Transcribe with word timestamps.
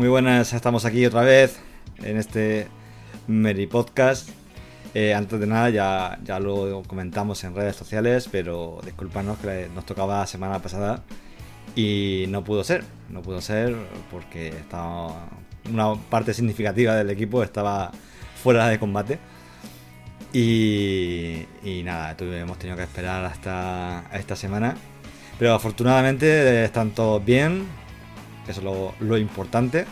Muy 0.00 0.08
buenas, 0.08 0.54
estamos 0.54 0.86
aquí 0.86 1.04
otra 1.04 1.20
vez 1.20 1.60
en 2.02 2.16
este 2.16 2.68
Meri 3.26 3.66
Podcast. 3.66 4.30
Eh, 4.94 5.12
antes 5.12 5.38
de 5.38 5.46
nada, 5.46 5.68
ya, 5.68 6.18
ya 6.24 6.40
lo 6.40 6.82
comentamos 6.86 7.44
en 7.44 7.54
redes 7.54 7.76
sociales, 7.76 8.26
pero 8.32 8.80
disculpanos 8.82 9.36
que 9.40 9.68
nos 9.74 9.84
tocaba 9.84 10.20
la 10.20 10.26
semana 10.26 10.58
pasada 10.58 11.02
y 11.76 12.24
no 12.30 12.42
pudo 12.42 12.64
ser. 12.64 12.82
No 13.10 13.20
pudo 13.20 13.42
ser 13.42 13.76
porque 14.10 14.48
estaba 14.48 15.28
una 15.70 15.94
parte 16.08 16.32
significativa 16.32 16.94
del 16.94 17.10
equipo 17.10 17.42
estaba 17.42 17.92
fuera 18.42 18.68
de 18.68 18.78
combate. 18.78 19.18
Y, 20.32 21.44
y 21.62 21.82
nada, 21.84 22.16
hemos 22.18 22.58
tenido 22.58 22.78
que 22.78 22.84
esperar 22.84 23.26
hasta 23.26 24.04
esta 24.14 24.34
semana. 24.34 24.76
Pero 25.38 25.54
afortunadamente 25.54 26.64
están 26.64 26.92
todos 26.92 27.22
bien, 27.22 27.66
que 28.44 28.52
eso 28.52 28.92
es 29.00 29.06
lo, 29.06 29.18
importante. 29.18 29.86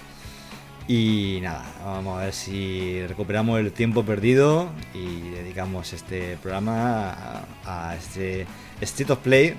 Y 0.87 1.41
nada, 1.43 1.65
vamos 1.85 2.19
a 2.19 2.25
ver 2.25 2.33
si 2.33 3.07
recuperamos 3.07 3.61
el 3.61 3.73
tiempo 3.73 4.05
perdido 4.05 4.71
y 4.95 5.21
dedicamos 5.31 5.93
este 5.93 6.39
programa 6.39 7.45
a, 7.67 7.95
este 7.95 8.47
State 8.81 9.13
of 9.13 9.19
Play 9.19 9.55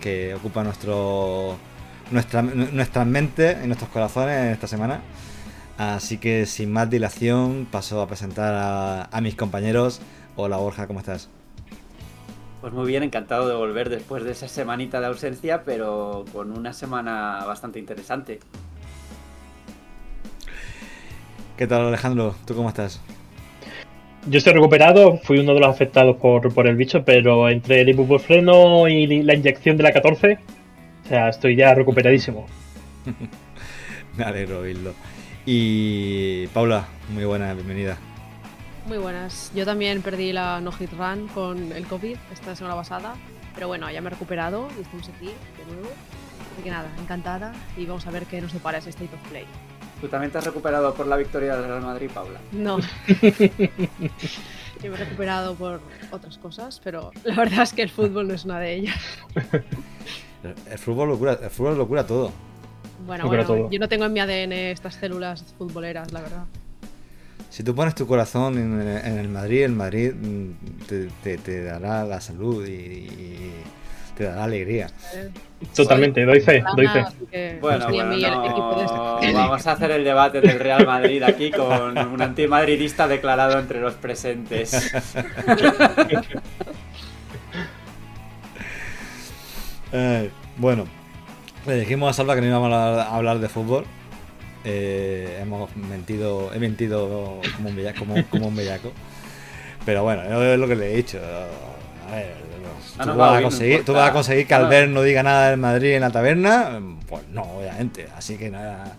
que 0.00 0.34
ocupa 0.34 0.64
nuestro 0.64 1.58
nuestra, 2.10 2.40
nuestras 2.40 3.06
mentes 3.06 3.58
y 3.62 3.66
nuestros 3.66 3.90
corazones 3.90 4.52
esta 4.54 4.66
semana. 4.66 5.02
Así 5.76 6.18
que 6.18 6.46
sin 6.46 6.72
más 6.72 6.88
dilación 6.88 7.68
paso 7.70 8.00
a 8.00 8.06
presentar 8.06 8.54
a, 8.54 9.04
a 9.04 9.20
mis 9.20 9.34
compañeros. 9.34 10.00
Hola 10.34 10.56
Borja, 10.56 10.86
¿cómo 10.86 11.00
estás? 11.00 11.28
Pues 12.60 12.72
muy 12.72 12.88
bien, 12.88 13.04
encantado 13.04 13.48
de 13.48 13.54
volver 13.54 13.88
después 13.88 14.24
de 14.24 14.32
esa 14.32 14.48
semanita 14.48 15.00
de 15.00 15.06
ausencia, 15.06 15.62
pero 15.64 16.24
con 16.32 16.50
una 16.50 16.72
semana 16.72 17.44
bastante 17.46 17.78
interesante. 17.78 18.40
¿Qué 21.56 21.68
tal 21.68 21.86
Alejandro? 21.86 22.34
¿Tú 22.44 22.56
cómo 22.56 22.68
estás? 22.68 23.00
Yo 24.26 24.38
estoy 24.38 24.54
recuperado, 24.54 25.18
fui 25.18 25.38
uno 25.38 25.54
de 25.54 25.60
los 25.60 25.68
afectados 25.68 26.16
por, 26.16 26.52
por 26.52 26.66
el 26.66 26.74
bicho, 26.74 27.04
pero 27.04 27.48
entre 27.48 27.82
el 27.82 27.90
ibuprofeno 27.90 28.88
y 28.88 29.22
la 29.22 29.34
inyección 29.34 29.76
de 29.76 29.84
la 29.84 29.92
14, 29.92 30.38
o 31.04 31.08
sea, 31.08 31.28
estoy 31.28 31.54
ya 31.54 31.74
recuperadísimo. 31.74 32.46
Me 34.16 34.24
alegro 34.24 34.60
oírlo. 34.60 34.94
Y 35.46 36.48
Paula, 36.48 36.88
muy 37.14 37.24
buena, 37.24 37.54
bienvenida. 37.54 37.96
Muy 38.88 38.98
buenas. 38.98 39.52
Yo 39.54 39.64
también 39.66 40.00
perdí 40.02 40.32
la 40.32 40.60
no 40.60 40.72
hit 40.72 40.90
run 40.92 41.28
con 41.28 41.72
el 41.72 41.86
COVID 41.86 42.16
esta 42.32 42.56
semana 42.56 42.74
pasada, 42.74 43.14
pero 43.54 43.68
bueno, 43.68 43.90
ya 43.90 44.00
me 44.00 44.06
he 44.08 44.10
recuperado 44.10 44.68
y 44.78 44.82
estamos 44.82 45.08
aquí 45.10 45.26
de 45.26 45.64
nuevo. 45.74 45.88
Así 46.54 46.62
que 46.64 46.70
nada, 46.70 46.88
encantada 46.98 47.52
y 47.76 47.84
vamos 47.84 48.06
a 48.06 48.10
ver 48.10 48.24
qué 48.24 48.40
nos 48.40 48.52
depara 48.52 48.78
ese 48.78 48.90
State 48.90 49.14
of 49.14 49.28
Play. 49.28 49.44
¿Tú 50.00 50.08
también 50.08 50.30
te 50.30 50.38
has 50.38 50.44
recuperado 50.44 50.94
por 50.94 51.06
la 51.06 51.16
victoria 51.16 51.56
del 51.56 51.66
Real 51.68 51.82
Madrid, 51.82 52.08
Paula? 52.14 52.40
No. 52.52 52.78
Yo 54.80 54.90
me 54.90 54.94
he 54.94 54.96
recuperado 54.96 55.54
por 55.56 55.80
otras 56.10 56.38
cosas, 56.38 56.80
pero 56.82 57.10
la 57.24 57.34
verdad 57.34 57.62
es 57.62 57.72
que 57.74 57.82
el 57.82 57.90
fútbol 57.90 58.28
no 58.28 58.34
es 58.34 58.44
una 58.44 58.58
de 58.60 58.74
ellas. 58.74 58.96
El 60.70 60.78
fútbol 60.78 61.08
lo 61.08 61.18
cura, 61.18 61.36
el 61.42 61.50
fútbol 61.50 61.76
lo 61.76 61.88
cura 61.88 62.06
todo. 62.06 62.30
Bueno, 63.04 63.24
Lo 63.24 63.30
cura 63.30 63.44
bueno, 63.44 63.62
todo. 63.64 63.70
yo 63.72 63.80
no 63.80 63.88
tengo 63.88 64.04
en 64.04 64.12
mi 64.12 64.20
ADN 64.20 64.52
estas 64.52 64.94
células 64.94 65.44
futboleras, 65.58 66.12
la 66.12 66.20
verdad. 66.20 66.44
Si 67.50 67.62
tú 67.62 67.74
pones 67.74 67.94
tu 67.94 68.06
corazón 68.06 68.58
en, 68.58 68.80
en 68.80 69.18
el 69.18 69.28
Madrid, 69.28 69.64
el 69.64 69.72
Madrid 69.72 70.12
mm, 70.14 70.84
te, 70.86 71.08
te- 71.22 71.38
te 71.38 71.64
dará 71.64 72.04
la 72.04 72.20
salud 72.20 72.66
y, 72.66 72.70
y 72.72 73.52
te 74.16 74.24
dará 74.24 74.44
alegría. 74.44 74.88
Totalmente, 75.74 76.24
doy 76.24 76.40
fe, 76.40 76.62
doy 76.76 76.86
fe. 76.88 77.04
Bueno, 77.60 77.86
no, 78.04 78.16
este- 79.20 79.32
vamos 79.32 79.66
a 79.66 79.72
hacer 79.72 79.90
el 79.92 80.04
debate 80.04 80.40
del 80.40 80.58
Real 80.60 80.86
Madrid 80.86 81.22
aquí 81.22 81.50
con 81.50 81.96
un 81.98 82.22
antimadridista 82.22 83.08
declarado 83.08 83.58
entre 83.58 83.80
los 83.80 83.94
presentes. 83.94 84.92
Eh, 89.92 90.30
bueno, 90.58 90.84
le 91.66 91.80
dijimos 91.80 92.10
a 92.10 92.12
Salva 92.12 92.34
que 92.34 92.40
no 92.42 92.46
íbamos 92.48 92.72
a 92.72 93.14
hablar 93.16 93.38
de 93.38 93.48
fútbol. 93.48 93.84
Eh, 94.64 95.38
hemos 95.40 95.74
mentido, 95.76 96.52
he 96.52 96.58
mentido 96.58 97.40
como 97.56 97.68
un, 97.68 97.76
bella- 97.76 97.94
como, 97.94 98.14
como 98.28 98.48
un 98.48 98.56
bellaco. 98.56 98.92
Pero 99.86 100.02
bueno, 100.02 100.22
es 100.42 100.58
lo 100.58 100.66
que 100.68 100.76
le 100.76 100.92
he 100.92 100.96
dicho. 100.96 101.18
A 102.10 102.14
ver, 102.14 102.48
Ah, 103.00 103.04
¿tú, 103.04 103.10
no, 103.10 103.16
vas 103.16 103.32
va, 103.32 103.38
a 103.38 103.42
conseguir, 103.42 103.84
¿tú 103.84 103.92
vas 103.92 104.10
a 104.10 104.12
conseguir 104.12 104.46
que. 104.48 104.54
Albert 104.54 104.90
no 104.90 105.02
diga 105.02 105.22
nada 105.22 105.50
del 105.50 105.58
Madrid 105.60 105.92
en 105.94 106.00
la 106.00 106.10
taberna? 106.10 106.80
Pues 107.08 107.22
no, 107.28 107.42
obviamente. 107.42 108.08
Así 108.16 108.36
que 108.36 108.50
nada. 108.50 108.96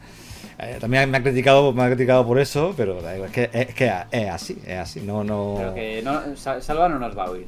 Eh, 0.58 0.78
también 0.80 1.10
me 1.12 1.18
ha 1.18 1.22
criticado, 1.24 1.74
me 1.74 1.84
ha 1.84 1.88
criticado 1.88 2.26
por 2.26 2.40
eso, 2.40 2.74
pero 2.78 3.00
es 3.10 3.32
que, 3.32 3.50
es, 3.52 3.74
que 3.76 3.92
es 4.12 4.30
así, 4.30 4.58
es 4.66 4.78
así. 4.78 5.02
No, 5.02 5.24
no. 5.26 5.56
Pero 5.58 5.74
que 5.74 6.02
no, 6.02 6.22
Sa- 6.38 6.62
Salva 6.62 6.88
no 6.88 6.98
nos 6.98 7.18
va 7.18 7.26
a 7.26 7.30
oír. 7.32 7.48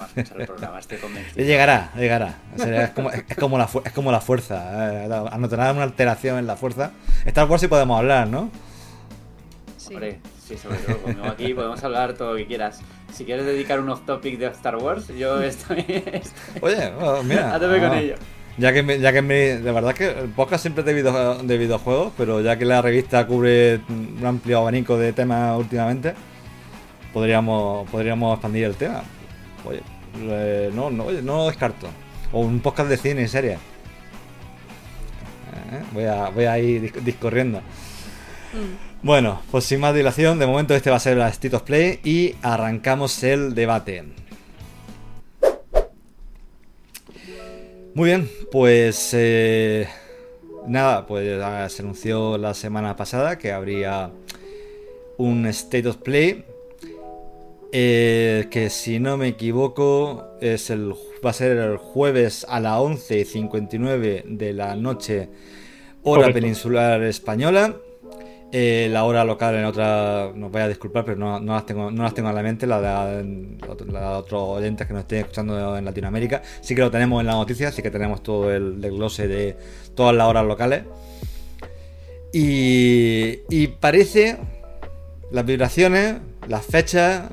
No 0.00 0.06
va 0.06 0.12
a 0.16 0.20
escuchar 0.20 0.40
el 0.40 0.46
programa, 0.46 0.78
estoy 0.78 0.98
convencido. 0.98 1.44
Llegará, 1.46 1.90
llegará. 1.96 2.34
O 2.56 2.58
sea, 2.62 2.84
es, 2.84 2.90
como, 2.90 3.10
es, 3.10 3.24
como 3.36 3.58
la, 3.58 3.68
es 3.84 3.92
como 3.92 4.10
la 4.12 4.20
fuerza. 4.20 5.04
eh, 5.04 5.08
Anotará 5.30 5.72
una 5.72 5.82
alteración 5.82 6.38
en 6.38 6.46
la 6.46 6.56
fuerza. 6.56 6.92
Star 7.26 7.48
Wars 7.48 7.60
sí 7.60 7.68
podemos 7.68 7.98
hablar, 7.98 8.26
¿no? 8.28 8.50
Sí. 9.76 9.94
Hombre, 9.94 10.18
sí, 10.46 10.56
sobre 10.56 10.78
todo 10.78 10.98
conmigo 11.02 11.26
aquí 11.26 11.52
podemos 11.54 11.82
hablar 11.84 12.14
todo 12.14 12.32
lo 12.32 12.36
que 12.38 12.46
quieras. 12.46 12.80
Si 13.12 13.24
quieres 13.24 13.44
dedicar 13.44 13.80
un 13.80 13.90
off-topic 13.90 14.38
de 14.38 14.46
Star 14.46 14.76
Wars, 14.76 15.08
yo 15.08 15.42
estoy, 15.42 15.80
estoy 15.88 16.22
Oye, 16.62 16.92
oh, 17.00 17.22
mira. 17.22 17.54
a 17.54 17.60
tope 17.60 17.78
con 17.80 17.90
ah, 17.92 18.00
ello. 18.00 18.14
Ya 18.56 18.72
que, 18.72 18.82
me- 18.82 18.98
ya 19.00 19.12
que 19.12 19.22
me, 19.22 19.34
de 19.58 19.72
verdad 19.72 19.94
que 19.94 20.10
el 20.10 20.28
podcast 20.28 20.62
siempre 20.62 20.80
es 20.82 20.86
de, 20.86 20.94
video- 20.94 21.38
de 21.42 21.58
videojuegos, 21.58 22.12
pero 22.16 22.40
ya 22.40 22.56
que 22.58 22.64
la 22.64 22.80
revista 22.82 23.26
cubre 23.26 23.80
un 23.88 24.20
amplio 24.24 24.58
abanico 24.58 24.96
de 24.98 25.12
temas 25.12 25.56
últimamente, 25.58 26.14
podríamos, 27.12 27.88
podríamos 27.90 28.34
expandir 28.34 28.64
el 28.64 28.76
tema. 28.76 29.02
Oye, 29.64 29.80
eh, 30.20 30.70
no, 30.74 30.90
no, 30.90 31.06
oye, 31.06 31.22
no 31.22 31.38
lo 31.38 31.46
descarto. 31.46 31.88
O 32.32 32.40
un 32.40 32.60
podcast 32.60 32.88
de 32.88 32.96
cine 32.96 33.22
y 33.22 33.28
series. 33.28 33.58
Eh, 33.58 33.60
Voy 35.92 36.04
a, 36.04 36.28
voy 36.30 36.44
a 36.44 36.58
ir 36.58 36.82
dis- 36.82 37.00
discorriendo. 37.02 37.58
Mm. 37.58 39.02
Bueno, 39.02 39.40
pues 39.50 39.64
sin 39.64 39.80
más 39.80 39.94
dilación, 39.94 40.38
de 40.38 40.46
momento 40.46 40.74
este 40.74 40.90
va 40.90 40.96
a 40.96 41.00
ser 41.00 41.16
la 41.16 41.28
State 41.28 41.56
of 41.56 41.62
Play 41.62 42.00
y 42.04 42.34
arrancamos 42.42 43.22
el 43.22 43.54
debate. 43.54 44.04
Muy 47.94 48.08
bien, 48.10 48.30
pues 48.52 49.10
eh, 49.14 49.88
nada, 50.66 51.06
pues 51.06 51.26
se 51.72 51.82
anunció 51.82 52.38
la 52.38 52.54
semana 52.54 52.94
pasada 52.96 53.36
que 53.38 53.52
habría 53.52 54.10
un 55.18 55.46
State 55.46 55.88
of 55.88 55.96
Play 55.96 56.44
eh, 57.72 58.48
que 58.50 58.68
si 58.70 58.98
no 58.98 59.16
me 59.16 59.28
equivoco 59.28 60.36
es 60.40 60.70
el, 60.70 60.92
va 61.24 61.30
a 61.30 61.32
ser 61.32 61.56
el 61.56 61.76
jueves 61.76 62.44
a 62.48 62.58
las 62.60 62.78
11.59 62.78 64.24
de 64.24 64.52
la 64.52 64.74
noche 64.74 65.28
hora 66.02 66.22
Correcto. 66.22 66.40
peninsular 66.40 67.02
española. 67.02 67.76
Eh, 68.52 68.88
la 68.90 69.04
hora 69.04 69.24
local 69.24 69.54
en 69.54 69.64
otra, 69.64 70.32
nos 70.34 70.50
voy 70.50 70.62
a 70.62 70.66
disculpar, 70.66 71.04
pero 71.04 71.16
no, 71.16 71.38
no 71.38 71.54
las 71.54 71.64
tengo, 71.66 71.92
no 71.92 72.02
las 72.02 72.14
tengo 72.14 72.30
en 72.30 72.34
la 72.34 72.42
mente, 72.42 72.66
la 72.66 72.80
de, 72.80 73.56
la 73.86 74.00
de 74.00 74.16
otros 74.16 74.42
oyentes 74.42 74.88
que 74.88 74.92
nos 74.92 75.02
estén 75.02 75.20
escuchando 75.20 75.76
en 75.76 75.84
Latinoamérica. 75.84 76.42
Sí 76.60 76.74
que 76.74 76.80
lo 76.80 76.90
tenemos 76.90 77.20
en 77.20 77.28
la 77.28 77.34
noticia, 77.34 77.70
sí 77.70 77.80
que 77.80 77.92
tenemos 77.92 78.24
todo 78.24 78.52
el 78.52 78.80
desglose 78.80 79.28
de 79.28 79.56
todas 79.94 80.16
las 80.16 80.26
horas 80.26 80.44
locales. 80.44 80.82
Y, 82.32 83.40
y 83.48 83.68
parece 83.68 84.38
las 85.30 85.46
vibraciones, 85.46 86.16
las 86.48 86.66
fechas, 86.66 87.30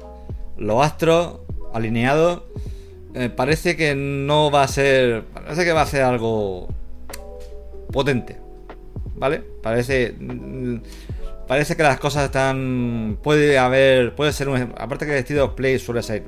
los 0.58 0.84
astros 0.86 1.40
alineados. 1.74 2.44
eh, 3.14 3.30
parece 3.30 3.76
que 3.76 3.96
no 3.96 4.52
va 4.52 4.64
a 4.64 4.68
ser. 4.68 5.24
Parece 5.34 5.66
que 5.66 5.74
va 5.74 5.82
a 5.82 5.86
ser 5.88 6.04
algo 6.04 6.68
potente. 7.92 8.38
¿Vale? 9.16 9.42
Parece. 9.64 10.14
mm, 10.20 10.78
Parece 11.48 11.76
que 11.78 11.84
las 11.84 12.00
cosas 12.00 12.26
están. 12.26 13.18
Puede 13.24 13.58
haber. 13.58 14.14
Puede 14.16 14.34
ser 14.34 14.50
un. 14.50 14.74
Aparte 14.78 15.06
que 15.06 15.14
el 15.14 15.20
State 15.20 15.40
of 15.42 15.54
Play 15.54 15.80
suele 15.80 16.04
ser. 16.04 16.24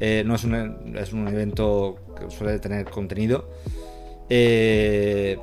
eh, 0.00 0.22
no 0.26 0.34
es 0.34 0.44
un, 0.44 0.94
es 0.98 1.12
un 1.12 1.26
evento 1.28 1.96
que 2.18 2.30
suele 2.30 2.58
tener 2.58 2.84
contenido. 2.90 3.48
Eh, 4.28 5.38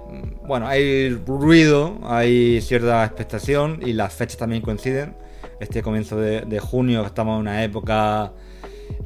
bueno, 0.48 0.68
hay 0.68 1.10
ruido, 1.16 2.00
hay 2.04 2.62
cierta 2.62 3.04
expectación 3.06 3.80
y 3.86 3.94
las 3.94 4.14
fechas 4.14 4.38
también 4.38 4.62
coinciden. 4.62 5.16
Este 5.62 5.84
comienzo 5.84 6.18
de, 6.18 6.60
junio, 6.60 7.06
estamos 7.06 7.36
en 7.36 7.42
una 7.42 7.64
época 7.64 8.34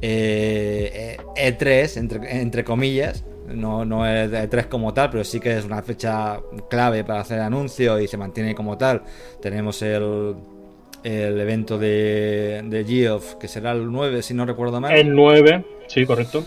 eh, 0.00 1.18
e 1.36 2.40
entre, 2.40 2.64
comillas, 2.64 3.24
no, 3.46 3.84
no 3.84 4.06
es 4.06 4.32
E3 4.32 4.66
como 4.68 4.94
tal, 4.94 5.10
pero 5.10 5.22
sí 5.22 5.38
que 5.38 5.58
es 5.58 5.66
una 5.66 5.82
fecha 5.82 6.40
clave 6.70 7.04
para 7.04 7.20
hacer 7.20 7.40
anuncios 7.40 8.00
y 8.00 8.08
se 8.08 8.16
mantiene 8.16 8.54
como 8.54 8.78
tal. 8.78 9.02
Tenemos 9.42 9.82
el, 9.82 10.34
el 11.04 11.38
evento 11.38 11.78
de, 11.78 12.62
de 12.64 12.84
Geoff, 12.84 13.34
que 13.34 13.48
será 13.48 13.72
el 13.72 13.92
9, 13.92 14.22
si 14.22 14.32
no 14.32 14.46
recuerdo 14.46 14.80
mal. 14.80 14.96
El 14.96 15.14
9, 15.14 15.62
sí, 15.88 16.06
correcto. 16.06 16.42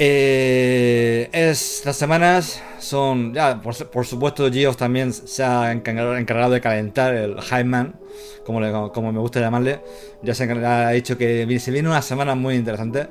Eh, 0.00 1.28
es, 1.32 1.82
las 1.84 1.96
semanas 1.96 2.62
son, 2.78 3.34
ya, 3.34 3.60
por, 3.60 4.06
supuesto, 4.06 4.50
Geoff 4.50 4.76
también 4.76 5.12
se 5.12 5.42
ha 5.42 5.72
encargado, 5.72 6.52
de 6.52 6.60
calentar 6.60 7.14
el 7.14 7.36
Hyman, 7.40 7.96
como, 8.44 8.92
como 8.92 9.12
me 9.12 9.18
gusta 9.18 9.40
llamarle. 9.40 9.80
Ya 10.22 10.34
se 10.34 10.44
ha 10.44 10.90
dicho 10.90 11.18
que 11.18 11.58
se 11.58 11.70
viene 11.72 11.88
una 11.88 12.02
semana 12.02 12.34
muy 12.36 12.54
interesante. 12.54 13.08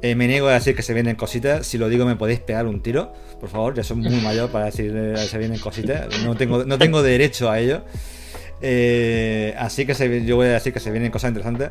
Eh, 0.00 0.16
me 0.16 0.26
niego 0.26 0.48
a 0.48 0.54
decir 0.54 0.74
que 0.74 0.82
se 0.82 0.94
vienen 0.94 1.14
cositas. 1.14 1.66
Si 1.66 1.78
lo 1.78 1.88
digo, 1.88 2.04
me 2.04 2.16
podéis 2.16 2.40
pegar 2.40 2.66
un 2.66 2.82
tiro, 2.82 3.12
por 3.38 3.50
favor. 3.50 3.74
Ya 3.74 3.84
soy 3.84 3.98
muy 3.98 4.16
mayor 4.22 4.50
para 4.50 4.64
decir 4.66 4.92
que 4.92 5.26
se 5.28 5.38
vienen 5.38 5.60
cositas. 5.60 6.08
No 6.24 6.36
tengo, 6.36 6.64
no 6.64 6.78
tengo 6.78 7.02
derecho 7.02 7.50
a 7.50 7.60
ello. 7.60 7.82
Eh, 8.62 9.54
así 9.58 9.84
que 9.84 10.24
yo 10.24 10.36
voy 10.36 10.46
a 10.46 10.52
decir 10.52 10.72
que 10.72 10.80
se 10.80 10.90
vienen 10.90 11.12
cosas 11.12 11.28
interesantes. 11.28 11.70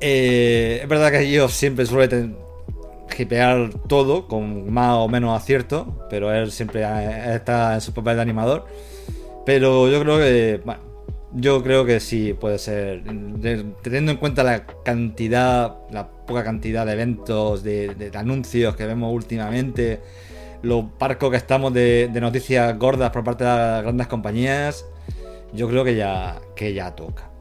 es 0.00 0.88
verdad 0.88 1.12
que 1.12 1.30
yo 1.30 1.48
siempre 1.48 1.86
suele 1.86 2.34
hipear 3.18 3.70
todo 3.88 4.28
con 4.28 4.72
más 4.72 4.94
o 4.94 5.08
menos 5.08 5.40
acierto, 5.40 6.06
pero 6.10 6.32
él 6.32 6.50
siempre 6.50 6.84
está 7.34 7.74
en 7.74 7.80
su 7.80 7.92
papel 7.92 8.16
de 8.16 8.22
animador. 8.22 8.66
Pero 9.44 9.88
yo 9.88 10.00
creo 10.00 10.18
que, 10.18 10.60
bueno, 10.64 10.80
yo 11.32 11.62
creo 11.62 11.84
que 11.84 12.00
sí 12.00 12.34
puede 12.34 12.58
ser, 12.58 13.02
teniendo 13.82 14.12
en 14.12 14.16
cuenta 14.16 14.42
la 14.42 14.66
cantidad, 14.84 15.76
la 15.90 16.08
poca 16.08 16.42
cantidad 16.44 16.86
de 16.86 16.92
eventos, 16.92 17.62
de, 17.62 18.10
anuncios 18.14 18.74
que 18.76 18.86
vemos 18.86 19.12
últimamente, 19.12 20.00
lo 20.62 20.88
parco 20.98 21.30
que 21.30 21.36
estamos 21.36 21.72
de, 21.72 22.10
noticias 22.20 22.76
gordas 22.78 23.10
por 23.10 23.22
parte 23.22 23.44
de 23.44 23.50
las 23.50 23.82
grandes 23.82 24.06
compañías, 24.06 24.86
yo 25.52 25.68
creo 25.68 25.84
que 25.84 25.94
ya, 25.94 26.40
que 26.54 26.74
ya 26.74 26.94
toca. 26.96 27.35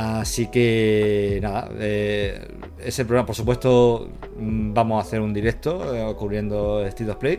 Así 0.00 0.46
que 0.46 1.40
nada, 1.42 1.68
eh, 1.78 2.48
ese 2.78 3.04
programa, 3.04 3.26
por 3.26 3.36
supuesto, 3.36 4.08
mm, 4.38 4.72
vamos 4.72 4.96
a 4.96 5.06
hacer 5.06 5.20
un 5.20 5.34
directo 5.34 5.94
eh, 5.94 6.14
cubriendo 6.16 6.82
State 6.86 7.10
of 7.10 7.18
Play. 7.18 7.38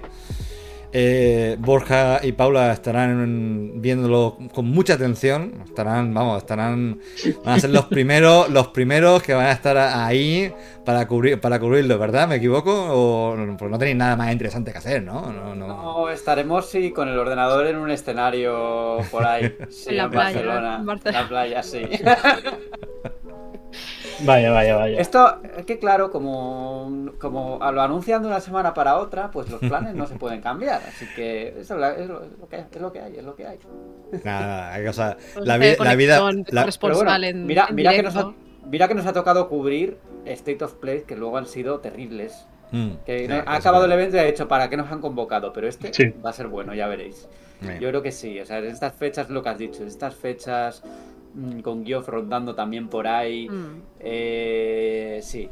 Eh, 0.93 1.55
Borja 1.59 2.19
y 2.21 2.33
Paula 2.33 2.73
estarán 2.73 3.81
viéndolo 3.81 4.37
con 4.53 4.65
mucha 4.65 4.93
atención. 4.95 5.63
Estarán, 5.65 6.13
vamos, 6.13 6.37
estarán. 6.39 6.99
Van 7.45 7.55
a 7.55 7.59
ser 7.59 7.69
los 7.69 7.85
primeros, 7.87 8.49
los 8.49 8.67
primeros 8.69 9.23
que 9.23 9.33
van 9.33 9.45
a 9.45 9.51
estar 9.51 9.77
ahí 9.77 10.53
para 10.85 11.07
cubrir, 11.07 11.39
para 11.39 11.59
cubrirlo, 11.59 11.97
¿verdad? 11.97 12.27
¿Me 12.27 12.35
equivoco? 12.35 12.71
O 12.73 13.35
pues 13.57 13.71
no 13.71 13.77
tenéis 13.77 13.97
nada 13.97 14.15
más 14.15 14.31
interesante 14.31 14.71
que 14.71 14.77
hacer, 14.79 15.03
¿no? 15.03 15.31
No, 15.31 15.55
no. 15.55 16.09
estaremos 16.09 16.69
sí 16.69 16.91
con 16.91 17.07
el 17.07 17.17
ordenador 17.17 17.67
en 17.67 17.77
un 17.77 17.89
escenario 17.89 18.97
por 19.11 19.25
ahí. 19.25 19.55
en 19.87 19.97
la 19.97 20.09
playa. 20.09 20.39
En 20.79 21.13
la 21.13 21.27
playa, 21.27 21.63
sí. 21.63 21.83
Vaya, 24.25 24.51
vaya, 24.51 24.75
vaya. 24.77 24.99
Esto, 24.99 25.41
es 25.57 25.65
que 25.65 25.79
claro, 25.79 26.11
como, 26.11 27.11
como 27.19 27.59
lo 27.71 27.81
anuncian 27.81 28.21
de 28.21 28.27
una 28.27 28.39
semana 28.39 28.73
para 28.73 28.97
otra, 28.97 29.31
pues 29.31 29.49
los 29.49 29.59
planes 29.59 29.95
no 29.95 30.07
se 30.07 30.15
pueden 30.15 30.41
cambiar. 30.41 30.81
Así 30.87 31.05
que 31.15 31.59
eso 31.59 31.83
es 31.85 32.07
lo, 32.07 32.49
que, 32.49 32.57
es 32.57 32.81
lo 32.81 32.91
que 32.91 32.99
hay, 32.99 33.15
es 33.17 33.23
lo 33.23 33.35
que 33.35 33.47
hay. 33.47 33.59
Nada, 34.23 34.77
o 34.89 34.93
sea, 34.93 35.17
la, 35.37 35.57
la 35.57 35.95
vida... 35.95 36.17
mira, 37.33 37.67
mira, 37.71 37.91
que 37.93 38.03
nos 38.03 38.15
ha, 38.15 38.31
mira 38.65 38.87
que 38.87 38.95
nos 38.95 39.05
ha 39.05 39.13
tocado 39.13 39.47
cubrir 39.49 39.97
State 40.25 40.63
of 40.63 40.73
Play 40.75 41.03
que 41.03 41.15
luego 41.15 41.37
han 41.37 41.45
sido 41.45 41.79
terribles. 41.79 42.47
Mm, 42.71 42.91
que 43.05 43.43
ha 43.45 43.55
acabado 43.55 43.83
el 43.83 43.91
evento 43.91 44.15
y 44.15 44.19
ha 44.19 44.23
dicho, 44.23 44.47
¿para 44.47 44.69
qué 44.69 44.77
nos 44.77 44.89
han 44.91 45.01
convocado? 45.01 45.51
Pero 45.51 45.67
este 45.67 46.15
va 46.25 46.29
a 46.29 46.33
ser 46.33 46.47
bueno, 46.47 46.73
ya 46.73 46.87
veréis. 46.87 47.27
Yo 47.79 47.89
creo 47.89 48.01
que 48.01 48.11
sí, 48.11 48.39
o 48.39 48.45
sea, 48.45 48.57
en 48.57 48.65
estas 48.65 48.95
fechas, 48.95 49.29
lo 49.29 49.43
que 49.43 49.49
has 49.49 49.57
dicho, 49.57 49.83
en 49.83 49.87
estas 49.87 50.15
fechas 50.15 50.81
con 51.63 51.85
Geoff 51.85 52.07
rondando 52.07 52.55
también 52.55 52.87
por 52.87 53.07
ahí. 53.07 53.49
Mm. 53.49 53.81
Eh, 53.99 55.19
sí, 55.21 55.49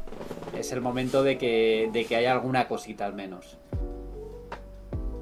es 0.56 0.72
el 0.72 0.80
momento 0.80 1.22
de 1.22 1.38
que, 1.38 1.90
de 1.92 2.04
que 2.04 2.16
haya 2.16 2.32
alguna 2.32 2.68
cosita 2.68 3.06
al 3.06 3.14
menos. 3.14 3.58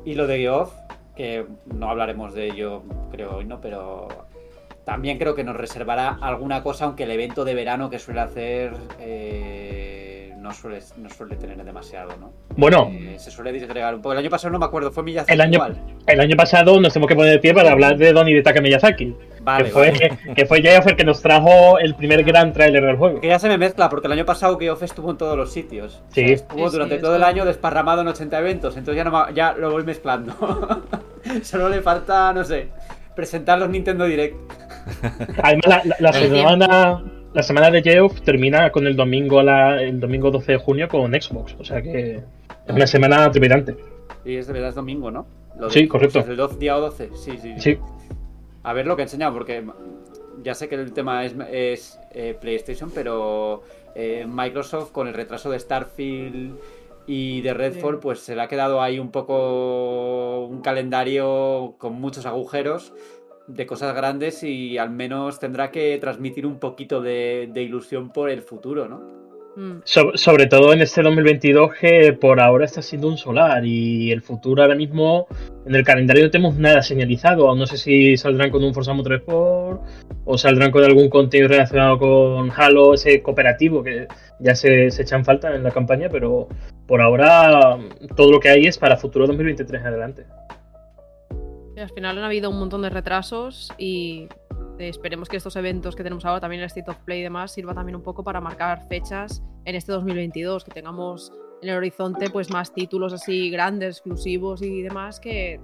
Y 0.04 0.14
lo 0.14 0.26
de 0.26 0.38
Geoff, 0.38 0.72
que 1.14 1.46
no 1.66 1.90
hablaremos 1.90 2.34
de 2.34 2.46
ello 2.46 2.82
creo 3.10 3.36
hoy, 3.36 3.44
¿no? 3.44 3.60
Pero 3.60 4.08
también 4.84 5.18
creo 5.18 5.34
que 5.34 5.44
nos 5.44 5.56
reservará 5.56 6.18
alguna 6.20 6.62
cosa, 6.62 6.86
aunque 6.86 7.04
el 7.04 7.10
evento 7.10 7.44
de 7.44 7.54
verano 7.54 7.90
que 7.90 7.98
suele 7.98 8.20
hacer... 8.20 8.74
Eh, 8.98 10.07
no 10.38 10.52
suele, 10.52 10.80
no 10.96 11.10
suele 11.10 11.36
tener 11.36 11.62
demasiado, 11.64 12.10
¿no? 12.18 12.32
Bueno. 12.56 12.90
Eh, 12.92 13.16
se 13.18 13.30
suele 13.30 13.52
disgregar 13.52 13.94
un 13.94 14.00
poco. 14.00 14.12
El 14.12 14.18
año 14.18 14.30
pasado 14.30 14.52
no 14.52 14.58
me 14.58 14.66
acuerdo, 14.66 14.92
fue 14.92 15.02
Miyazaki 15.02 15.32
el 15.32 15.40
año, 15.40 15.60
El 16.06 16.20
año 16.20 16.36
pasado 16.36 16.80
nos 16.80 16.92
tenemos 16.92 17.08
que 17.08 17.16
poner 17.16 17.32
de 17.32 17.38
pie 17.38 17.52
para 17.52 17.72
hablar 17.72 17.96
de 17.96 18.12
Don 18.12 18.28
Hidetaka 18.28 18.60
Miyazaki. 18.60 19.16
Vale, 19.42 19.64
que, 19.64 19.70
fue, 19.70 19.92
que, 20.34 20.46
fue 20.46 20.60
el 20.60 20.96
que 20.96 21.04
nos 21.04 21.20
trajo 21.20 21.78
el 21.78 21.94
primer 21.94 22.22
gran 22.22 22.52
tráiler 22.52 22.84
del 22.84 22.96
juego. 22.96 23.20
Que 23.20 23.28
ya 23.28 23.38
se 23.38 23.48
me 23.48 23.58
mezcla, 23.58 23.88
porque 23.88 24.06
el 24.06 24.12
año 24.12 24.24
pasado 24.24 24.58
Geoff 24.58 24.82
estuvo 24.82 25.10
en 25.10 25.16
todos 25.16 25.36
los 25.36 25.52
sitios. 25.52 26.02
Sí. 26.10 26.32
estuvo 26.32 26.70
durante 26.70 26.98
todo 26.98 27.16
el 27.16 27.24
año 27.24 27.44
desparramado 27.44 28.02
en 28.02 28.08
80 28.08 28.38
eventos, 28.38 28.76
entonces 28.76 29.02
ya, 29.02 29.10
no, 29.10 29.30
ya 29.30 29.52
lo 29.54 29.72
voy 29.72 29.84
mezclando. 29.84 30.34
Solo 31.42 31.68
le 31.68 31.82
falta, 31.82 32.32
no 32.32 32.44
sé, 32.44 32.68
presentar 33.16 33.58
los 33.58 33.68
Nintendo 33.68 34.04
Direct. 34.04 34.36
Además, 35.42 35.84
la, 35.84 35.96
la 35.98 36.12
semana 36.12 37.02
la 37.34 37.42
semana 37.42 37.70
de 37.70 37.82
Geoff 37.82 38.20
termina 38.22 38.70
con 38.72 38.86
el 38.86 38.96
domingo 38.96 39.40
el 39.40 40.00
domingo 40.00 40.30
12 40.30 40.52
de 40.52 40.58
junio 40.58 40.88
con 40.88 41.12
Xbox, 41.12 41.56
o 41.58 41.64
sea 41.64 41.82
que 41.82 42.16
es 42.16 42.74
una 42.74 42.86
semana 42.86 43.30
trepidante. 43.30 43.76
Y 44.24 44.36
es 44.36 44.46
de 44.46 44.52
verdad 44.52 44.70
es 44.70 44.74
domingo, 44.74 45.10
¿no? 45.10 45.26
sí, 45.70 45.88
correcto. 45.88 46.20
¿Es 46.20 46.28
el 46.28 46.36
12, 46.36 46.58
día 46.58 46.74
12? 46.74 47.10
Sí, 47.14 47.38
sí, 47.38 47.54
sí. 47.58 47.78
A 48.62 48.72
ver 48.72 48.86
lo 48.86 48.96
que 48.96 49.02
enseña, 49.02 49.32
porque 49.32 49.64
ya 50.42 50.54
sé 50.54 50.68
que 50.68 50.76
el 50.76 50.92
tema 50.92 51.24
es, 51.24 51.34
es 51.50 51.98
eh, 52.12 52.36
PlayStation, 52.40 52.90
pero 52.94 53.62
eh, 53.94 54.26
Microsoft 54.28 54.92
con 54.92 55.08
el 55.08 55.14
retraso 55.14 55.50
de 55.50 55.58
Starfield 55.58 56.56
y 57.06 57.40
de 57.40 57.54
Redfall, 57.54 57.98
pues 58.00 58.20
se 58.20 58.36
le 58.36 58.42
ha 58.42 58.48
quedado 58.48 58.82
ahí 58.82 58.98
un 58.98 59.10
poco 59.10 60.44
un 60.44 60.60
calendario 60.60 61.74
con 61.78 61.94
muchos 61.94 62.26
agujeros 62.26 62.92
de 63.48 63.66
cosas 63.66 63.94
grandes 63.94 64.42
y 64.42 64.78
al 64.78 64.90
menos 64.90 65.40
tendrá 65.40 65.70
que 65.70 65.98
transmitir 65.98 66.46
un 66.46 66.58
poquito 66.58 67.00
de, 67.00 67.50
ilusión 67.56 68.10
por 68.10 68.30
el 68.30 68.42
futuro, 68.42 68.88
¿no? 68.88 69.18
Mm. 69.56 69.80
sobre 69.84 70.46
todo 70.46 70.72
en 70.72 70.82
este 70.82 71.02
2022 71.02 71.74
que 71.80 72.12
por 72.12 72.40
ahora 72.40 72.64
está 72.64 72.80
siendo 72.80 73.08
un 73.08 73.18
solar 73.18 73.66
y 73.66 74.12
el 74.12 74.22
futuro 74.22 74.62
ahora 74.62 74.76
mismo 74.76 75.26
en 75.66 75.74
el 75.74 75.82
calendario 75.82 76.22
no 76.22 76.30
tenemos 76.30 76.56
nada 76.56 76.80
señalizado. 76.80 77.52
No 77.56 77.66
sé 77.66 77.76
si 77.76 78.16
saldrán 78.16 78.50
con 78.50 78.62
un 78.62 78.72
Forza 78.72 78.92
Motorsport 78.92 79.82
o 80.24 80.38
saldrán 80.38 80.70
con 80.70 80.84
algún 80.84 81.08
contenido 81.08 81.48
relacionado 81.48 81.98
con 81.98 82.52
Halo, 82.54 82.94
ese 82.94 83.20
cooperativo 83.20 83.82
que 83.82 84.06
ya 84.38 84.54
se, 84.54 84.92
se 84.92 85.02
echan 85.02 85.24
falta 85.24 85.52
en 85.52 85.64
la 85.64 85.72
campaña, 85.72 86.08
pero 86.08 86.46
por 86.86 87.00
ahora 87.00 87.78
todo 88.14 88.30
lo 88.30 88.38
que 88.38 88.50
hay 88.50 88.66
es 88.66 88.78
para 88.78 88.96
futuro 88.96 89.26
2023 89.26 89.84
adelante 89.84 90.24
al 91.80 91.90
final 91.90 92.18
han 92.18 92.24
habido 92.24 92.50
un 92.50 92.58
montón 92.58 92.82
de 92.82 92.90
retrasos 92.90 93.72
y 93.78 94.28
esperemos 94.78 95.28
que 95.28 95.36
estos 95.36 95.56
eventos 95.56 95.96
que 95.96 96.02
tenemos 96.02 96.24
ahora, 96.24 96.40
también 96.40 96.60
el 96.60 96.66
State 96.66 96.90
of 96.90 96.98
Play 96.98 97.20
y 97.20 97.22
demás, 97.22 97.52
sirva 97.52 97.74
también 97.74 97.96
un 97.96 98.02
poco 98.02 98.22
para 98.22 98.40
marcar 98.40 98.86
fechas 98.88 99.42
en 99.64 99.74
este 99.74 99.92
2022, 99.92 100.64
que 100.64 100.70
tengamos 100.70 101.32
en 101.62 101.70
el 101.70 101.76
horizonte 101.76 102.30
pues 102.30 102.50
más 102.50 102.72
títulos 102.72 103.12
así 103.12 103.50
grandes, 103.50 103.96
exclusivos 103.96 104.62
y 104.62 104.82
demás 104.82 105.18
que 105.18 105.60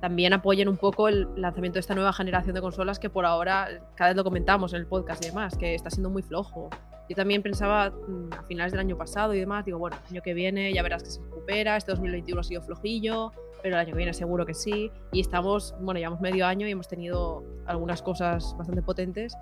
también 0.00 0.32
apoyen 0.32 0.68
un 0.68 0.76
poco 0.76 1.08
el 1.08 1.28
lanzamiento 1.36 1.74
de 1.74 1.80
esta 1.80 1.94
nueva 1.94 2.12
generación 2.12 2.54
de 2.54 2.60
consolas 2.60 2.98
que 2.98 3.10
por 3.10 3.26
ahora, 3.26 3.68
cada 3.94 4.10
vez 4.10 4.16
lo 4.16 4.24
comentamos 4.24 4.72
en 4.72 4.80
el 4.80 4.86
podcast 4.86 5.22
y 5.24 5.28
demás, 5.28 5.56
que 5.56 5.74
está 5.74 5.90
siendo 5.90 6.10
muy 6.10 6.22
flojo. 6.22 6.70
Yo 7.10 7.16
también 7.16 7.42
pensaba 7.42 7.90
mm, 7.90 8.34
a 8.38 8.44
finales 8.44 8.70
del 8.70 8.78
año 8.78 8.96
pasado 8.96 9.34
y 9.34 9.40
demás, 9.40 9.64
digo, 9.64 9.80
bueno, 9.80 9.96
el 9.96 10.12
año 10.12 10.22
que 10.22 10.32
viene 10.32 10.72
ya 10.72 10.80
verás 10.80 11.02
que 11.02 11.10
se 11.10 11.20
recupera, 11.20 11.76
este 11.76 11.90
2021 11.90 12.40
ha 12.40 12.44
sido 12.44 12.62
flojillo, 12.62 13.32
pero 13.60 13.74
el 13.74 13.80
año 13.80 13.90
que 13.90 13.96
viene 13.96 14.14
seguro 14.14 14.46
que 14.46 14.54
sí. 14.54 14.92
Y 15.10 15.20
estamos, 15.20 15.74
bueno, 15.80 15.98
llevamos 15.98 16.20
medio 16.20 16.46
año 16.46 16.68
y 16.68 16.70
hemos 16.70 16.86
tenido 16.86 17.42
algunas 17.66 18.00
cosas 18.00 18.54
bastante 18.56 18.80
potentes, 18.80 19.36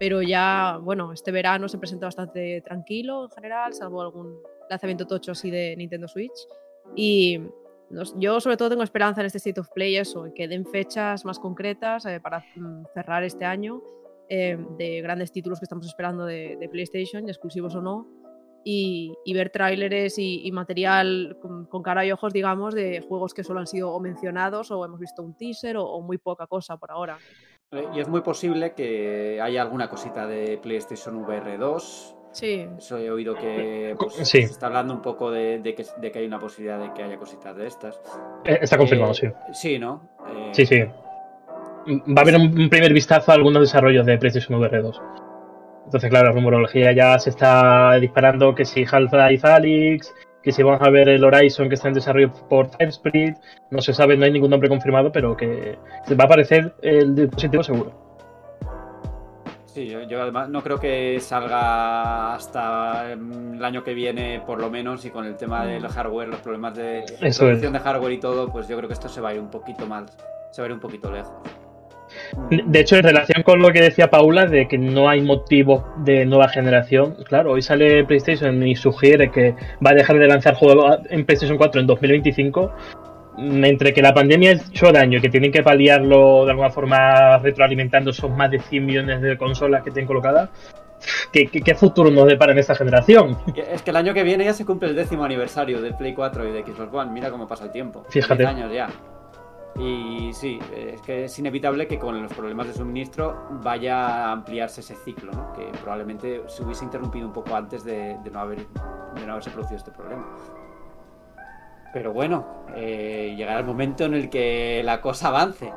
pero 0.00 0.20
ya, 0.20 0.80
bueno, 0.82 1.12
este 1.12 1.30
verano 1.30 1.68
se 1.68 1.78
presenta 1.78 2.06
bastante 2.06 2.60
tranquilo 2.62 3.26
en 3.26 3.30
general, 3.30 3.72
salvo 3.72 4.02
algún 4.02 4.40
lanzamiento 4.68 5.06
tocho 5.06 5.30
así 5.30 5.48
de 5.48 5.76
Nintendo 5.76 6.08
Switch. 6.08 6.48
Y 6.96 7.40
yo 8.16 8.40
sobre 8.40 8.56
todo 8.56 8.70
tengo 8.70 8.82
esperanza 8.82 9.20
en 9.20 9.28
este 9.28 9.38
State 9.38 9.60
of 9.60 9.68
Play, 9.72 9.96
eso, 9.96 10.26
que 10.34 10.48
den 10.48 10.66
fechas 10.66 11.24
más 11.24 11.38
concretas 11.38 12.04
eh, 12.04 12.18
para 12.18 12.40
mm, 12.56 12.86
cerrar 12.94 13.22
este 13.22 13.44
año 13.44 13.80
eh, 14.28 14.58
de 14.78 15.00
grandes 15.02 15.32
títulos 15.32 15.58
que 15.58 15.64
estamos 15.64 15.86
esperando 15.86 16.24
de, 16.24 16.56
de 16.58 16.68
PlayStation, 16.68 17.28
exclusivos 17.28 17.74
o 17.74 17.82
no 17.82 18.22
y, 18.64 19.32
ver 19.34 19.50
tráileres 19.50 20.18
y, 20.18 20.50
material 20.52 21.38
con, 21.40 21.82
cara 21.82 22.04
y 22.06 22.12
ojos, 22.12 22.32
digamos, 22.32 22.74
de 22.74 23.00
juegos 23.00 23.34
que 23.34 23.44
solo 23.44 23.60
han 23.60 23.66
sido 23.66 23.98
mencionados 24.00 24.70
o 24.70 24.84
hemos 24.84 25.00
visto 25.00 25.22
un 25.22 25.36
teaser 25.36 25.76
o, 25.76 26.00
muy 26.00 26.18
poca 26.18 26.46
cosa 26.46 26.76
por 26.76 26.90
ahora. 26.90 27.18
Eh, 27.70 27.84
y 27.94 28.00
es 28.00 28.08
muy 28.08 28.20
posible 28.20 28.74
que 28.74 29.40
haya 29.40 29.62
alguna 29.62 29.88
cosita 29.88 30.26
de 30.26 30.58
PlayStation 30.58 31.16
VR 31.16 31.56
2. 31.58 32.16
Sí. 32.32 32.66
Eso 32.78 32.96
he 32.96 33.10
oído 33.10 33.34
que 33.34 33.94
pues, 33.98 34.14
se 34.28 34.38
está 34.40 34.66
hablando 34.66 34.94
un 34.94 35.02
poco 35.02 35.30
de, 35.30 35.60
que, 35.62 36.18
hay 36.18 36.26
una 36.26 36.38
posibilidad 36.38 36.78
de 36.78 36.92
que 36.94 37.02
haya 37.02 37.18
cositas 37.18 37.56
de 37.56 37.66
estas. 37.66 38.00
Eh, 38.44 38.58
está 38.62 38.78
confirmado, 38.78 39.12
sí. 39.12 39.26
Sí, 39.52 39.78
¿no? 39.78 40.08
sí, 40.52 40.64
sí. 40.64 40.82
Va 41.86 42.20
a 42.20 42.20
haber 42.20 42.36
un 42.36 42.68
primer 42.68 42.92
vistazo 42.92 43.32
a 43.32 43.34
algunos 43.34 43.62
desarrollos 43.62 44.06
de 44.06 44.18
PlayStation 44.18 44.58
VR 44.58 44.82
2. 44.82 45.02
Entonces, 45.86 46.10
claro, 46.10 46.28
la 46.28 46.32
rumorología 46.32 46.92
ya 46.92 47.18
se 47.18 47.30
está 47.30 47.94
disparando 47.96 48.54
que 48.54 48.64
si 48.64 48.84
Half-Life 48.90 49.46
Alyx, 49.46 50.14
que 50.42 50.52
si 50.52 50.62
vamos 50.62 50.80
a 50.82 50.90
ver 50.90 51.08
el 51.08 51.24
Horizon 51.24 51.68
que 51.68 51.74
está 51.74 51.88
en 51.88 51.94
desarrollo 51.94 52.32
por 52.48 52.70
TimeSplit, 52.70 53.36
no 53.70 53.80
se 53.80 53.92
sabe, 53.92 54.16
no 54.16 54.24
hay 54.24 54.32
ningún 54.32 54.50
nombre 54.50 54.68
confirmado, 54.68 55.12
pero 55.12 55.36
que 55.36 55.78
va 56.10 56.24
a 56.24 56.26
aparecer 56.26 56.74
el 56.82 57.14
dispositivo 57.14 57.62
seguro. 57.62 57.92
Sí, 59.66 59.88
yo, 59.88 60.20
además 60.20 60.50
no 60.50 60.62
creo 60.62 60.78
que 60.78 61.18
salga 61.18 62.34
hasta 62.34 63.16
mm, 63.16 63.54
el 63.54 63.64
año 63.64 63.82
que 63.82 63.94
viene, 63.94 64.42
por 64.46 64.60
lo 64.60 64.68
menos, 64.68 65.04
y 65.06 65.10
con 65.10 65.24
el 65.24 65.36
tema 65.36 65.64
del 65.64 65.88
hardware, 65.88 66.28
los 66.28 66.40
problemas 66.40 66.74
de 66.74 67.04
producción 67.18 67.72
de 67.72 67.78
hardware 67.78 68.12
y 68.12 68.20
todo, 68.20 68.52
pues 68.52 68.68
yo 68.68 68.76
creo 68.76 68.88
que 68.88 68.94
esto 68.94 69.08
se 69.08 69.22
va 69.22 69.30
a 69.30 69.34
ir 69.34 69.40
un 69.40 69.50
poquito 69.50 69.86
más, 69.86 70.16
se 70.50 70.60
va 70.60 70.66
a 70.66 70.68
ir 70.68 70.74
un 70.74 70.80
poquito 70.80 71.10
lejos. 71.10 71.32
De 72.50 72.80
hecho, 72.80 72.96
en 72.96 73.02
relación 73.02 73.42
con 73.42 73.60
lo 73.60 73.70
que 73.72 73.80
decía 73.80 74.10
Paula, 74.10 74.46
de 74.46 74.66
que 74.68 74.78
no 74.78 75.08
hay 75.08 75.20
motivo 75.20 75.86
de 75.98 76.24
nueva 76.24 76.48
generación, 76.48 77.16
claro, 77.24 77.52
hoy 77.52 77.62
sale 77.62 78.04
PlayStation 78.04 78.66
y 78.66 78.74
sugiere 78.74 79.30
que 79.30 79.54
va 79.84 79.90
a 79.90 79.94
dejar 79.94 80.18
de 80.18 80.26
lanzar 80.26 80.54
juegos 80.54 80.98
en 81.10 81.24
PlayStation 81.24 81.58
4 81.58 81.80
en 81.80 81.86
2025. 81.86 82.72
Entre 83.38 83.94
que 83.94 84.02
la 84.02 84.12
pandemia 84.12 84.50
ha 84.50 84.52
hecho 84.54 84.92
daño 84.92 85.18
y 85.18 85.20
que 85.22 85.30
tienen 85.30 85.50
que 85.50 85.62
paliarlo 85.62 86.44
de 86.44 86.50
alguna 86.50 86.68
forma 86.68 87.38
retroalimentando 87.38 88.10
esos 88.10 88.30
más 88.30 88.50
de 88.50 88.58
100 88.58 88.84
millones 88.84 89.22
de 89.22 89.38
consolas 89.38 89.82
que 89.82 89.90
tienen 89.90 90.06
colocadas, 90.06 90.50
¿Qué, 91.32 91.74
futuro 91.74 92.10
nos 92.10 92.26
depara 92.26 92.52
en 92.52 92.58
esta 92.58 92.74
generación? 92.74 93.36
Es 93.56 93.82
que 93.82 93.90
el 93.90 93.96
año 93.96 94.14
que 94.14 94.22
viene 94.22 94.44
ya 94.44 94.52
se 94.52 94.64
cumple 94.64 94.88
el 94.88 94.96
décimo 94.96 95.24
aniversario 95.24 95.80
del 95.80 95.94
Play 95.94 96.14
4 96.14 96.48
y 96.48 96.52
de 96.52 96.62
Xbox 96.62 96.92
One. 96.92 97.12
Mira 97.12 97.30
cómo 97.30 97.46
pasa 97.46 97.64
el 97.64 97.72
tiempo. 97.72 98.04
Fíjate. 98.08 98.46
años 98.46 98.72
ya. 98.72 98.88
Y 99.78 100.32
sí, 100.34 100.58
es 100.76 101.00
que 101.00 101.24
es 101.24 101.38
inevitable 101.38 101.86
que 101.86 101.98
con 101.98 102.22
los 102.22 102.32
problemas 102.32 102.66
de 102.66 102.74
suministro 102.74 103.48
vaya 103.62 104.26
a 104.26 104.32
ampliarse 104.32 104.82
ese 104.82 104.94
ciclo, 104.94 105.32
¿no? 105.32 105.52
que 105.54 105.66
probablemente 105.80 106.42
se 106.46 106.62
hubiese 106.62 106.84
interrumpido 106.84 107.26
un 107.26 107.32
poco 107.32 107.56
antes 107.56 107.82
de, 107.82 108.18
no, 108.30 108.40
haber, 108.40 108.66
de 108.66 109.26
no 109.26 109.32
haberse 109.32 109.50
producido 109.50 109.78
este 109.78 109.90
problema. 109.90 110.26
Pero 111.92 112.12
bueno, 112.12 112.64
eh, 112.74 113.34
llegará 113.36 113.60
el 113.60 113.66
momento 113.66 114.04
en 114.04 114.14
el 114.14 114.30
que 114.30 114.82
la 114.84 115.00
cosa 115.00 115.28
avance. 115.28 115.72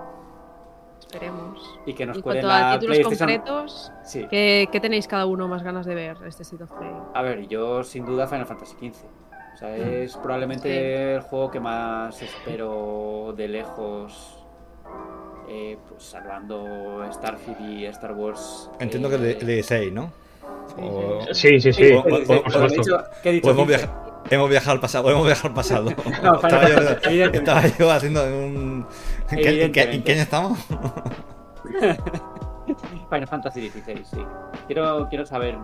Esperemos. 0.99 1.79
Y 1.85 1.93
que 1.93 2.05
nos 2.05 2.17
en 2.17 2.23
cuenten 2.23 2.49
a 2.49 2.79
títulos 2.79 2.99
concretos, 3.17 3.91
¿qué, 4.29 4.79
tenéis 4.81 5.07
cada 5.07 5.25
uno 5.25 5.47
más 5.47 5.63
ganas 5.63 5.85
de 5.85 5.95
ver 5.95 6.17
este 6.25 6.43
State 6.43 6.63
of 6.63 6.71
Play? 6.71 6.91
A 7.13 7.21
ver, 7.21 7.47
yo 7.47 7.83
sin 7.83 8.05
duda 8.05 8.27
Final 8.27 8.45
Fantasy 8.45 8.75
XV. 8.75 9.05
O 9.55 9.57
sea, 9.57 9.73
es 9.77 10.17
probablemente 10.17 11.15
el 11.15 11.21
juego 11.21 11.49
que 11.49 11.61
más 11.61 12.21
espero 12.21 13.33
de 13.37 13.47
lejos. 13.47 14.43
Eh, 15.47 15.77
pues 15.87 16.03
salvando 16.03 17.01
Starfield 17.09 17.61
y 17.61 17.85
Star 17.85 18.11
Wars. 18.11 18.69
Entiendo 18.81 19.09
que 19.09 19.17
le, 19.17 19.39
le 19.39 19.63
6, 19.63 19.93
¿no? 19.93 20.11
Sí, 21.31 21.57
sí, 21.61 21.71
sí. 21.71 21.93
Hemos 24.29 24.49
viajado 24.49 24.71
al 24.71 24.79
pasado, 24.81 25.09
hemos 25.09 25.25
viajado 25.25 25.47
al 25.47 25.53
pasado. 25.53 25.89
No, 26.21 26.35
estaba, 26.35 26.67
yo, 26.67 27.25
estaba, 27.31 27.65
yo, 27.67 27.91
haciendo 27.91 28.25
un. 28.25 28.85
¿En 29.31 29.37
qué, 29.37 29.63
¿en 29.63 29.71
qué 30.03 30.11
año 30.11 30.21
estamos? 30.21 30.59
Final 33.09 33.27
Fantasy 33.27 33.69
XVI, 33.69 34.03
sí. 34.03 34.25
Quiero, 34.67 35.07
quiero 35.07 35.25
saber 35.25 35.57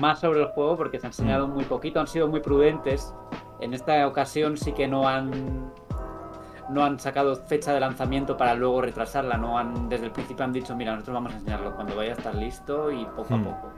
más 0.00 0.20
sobre 0.20 0.40
el 0.40 0.46
juego 0.48 0.76
porque 0.76 0.98
se 0.98 1.06
ha 1.06 1.10
enseñado 1.10 1.48
muy 1.48 1.64
poquito, 1.64 2.00
han 2.00 2.06
sido 2.06 2.28
muy 2.28 2.40
prudentes. 2.40 3.14
En 3.60 3.74
esta 3.74 4.06
ocasión 4.06 4.56
sí 4.56 4.72
que 4.72 4.86
no 4.86 5.08
han 5.08 5.72
no 6.68 6.84
han 6.84 6.98
sacado 7.00 7.34
fecha 7.36 7.72
de 7.72 7.80
lanzamiento 7.80 8.36
para 8.36 8.54
luego 8.54 8.82
retrasarla, 8.82 9.36
no 9.36 9.58
han 9.58 9.88
desde 9.88 10.06
el 10.06 10.12
principio 10.12 10.44
han 10.44 10.52
dicho, 10.52 10.76
mira, 10.76 10.92
nosotros 10.92 11.14
vamos 11.14 11.32
a 11.32 11.36
enseñarlo 11.36 11.74
cuando 11.74 11.96
vaya 11.96 12.10
a 12.10 12.14
estar 12.14 12.34
listo 12.34 12.92
y 12.92 13.04
poco 13.16 13.34
a 13.34 13.36
mm. 13.38 13.44
poco. 13.44 13.72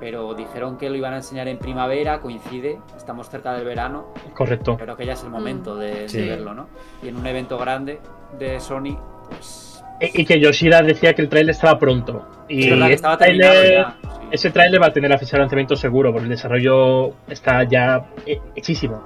Pero 0.00 0.34
dijeron 0.34 0.78
que 0.78 0.88
lo 0.88 0.96
iban 0.96 1.12
a 1.12 1.16
enseñar 1.18 1.46
en 1.46 1.58
primavera, 1.58 2.20
coincide, 2.20 2.80
estamos 2.96 3.28
cerca 3.28 3.52
del 3.52 3.66
verano. 3.66 4.06
Correcto. 4.34 4.76
Creo 4.78 4.96
que 4.96 5.04
ya 5.04 5.12
es 5.12 5.22
el 5.22 5.30
momento 5.30 5.76
de, 5.76 6.06
verlo, 6.12 6.54
¿no? 6.54 6.68
Y 7.02 7.08
en 7.08 7.16
un 7.16 7.26
evento 7.26 7.58
grande 7.58 8.00
de 8.38 8.58
Sony, 8.60 8.98
pues... 9.28 9.84
Y, 10.00 10.24
que 10.24 10.40
Yoshida 10.40 10.80
decía 10.80 11.14
que 11.14 11.20
el 11.20 11.28
trailer 11.28 11.50
estaba 11.50 11.78
pronto. 11.78 12.26
Y 12.50 12.68
estaba 12.92 13.16
terminado 13.16 13.64
ya. 13.64 13.96
Ese 14.30 14.50
trailer 14.50 14.80
va 14.82 14.86
a 14.86 14.92
tener 14.92 15.10
la 15.10 15.18
fecha 15.18 15.36
de 15.36 15.40
lanzamiento 15.40 15.76
seguro, 15.76 16.12
porque 16.12 16.24
el 16.24 16.30
desarrollo 16.30 17.14
está 17.28 17.64
ya 17.64 18.06
hechísimo. 18.54 19.02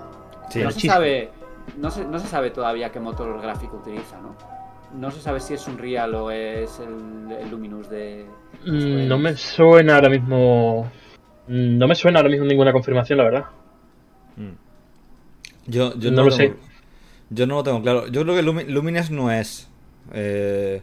no, 0.54 0.70
se 0.70 0.88
sabe, 0.88 1.30
no, 1.78 1.90
se, 1.90 2.04
no 2.04 2.18
se 2.18 2.26
sabe 2.26 2.50
todavía 2.50 2.90
qué 2.90 3.00
motor 3.00 3.40
gráfico 3.40 3.76
utiliza, 3.76 4.18
¿no? 4.20 4.36
No 4.98 5.10
se 5.10 5.20
sabe 5.20 5.40
si 5.40 5.54
es 5.54 5.66
un 5.66 5.76
Real 5.76 6.14
o 6.14 6.30
es 6.30 6.78
el, 6.78 7.50
Luminous 7.50 7.90
de... 7.90 8.26
Mm, 8.64 9.08
no 9.08 9.18
me 9.18 9.36
suena 9.36 9.96
ahora 9.96 10.08
mismo... 10.08 10.90
Mm, 11.48 11.78
no 11.78 11.88
me 11.88 11.94
suena 11.94 12.20
ahora 12.20 12.30
mismo 12.30 12.46
ninguna 12.46 12.72
confirmación, 12.72 13.18
la 13.18 13.24
verdad. 13.24 13.44
Mm. 14.36 14.52
Yo, 15.66 15.98
yo 15.98 16.10
no, 16.10 16.24
lo, 16.24 16.30
sé. 16.30 16.54
Yo 17.30 17.46
no 17.46 17.56
lo 17.56 17.62
tengo 17.62 17.82
claro. 17.82 18.06
Yo 18.08 18.22
creo 18.22 18.36
que 18.36 18.42
Luminous 18.42 19.10
no 19.10 19.32
es. 19.32 19.68
Eh, 20.12 20.82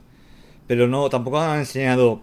pero 0.67 0.87
no, 0.87 1.09
tampoco 1.09 1.39
han 1.39 1.59
enseñado 1.59 2.21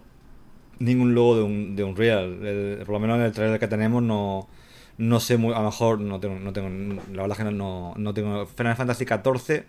ningún 0.79 1.13
logo 1.13 1.37
de 1.37 1.43
un, 1.43 1.75
de 1.75 1.83
un 1.83 1.95
Real. 1.95 2.37
por 2.85 2.93
lo 2.93 2.99
menos 2.99 3.17
en 3.17 3.23
el 3.23 3.31
trailer 3.31 3.59
que 3.59 3.67
tenemos 3.67 4.01
no, 4.01 4.47
no 4.97 5.19
sé 5.19 5.37
muy, 5.37 5.53
a 5.53 5.59
lo 5.59 5.65
mejor 5.65 5.99
no 5.99 6.19
tengo, 6.19 6.39
no 6.39 6.53
tengo 6.53 6.69
la 7.13 7.21
verdad 7.23 7.39
es 7.39 7.45
que 7.45 7.51
no, 7.51 7.93
no 7.95 8.13
tengo 8.13 8.45
Final 8.45 8.75
Fantasy 8.75 9.05
XIV 9.05 9.63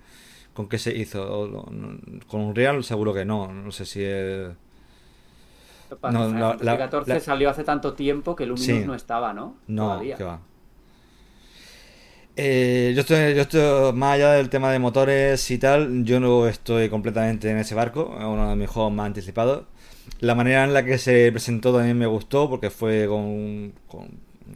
con 0.55 0.69
qué 0.69 0.79
se 0.79 0.97
hizo 0.97 1.67
con 2.26 2.40
un 2.40 2.55
Real 2.55 2.83
seguro 2.85 3.12
que 3.14 3.25
no, 3.25 3.52
no 3.52 3.73
sé 3.73 3.85
si 3.87 4.02
es 4.02 4.50
no, 6.02 6.29
la, 6.29 6.57
la, 6.61 6.79
14 6.79 7.21
salió 7.21 7.50
hace 7.50 7.64
tanto 7.64 7.95
tiempo 7.95 8.37
que 8.37 8.47
Luminous 8.47 8.87
no 8.87 8.95
estaba, 8.95 9.33
¿no? 9.33 9.57
No, 9.67 10.00
que 10.00 10.23
va. 10.23 10.40
Eh, 12.37 12.93
yo, 12.95 13.00
estoy, 13.00 13.35
yo 13.35 13.43
estoy 13.43 13.93
más 13.93 14.14
allá 14.14 14.33
del 14.33 14.49
tema 14.49 14.71
de 14.71 14.79
motores 14.79 15.50
y 15.50 15.59
tal, 15.59 16.05
yo 16.05 16.21
no 16.21 16.47
estoy 16.47 16.88
completamente 16.88 17.50
en 17.50 17.59
ese 17.59 17.75
barco, 17.75 18.17
es 18.19 18.25
uno 18.25 18.49
de 18.49 18.57
mis 18.57 18.71
juegos 18.71 18.93
más 18.93 19.07
anticipados. 19.07 19.64
La 20.19 20.35
manera 20.35 20.64
en 20.64 20.75
la 20.75 20.85
que 20.85 20.99
se 20.99 21.31
presentó 21.33 21.73
también 21.73 21.97
me 21.97 22.07
gustó 22.07 22.50
porque 22.50 22.71
fue 22.71 23.07
con, 23.07 23.73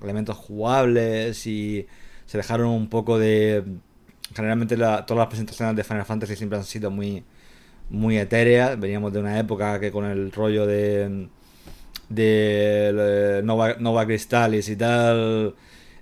elementos 0.03 0.37
jugables 0.37 1.47
y 1.47 1.87
se 2.27 2.39
dejaron 2.39 2.69
un 2.69 2.89
poco 2.89 3.19
de... 3.19 3.65
Generalmente 4.35 4.77
todas 4.77 5.11
las 5.11 5.27
presentaciones 5.29 5.77
de 5.77 5.85
Final 5.85 6.05
Fantasy 6.05 6.37
siempre 6.37 6.59
han 6.59 6.65
sido 6.65 6.91
muy, 6.91 7.25
muy 7.91 8.19
etéreas. 8.19 8.79
Veníamos 8.79 9.13
de 9.13 9.21
una 9.21 9.39
época 9.39 9.79
que 9.81 9.93
con 9.93 10.05
el 10.05 10.33
rollo 10.33 10.67
de, 10.67 11.29
de 12.09 13.41
Nova, 13.45 13.77
Nova 13.79 14.07
Crystallis 14.07 14.69
y 14.69 14.77
tal, 14.77 15.55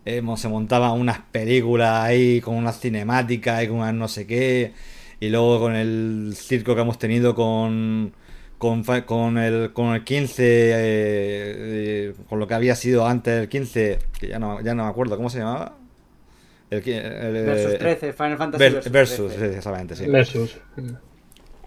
se 0.04 0.48
montaban 0.48 0.92
unas 0.98 1.20
películas 1.20 2.02
ahí 2.02 2.40
con 2.40 2.56
unas 2.56 2.80
cinemáticas 2.80 3.62
y 3.64 3.68
con 3.68 3.78
unas 3.78 3.94
no 3.94 4.08
sé 4.08 4.26
qué. 4.26 4.72
Y 5.20 5.28
luego 5.28 5.60
con 5.60 5.76
el 5.76 6.34
circo 6.36 6.74
que 6.74 6.80
hemos 6.80 6.98
tenido 6.98 7.34
con 7.34 8.12
con, 8.62 8.84
con, 8.84 9.38
el, 9.38 9.72
con 9.72 9.92
el 9.92 10.04
15, 10.04 10.44
eh, 10.44 10.74
eh, 10.76 12.14
con 12.28 12.38
lo 12.38 12.46
que 12.46 12.54
había 12.54 12.76
sido 12.76 13.04
antes 13.08 13.34
del 13.34 13.48
15, 13.48 13.98
que 14.20 14.28
ya 14.28 14.38
no, 14.38 14.60
ya 14.60 14.72
no 14.72 14.84
me 14.84 14.88
acuerdo, 14.88 15.16
¿cómo 15.16 15.28
se 15.30 15.40
llamaba? 15.40 15.74
El, 16.70 16.80
versus 16.80 17.76
13, 17.76 18.12
Final 18.12 18.38
Fantasy 18.38 18.88
versus, 18.88 19.32
exactamente, 19.32 19.96
sí. 19.96 20.06
Versus. 20.06 20.58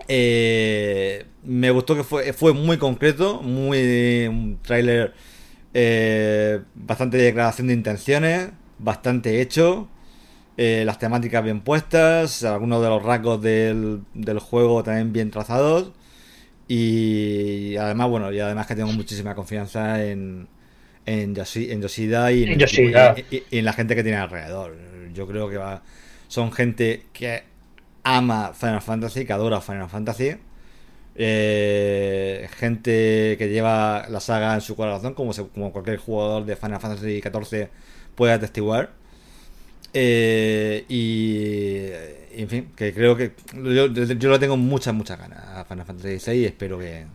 Eh, 0.08 1.26
me 1.44 1.70
gustó 1.72 1.98
que 1.98 2.06
fue, 2.06 2.32
fue 2.32 2.54
muy 2.54 2.78
concreto, 2.78 3.42
muy 3.42 4.28
un 4.30 4.60
tráiler 4.62 5.14
bastante 6.76 7.18
de 7.18 7.24
declaración 7.24 7.68
de 7.68 7.74
intenciones, 7.74 8.52
bastante 8.80 9.42
hecho, 9.42 9.90
las 10.56 10.98
temáticas 10.98 11.44
bien 11.44 11.60
puestas, 11.60 12.46
algunos 12.46 12.82
de 12.82 12.88
los 12.88 13.04
rasgos 13.04 13.42
del, 13.42 14.04
del 14.14 14.40
juego 14.40 14.82
también 14.82 15.12
bien 15.12 15.30
trazados. 15.30 15.92
Y 16.68 17.76
además, 17.78 18.10
bueno, 18.10 18.32
y 18.32 18.40
además 18.40 18.66
que 18.68 18.76
tengo 18.76 18.92
muchísima 18.92 19.36
confianza 19.36 20.04
en, 20.04 20.48
en, 21.06 21.36
Yoshida 21.36 22.32
y 22.32 22.44
en, 22.44 22.60
en 23.52 23.66
la 23.66 23.74
gente 23.74 23.96
que 23.96 24.04
tiene 24.04 24.18
alrededor. 24.18 24.76
Yo 25.14 25.28
creo 25.28 25.50
que 25.50 25.60
son 26.28 26.52
gente 26.52 27.06
que 27.14 27.44
ama 28.04 28.54
Final 28.54 28.82
Fantasy, 28.82 29.26
que 29.26 29.34
adora 29.34 29.62
Final 29.62 29.90
Fantasy. 29.90 30.36
eh, 31.16 32.50
gente 32.58 33.36
que 33.38 33.50
lleva 33.50 34.06
la 34.10 34.20
saga 34.20 34.54
en 34.56 34.62
su 34.62 34.76
corazón, 34.76 35.14
como, 35.14 35.34
como 35.34 35.72
cualquier 35.72 35.98
jugador 35.98 36.46
de 36.46 36.56
Final 36.56 36.80
Fantasy 36.80 37.22
XIV 37.22 37.70
puede 38.16 38.34
atestiguar. 38.34 38.92
Eh, 39.94 40.86
y, 40.90 41.90
en 42.38 42.50
fin, 42.50 42.72
que 42.76 42.94
creo 42.94 43.16
que 43.16 43.34
yo, 43.54 43.88
yo 43.88 44.32
le 44.32 44.40
tengo 44.40 44.58
muchas, 44.58 44.94
muchas 44.94 45.20
ganas 45.20 45.40
a 45.48 45.66
Final 45.66 45.86
Fantasy 45.86 46.20
XVI 46.20 46.34
y 46.34 46.46
espero 46.46 46.78
que 46.80 47.06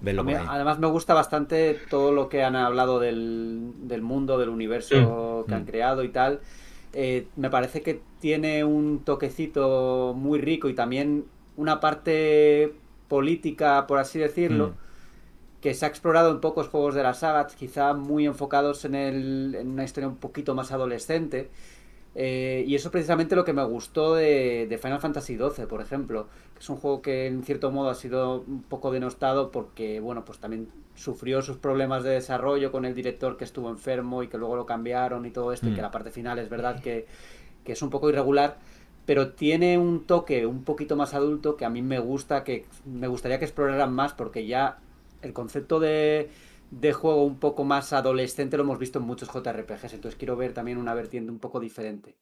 verlo 0.00 0.24
Además 0.48 0.78
me 0.78 0.86
gusta 0.86 1.14
bastante 1.14 1.78
todo 1.88 2.12
lo 2.12 2.28
que 2.28 2.42
han 2.42 2.56
hablado 2.56 3.00
del, 3.00 3.72
del 3.88 4.02
mundo, 4.02 4.38
del 4.38 4.48
universo 4.48 5.44
mm. 5.44 5.48
que 5.48 5.54
han 5.54 5.62
mm. 5.62 5.66
creado 5.66 6.04
y 6.04 6.08
tal. 6.08 6.40
Eh, 6.92 7.26
me 7.36 7.50
parece 7.50 7.82
que 7.82 8.00
tiene 8.20 8.64
un 8.64 9.04
toquecito 9.04 10.14
muy 10.16 10.40
rico 10.40 10.68
y 10.68 10.74
también 10.74 11.26
una 11.56 11.80
parte 11.80 12.74
política, 13.08 13.86
por 13.86 13.98
así 13.98 14.18
decirlo, 14.18 14.68
mm. 14.68 15.60
que 15.60 15.74
se 15.74 15.84
ha 15.84 15.88
explorado 15.88 16.30
en 16.30 16.40
pocos 16.40 16.68
juegos 16.68 16.94
de 16.94 17.02
la 17.02 17.14
saga, 17.14 17.46
quizá 17.46 17.94
muy 17.94 18.26
enfocados 18.26 18.84
en, 18.84 18.94
el, 18.94 19.56
en 19.58 19.68
una 19.68 19.84
historia 19.84 20.08
un 20.08 20.16
poquito 20.16 20.54
más 20.54 20.72
adolescente. 20.72 21.50
Eh, 22.18 22.64
y 22.66 22.74
eso 22.74 22.88
es 22.88 22.92
precisamente 22.92 23.36
lo 23.36 23.44
que 23.44 23.52
me 23.52 23.62
gustó 23.62 24.14
de, 24.14 24.78
Final 24.80 25.00
Fantasy 25.00 25.36
XII, 25.36 25.66
por 25.66 25.82
ejemplo, 25.82 26.28
que 26.54 26.60
es 26.60 26.68
un 26.70 26.76
juego 26.76 27.02
que 27.02 27.26
en 27.26 27.42
cierto 27.42 27.70
modo 27.70 27.90
ha 27.90 27.94
sido 27.94 28.40
un 28.40 28.62
poco 28.62 28.90
denostado 28.90 29.50
porque, 29.50 30.00
bueno, 30.00 30.24
pues 30.24 30.38
también 30.38 30.68
sufrió 30.94 31.42
sus 31.42 31.58
problemas 31.58 32.04
de 32.04 32.10
desarrollo 32.10 32.72
con 32.72 32.86
el 32.86 32.94
director 32.94 33.36
que 33.36 33.44
estuvo 33.44 33.68
enfermo 33.68 34.22
y 34.22 34.28
que 34.28 34.38
luego 34.38 34.56
lo 34.56 34.64
cambiaron 34.64 35.26
y 35.26 35.30
todo 35.30 35.52
esto, 35.52 35.68
y 35.68 35.74
que 35.74 35.80
mm. 35.80 35.82
la 35.82 35.90
parte 35.90 36.10
final 36.10 36.38
es 36.38 36.48
verdad 36.48 36.80
que, 36.80 37.06
que 37.64 37.72
es 37.72 37.82
un 37.82 37.90
poco 37.90 38.08
irregular 38.08 38.56
pero 39.06 39.34
tiene 39.34 39.78
un 39.78 40.04
toque 40.04 40.46
un 40.46 40.64
poquito 40.64 40.96
más 40.96 41.14
adulto 41.14 41.56
que 41.56 41.64
a 41.64 41.70
mí 41.70 41.80
me 41.80 42.00
gusta, 42.00 42.42
que 42.42 42.66
me 42.84 43.06
gustaría 43.06 43.38
que 43.38 43.44
exploraran 43.44 43.92
más 43.92 44.12
porque 44.12 44.46
ya 44.46 44.78
el 45.22 45.32
concepto 45.32 45.78
de, 45.78 46.28
de 46.70 46.92
juego 46.92 47.24
un 47.24 47.38
poco 47.38 47.64
más 47.64 47.92
adolescente 47.92 48.56
lo 48.56 48.64
hemos 48.64 48.78
visto 48.78 48.98
en 48.98 49.04
muchos 49.04 49.28
JRPGs, 49.28 49.94
entonces 49.94 50.16
quiero 50.16 50.36
ver 50.36 50.52
también 50.52 50.78
una 50.78 50.94
vertiente 50.94 51.30
un 51.30 51.38
poco 51.38 51.60
diferente. 51.60 52.16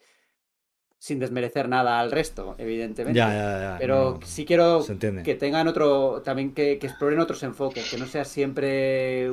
Sin 0.98 1.18
desmerecer 1.18 1.68
nada 1.68 2.00
al 2.00 2.10
resto, 2.10 2.54
evidentemente. 2.56 3.18
Ya, 3.18 3.28
ya, 3.28 3.60
ya, 3.60 3.76
pero 3.78 4.18
sí 4.24 4.46
quiero 4.46 4.82
que 5.22 5.34
tengan 5.34 5.68
otro, 5.68 6.22
también 6.22 6.54
que, 6.54 6.72
exploren 6.72 7.20
otros 7.20 7.42
enfoques, 7.42 7.90
que 7.90 7.98
no 7.98 8.06
sea 8.06 8.24
siempre 8.24 9.30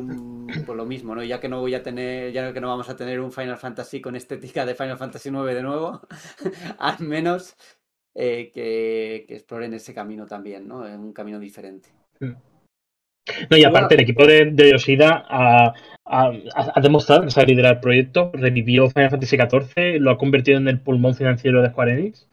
por 0.66 0.76
lo 0.76 0.86
mismo, 0.86 1.16
¿no? 1.16 1.24
Ya 1.24 1.40
que 1.40 1.48
no 1.48 1.62
voy 1.62 1.74
a 1.74 1.82
tener, 1.82 2.34
ya 2.34 2.52
que 2.52 2.60
no 2.60 2.68
vamos 2.68 2.90
a 2.90 2.98
tener 2.98 3.22
un 3.22 3.32
Final 3.32 3.58
Fantasy 3.58 4.02
con 4.02 4.18
estética 4.18 4.66
de 4.66 4.76
Final 4.76 4.98
Fantasy 4.98 5.30
IX 5.30 5.46
de 5.46 5.64
nuevo, 5.64 6.02
al 6.78 7.00
menos 7.00 7.56
eh, 8.16 8.52
que, 8.54 9.24
que, 9.26 9.36
exploren 9.36 9.74
ese 9.74 9.94
camino 9.94 10.26
también, 10.26 10.68
¿no? 10.68 10.86
En 10.86 11.00
un 11.00 11.14
camino 11.14 11.40
diferente. 11.40 11.90
No, 13.50 13.58
y 13.58 13.64
aparte, 13.64 13.96
el 13.96 14.02
equipo 14.02 14.26
de, 14.26 14.52
de 14.52 14.72
Yoshida 14.72 15.26
ha, 15.30 15.72
demostrado 16.82 17.24
que 17.24 17.32
sabe 17.32 17.48
liderar 17.48 17.76
el 17.76 17.80
proyecto, 17.80 18.32
revivió 18.34 18.90
Final 18.90 19.10
Fantasy 19.10 19.38
XIV, 19.38 20.00
lo 20.00 20.12
ha 20.12 20.18
convertido 20.18 20.58
en 20.58 20.68
el 20.68 20.80
pulmón 20.80 21.16
financiero 21.16 21.62
de 21.62 21.70
Square 21.70 21.94
Enix. 21.94 22.28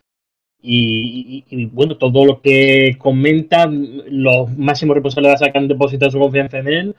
Y, 0.60 1.66
bueno, 1.66 1.98
todo 1.98 2.24
lo 2.24 2.42
que 2.42 2.96
comentan, 2.98 4.02
los 4.08 4.50
máximos 4.56 4.96
responsables 4.96 5.28
de 5.28 5.32
la 5.32 5.38
saga 5.38 5.60
han 5.60 5.68
depositado 5.68 6.10
su 6.10 6.18
confianza 6.18 6.58
en 6.58 6.68
él. 6.68 6.96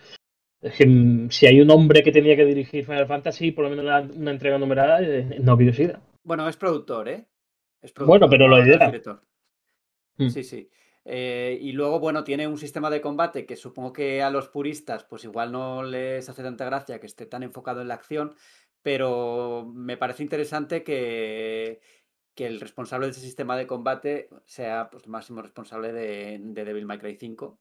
Es 0.62 0.75
que 0.75 0.86
mm, 0.86 1.29
si 1.29 1.46
hay 1.46 1.60
un 1.60 1.72
hombre 1.72 2.03
que 2.03 2.12
tenía 2.12 2.36
que 2.36 2.46
dirigir 2.46 2.86
Final 2.86 3.08
Fantasy, 3.08 3.51
por 3.51 3.65
lo 3.65 3.69
menos 3.69 3.86
una, 4.15 4.31
entrega 4.31 4.58
numerada, 4.58 5.01
es 5.01 5.39
Nobuo 5.41 5.65
Yoshida. 5.65 6.00
Bueno, 6.24 6.48
es 6.48 6.58
productor, 6.58 7.10
¿eh? 7.10 7.25
Es 7.81 7.91
productor, 7.91 8.19
bueno, 8.19 8.29
pero 8.29 8.48
lo 8.48 8.65
idea. 8.65 8.91
Mm. 10.17 10.29
Sí, 10.29 10.43
sí. 10.43 10.69
Eh, 11.06 11.58
y 11.62 11.72
luego, 11.72 12.00
bueno, 12.00 12.24
tiene 12.24 12.48
un 12.48 12.58
sistema 12.58 12.89
de 12.89 13.01
combate 13.01 13.46
que 13.46 13.56
supongo 13.56 13.94
que 13.94 14.22
a 14.22 14.29
los 14.29 14.50
puristas, 14.50 15.03
pues 15.06 15.24
igual 15.24 15.51
no 15.51 15.84
les 15.84 16.27
hace 16.29 16.44
tanta 16.44 16.65
gracia 16.65 17.00
que 17.00 17.08
esté 17.08 17.25
tan 17.25 17.44
enfocado 17.44 17.82
en 17.82 17.88
la 17.88 17.96
acción, 17.96 18.36
pero 18.82 19.70
me 19.74 19.98
parece 19.98 20.24
interesante 20.24 20.83
que, 20.83 21.81
que 22.35 22.46
el 22.46 22.59
responsable 22.59 23.07
de 23.07 23.12
ese 23.12 23.22
sistema 23.22 23.57
de 23.57 23.68
combate 23.68 24.29
sea 24.46 24.90
pues, 24.92 25.05
el 25.05 25.09
máximo 25.09 25.42
responsable 25.42 25.94
de, 25.94 26.38
de 26.40 26.66
Devil 26.66 26.85
May 26.85 27.00
Cry 27.00 27.16
5 27.16 27.59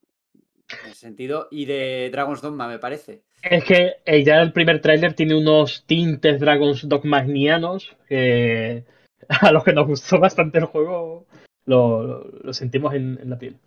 en 0.84 0.90
ese 0.90 1.00
sentido, 1.00 1.48
y 1.50 1.64
de 1.64 2.10
Dragon's 2.12 2.42
Dogma, 2.42 2.68
me 2.68 2.78
parece. 2.78 3.22
Es 3.42 3.64
que 3.64 3.96
eh, 4.04 4.24
ya 4.24 4.40
el 4.42 4.52
primer 4.52 4.80
tráiler 4.80 5.14
tiene 5.14 5.34
unos 5.34 5.84
tintes 5.86 6.40
Dragon's 6.40 6.88
Dogmanianos 6.88 7.96
que 8.08 8.84
a 9.28 9.52
los 9.52 9.64
que 9.64 9.72
nos 9.72 9.86
gustó 9.86 10.18
bastante 10.18 10.58
el 10.58 10.66
juego 10.66 11.26
lo, 11.68 12.52
sentimos 12.52 12.94
en, 12.94 13.28
la 13.28 13.38
piel. 13.38 13.58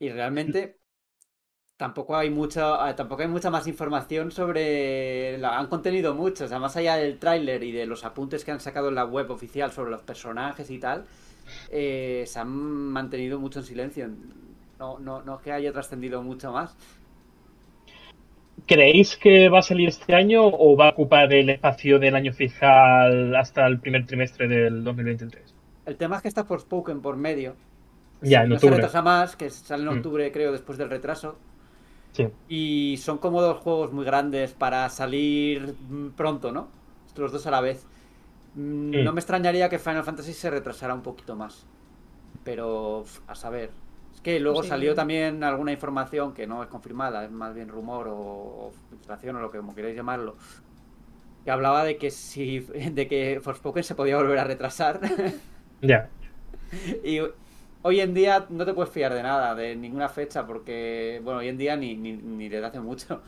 Y 0.00 0.10
realmente 0.10 0.78
tampoco 1.76 2.16
hay 2.16 2.30
mucha 2.30 2.94
tampoco 2.96 3.22
hay 3.22 3.28
mucha 3.28 3.50
más 3.50 3.66
información 3.68 4.32
sobre 4.32 5.44
han 5.44 5.68
contenido 5.68 6.12
mucho 6.12 6.44
o 6.44 6.48
sea 6.48 6.58
más 6.58 6.76
allá 6.76 6.96
del 6.96 7.20
tráiler 7.20 7.62
y 7.62 7.70
de 7.70 7.86
los 7.86 8.04
apuntes 8.04 8.44
que 8.44 8.50
han 8.50 8.58
sacado 8.58 8.88
en 8.88 8.96
la 8.96 9.04
web 9.04 9.30
oficial 9.30 9.70
sobre 9.70 9.92
los 9.92 10.02
personajes 10.02 10.70
y 10.70 10.78
tal 10.80 11.06
eh, 11.70 12.24
se 12.26 12.38
han 12.40 12.48
mantenido 12.48 13.38
mucho 13.38 13.60
en 13.60 13.64
silencio 13.64 14.08
no 14.80 14.98
no 14.98 15.22
no 15.22 15.40
que 15.40 15.52
haya 15.52 15.72
trascendido 15.72 16.20
mucho 16.20 16.50
más 16.50 16.76
¿Creéis 18.66 19.16
que 19.16 19.48
va 19.48 19.60
a 19.60 19.62
salir 19.62 19.88
este 19.88 20.14
año 20.14 20.46
o 20.46 20.76
va 20.76 20.88
a 20.88 20.90
ocupar 20.90 21.32
el 21.32 21.50
espacio 21.50 21.98
del 21.98 22.14
año 22.14 22.32
fiscal 22.32 23.34
hasta 23.36 23.66
el 23.66 23.78
primer 23.78 24.06
trimestre 24.06 24.48
del 24.48 24.84
2023? 24.84 25.54
El 25.86 25.96
tema 25.96 26.16
es 26.16 26.22
que 26.22 26.28
está 26.28 26.44
por 26.44 26.60
Spoken 26.60 27.00
por 27.00 27.16
medio. 27.16 27.56
Ya, 28.20 28.42
en 28.42 28.50
no 28.50 28.54
octubre. 28.56 28.74
se 28.74 28.80
retrasa 28.82 29.02
más, 29.02 29.36
que 29.36 29.48
sale 29.48 29.84
en 29.84 29.88
mm. 29.88 29.96
octubre, 29.96 30.32
creo, 30.32 30.52
después 30.52 30.76
del 30.76 30.90
retraso. 30.90 31.38
Sí. 32.12 32.28
Y 32.48 32.96
son 32.98 33.18
como 33.18 33.40
dos 33.40 33.58
juegos 33.58 33.92
muy 33.92 34.04
grandes 34.04 34.52
para 34.52 34.88
salir 34.88 35.74
pronto, 36.16 36.52
¿no? 36.52 36.68
Los 37.16 37.32
dos 37.32 37.46
a 37.46 37.50
la 37.50 37.60
vez. 37.60 37.86
Mm, 38.54 39.02
no 39.04 39.12
me 39.12 39.20
extrañaría 39.20 39.68
que 39.68 39.78
Final 39.78 40.04
Fantasy 40.04 40.32
se 40.32 40.50
retrasara 40.50 40.94
un 40.94 41.02
poquito 41.02 41.36
más. 41.36 41.66
Pero 42.44 43.04
a 43.26 43.34
saber, 43.34 43.70
que 44.20 44.40
luego 44.40 44.62
salió 44.62 44.94
también 44.94 45.42
alguna 45.44 45.72
información 45.72 46.34
que 46.34 46.46
no 46.46 46.62
es 46.62 46.68
confirmada, 46.68 47.24
es 47.24 47.30
más 47.30 47.54
bien 47.54 47.68
rumor 47.68 48.08
o, 48.10 48.72
filtración 48.90 49.36
o 49.36 49.40
lo 49.40 49.50
que 49.50 49.58
como 49.58 49.74
queráis 49.74 49.96
llamarlo, 49.96 50.36
que 51.44 51.50
hablaba 51.50 51.84
de 51.84 51.96
que 51.96 52.10
si 52.10 52.60
de 52.92 53.08
que 53.08 53.40
Forspoken 53.42 53.84
se 53.84 53.94
podía 53.94 54.16
volver 54.16 54.38
a 54.38 54.44
retrasar. 54.44 55.00
Ya. 55.80 56.08
y 57.04 57.20
hoy 57.82 58.00
en 58.00 58.12
día 58.12 58.46
no 58.48 58.66
te 58.66 58.74
puedes 58.74 58.92
fiar 58.92 59.14
de 59.14 59.22
nada, 59.22 59.54
de 59.54 59.76
ninguna 59.76 60.08
fecha, 60.08 60.44
porque, 60.44 61.20
bueno, 61.22 61.38
hoy 61.38 61.46
en 61.46 61.56
día 61.56 61.76
ni, 61.76 61.94
ni, 61.94 62.14
ni 62.14 62.48
desde 62.48 62.66
hace 62.66 62.80
mucho. 62.80 63.22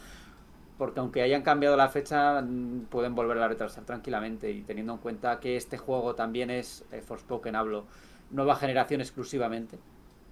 Porque 0.76 0.98
aunque 0.98 1.22
hayan 1.22 1.42
cambiado 1.42 1.76
la 1.76 1.88
fecha, 1.88 2.44
pueden 2.88 3.14
volver 3.14 3.38
a 3.38 3.46
retrasar 3.46 3.85
tranquilamente. 3.85 4.50
Y 4.50 4.62
teniendo 4.62 4.94
en 4.94 4.98
cuenta 4.98 5.38
que 5.38 5.55
este 5.57 5.79
juego 5.79 6.16
también 6.16 6.50
es, 6.50 6.85
eh, 6.90 7.03
Forspoken 7.03 7.55
hablo, 7.55 7.87
nueva 8.33 8.57
generación 8.57 9.00
exclusivamente 9.00 9.79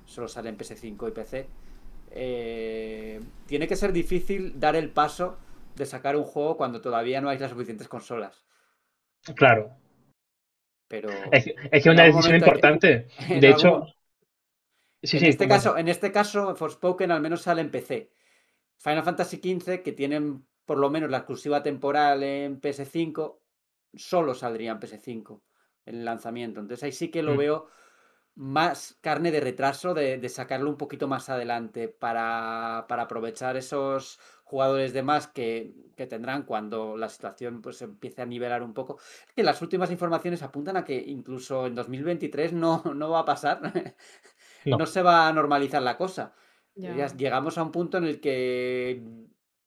solo 0.08 0.26
sale 0.26 0.48
en 0.48 0.58
PS5 0.58 1.08
y 1.08 1.12
PC. 1.12 1.48
Eh, 2.10 3.20
tiene 3.46 3.68
que 3.68 3.76
ser 3.76 3.92
difícil 3.92 4.58
dar 4.58 4.74
el 4.74 4.90
paso 4.90 5.38
de 5.76 5.86
sacar 5.86 6.16
un 6.16 6.24
juego 6.24 6.56
cuando 6.56 6.80
todavía 6.80 7.20
no 7.20 7.28
hay 7.28 7.38
las 7.38 7.50
suficientes 7.50 7.88
consolas. 7.88 8.44
Claro. 9.36 9.76
Pero. 10.88 11.10
Es, 11.30 11.44
que 11.82 11.90
una 11.90 12.04
decisión 12.04 12.36
importante. 12.36 13.08
de 13.28 13.50
hecho. 13.50 13.86
en, 15.02 15.24
este 15.26 15.46
caso, 15.46 15.76
en 15.76 15.88
este 15.88 16.10
caso, 16.10 16.56
Forspoken 16.56 17.10
al 17.10 17.20
menos 17.20 17.42
sale 17.42 17.60
en 17.60 17.70
PC. 17.70 18.10
Final 18.78 19.04
Fantasy 19.04 19.36
XV, 19.36 19.82
que 19.82 19.92
tienen 19.92 20.46
por 20.64 20.78
lo 20.78 20.88
menos 20.88 21.10
la 21.10 21.18
exclusiva 21.18 21.62
temporal 21.62 22.22
en 22.22 22.60
PS5, 22.60 23.38
solo 23.94 24.34
saldría 24.34 24.72
en 24.72 24.80
PS5 24.80 25.40
en 25.86 25.94
el 25.96 26.04
lanzamiento. 26.04 26.60
Entonces 26.60 26.84
ahí 26.84 26.92
sí 26.92 27.10
que 27.10 27.22
lo 27.22 27.34
mm. 27.34 27.38
veo 27.38 27.68
más 28.38 28.96
carne 29.00 29.32
de 29.32 29.40
retraso 29.40 29.94
de, 29.94 30.26
sacarlo 30.28 30.70
un 30.70 30.76
poquito 30.76 31.08
más 31.08 31.28
adelante 31.28 31.88
para, 31.88 32.78
aprovechar 32.78 33.56
esos 33.56 34.20
jugadores 34.44 34.92
de 34.92 35.02
más 35.02 35.26
que, 35.26 35.74
tendrán 36.08 36.44
cuando 36.44 36.96
la 36.96 37.08
situación 37.08 37.60
pues 37.60 37.82
empiece 37.82 38.22
a 38.22 38.26
nivelar 38.26 38.62
un 38.62 38.74
poco. 38.74 39.00
que 39.34 39.42
las 39.42 39.60
últimas 39.60 39.90
informaciones 39.90 40.44
apuntan 40.44 40.76
a 40.76 40.84
que 40.84 40.96
incluso 40.96 41.66
en 41.66 41.74
2023 41.74 42.52
no, 42.52 42.84
no 42.94 43.10
va 43.10 43.20
a 43.20 43.24
pasar. 43.24 43.60
No. 44.64 44.84
se 44.86 45.02
va 45.02 45.28
a 45.28 45.32
normalizar 45.32 45.80
la 45.80 45.96
cosa. 45.96 46.34
llegamos 46.74 47.56
a 47.56 47.62
un 47.62 47.72
punto 47.72 47.96
en 47.96 48.04
el 48.04 48.20
que 48.20 49.02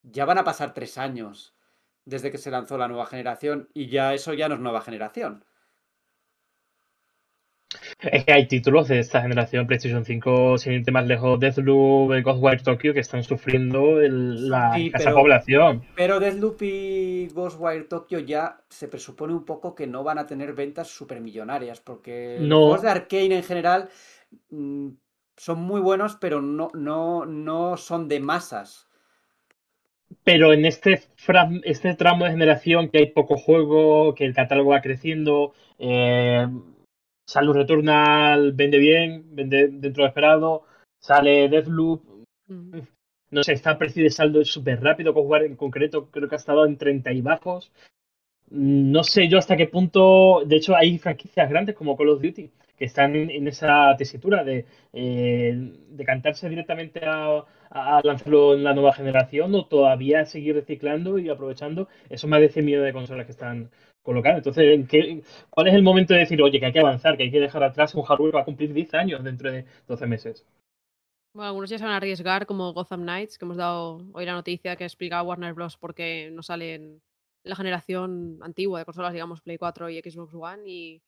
ya 0.03 0.25
van 0.25 0.37
a 0.37 0.43
pasar 0.43 0.73
tres 0.73 0.97
años 0.97 1.55
desde 2.05 2.29
que 2.29 2.37
se 2.37 2.51
lanzó 2.51 2.77
la 2.77 2.87
nueva 2.87 3.07
generación 3.07 3.69
y 3.73 3.87
ya 3.87 4.13
eso 4.13 4.33
ya 4.33 4.47
no 4.47 4.55
es 4.55 4.61
nueva 4.61 4.81
generación. 4.81 5.43
Es 7.99 8.25
que 8.25 8.33
hay 8.33 8.47
títulos 8.47 8.87
de 8.87 8.99
esta 8.99 9.21
generación 9.21 9.67
PlayStation 9.67 10.03
5, 10.03 10.57
sin 10.57 10.73
irte 10.73 10.91
más 10.91 11.05
lejos, 11.05 11.39
Deathloop, 11.39 12.11
Ghostwire 12.23 12.63
Tokyo, 12.63 12.93
que 12.93 12.99
están 12.99 13.23
sufriendo 13.23 13.99
la 13.99 14.75
población. 15.13 15.83
Pero 15.95 16.19
Deathloop 16.19 16.61
y 16.61 17.27
Ghostwire 17.33 17.85
Tokyo 17.85 18.19
ya 18.19 18.59
se 18.69 18.87
presupone 18.87 19.33
un 19.33 19.45
poco 19.45 19.75
que 19.75 19.87
no 19.87 20.03
van 20.03 20.17
a 20.17 20.27
tener 20.27 20.53
ventas 20.53 20.89
supermillonarias, 20.89 21.79
porque 21.79 22.37
los 22.39 22.59
juegos 22.59 22.81
de 22.81 22.89
Arkane 22.89 23.35
en 23.35 23.43
general 23.43 23.89
mm, 24.49 24.89
son 25.37 25.61
muy 25.61 25.79
buenos, 25.81 26.15
pero 26.15 26.41
no, 26.41 26.69
no, 26.73 27.25
no 27.25 27.77
son 27.77 28.07
de 28.07 28.19
masas. 28.19 28.87
Pero 30.23 30.53
en 30.53 30.65
este, 30.65 31.01
este 31.63 31.95
tramo 31.95 32.25
de 32.25 32.31
generación 32.31 32.89
que 32.89 32.99
hay 32.99 33.05
poco 33.07 33.37
juego, 33.37 34.13
que 34.13 34.25
el 34.25 34.35
catálogo 34.35 34.71
va 34.71 34.81
creciendo, 34.81 35.53
eh, 35.79 36.47
Salud 37.31 37.55
Returnal 37.55 38.51
vende 38.51 38.77
bien, 38.77 39.33
vende 39.33 39.69
dentro 39.69 40.03
de 40.03 40.09
esperado, 40.09 40.63
sale 40.99 41.47
Deathloop, 41.47 42.03
mm. 42.47 42.79
no 43.29 43.43
sé, 43.43 43.53
está 43.53 43.77
precio 43.77 44.03
de 44.03 44.09
saldo 44.09 44.43
súper 44.43 44.83
rápido, 44.83 45.13
con 45.13 45.23
jugar 45.23 45.43
en 45.43 45.55
concreto 45.55 46.09
creo 46.11 46.27
que 46.27 46.35
ha 46.35 46.43
estado 46.43 46.65
en 46.65 46.77
30 46.77 47.13
y 47.13 47.21
bajos. 47.21 47.71
No 48.49 49.05
sé 49.05 49.29
yo 49.29 49.37
hasta 49.37 49.55
qué 49.55 49.65
punto, 49.67 50.43
de 50.45 50.57
hecho 50.57 50.75
hay 50.75 50.99
franquicias 50.99 51.49
grandes 51.49 51.73
como 51.73 51.95
Call 51.95 52.09
of 52.09 52.21
Duty 52.21 52.51
que 52.81 52.85
están 52.85 53.15
en, 53.15 53.47
esa 53.47 53.95
tesitura 53.95 54.43
de, 54.43 54.65
eh, 54.91 55.53
de 55.55 56.03
cantarse 56.03 56.49
directamente 56.49 57.01
a, 57.05 57.45
lanzarlo 58.03 58.55
en 58.55 58.63
la 58.63 58.73
nueva 58.73 58.91
generación 58.91 59.53
o 59.53 59.67
todavía 59.67 60.25
seguir 60.25 60.55
reciclando 60.55 61.19
y 61.19 61.29
aprovechando 61.29 61.87
esos 62.09 62.27
más 62.27 62.41
de 62.41 62.49
100 62.49 62.65
millones 62.65 62.87
de 62.87 62.93
consolas 62.93 63.27
que 63.27 63.33
están 63.33 63.69
colocando. 64.01 64.39
Entonces, 64.39 64.89
¿qué, 64.89 65.21
¿cuál 65.51 65.67
es 65.67 65.75
el 65.75 65.83
momento 65.83 66.15
de 66.15 66.21
decir, 66.21 66.41
oye, 66.41 66.59
que 66.59 66.65
hay 66.65 66.73
que 66.73 66.79
avanzar, 66.79 67.17
que 67.17 67.23
hay 67.23 67.31
que 67.31 67.39
dejar 67.39 67.63
atrás 67.63 67.93
un 67.93 68.01
hardware 68.01 68.31
que 68.31 68.37
va 68.37 68.41
a 68.41 68.45
cumplir 68.45 68.73
10 68.73 68.95
años 68.95 69.23
dentro 69.23 69.51
de 69.51 69.65
12 69.87 70.07
meses? 70.07 70.47
Bueno, 71.35 71.49
algunos 71.49 71.69
ya 71.69 71.77
se 71.77 71.83
van 71.83 71.93
a 71.93 71.97
arriesgar, 71.97 72.47
como 72.47 72.73
Gotham 72.73 73.03
Knights, 73.03 73.37
que 73.37 73.45
hemos 73.45 73.57
dado 73.57 74.01
hoy 74.13 74.25
la 74.25 74.33
noticia 74.33 74.75
que 74.75 74.85
explica 74.85 75.21
Warner 75.21 75.53
Bros. 75.53 75.77
por 75.77 75.93
qué 75.93 76.31
no 76.33 76.41
salen 76.41 76.99
la 77.43 77.55
generación 77.55 78.39
antigua 78.41 78.79
de 78.79 78.85
consolas, 78.85 79.13
digamos, 79.13 79.41
Play 79.41 79.59
4 79.59 79.87
y 79.91 80.01
Xbox 80.01 80.33
One. 80.33 80.63
Y 80.65 81.01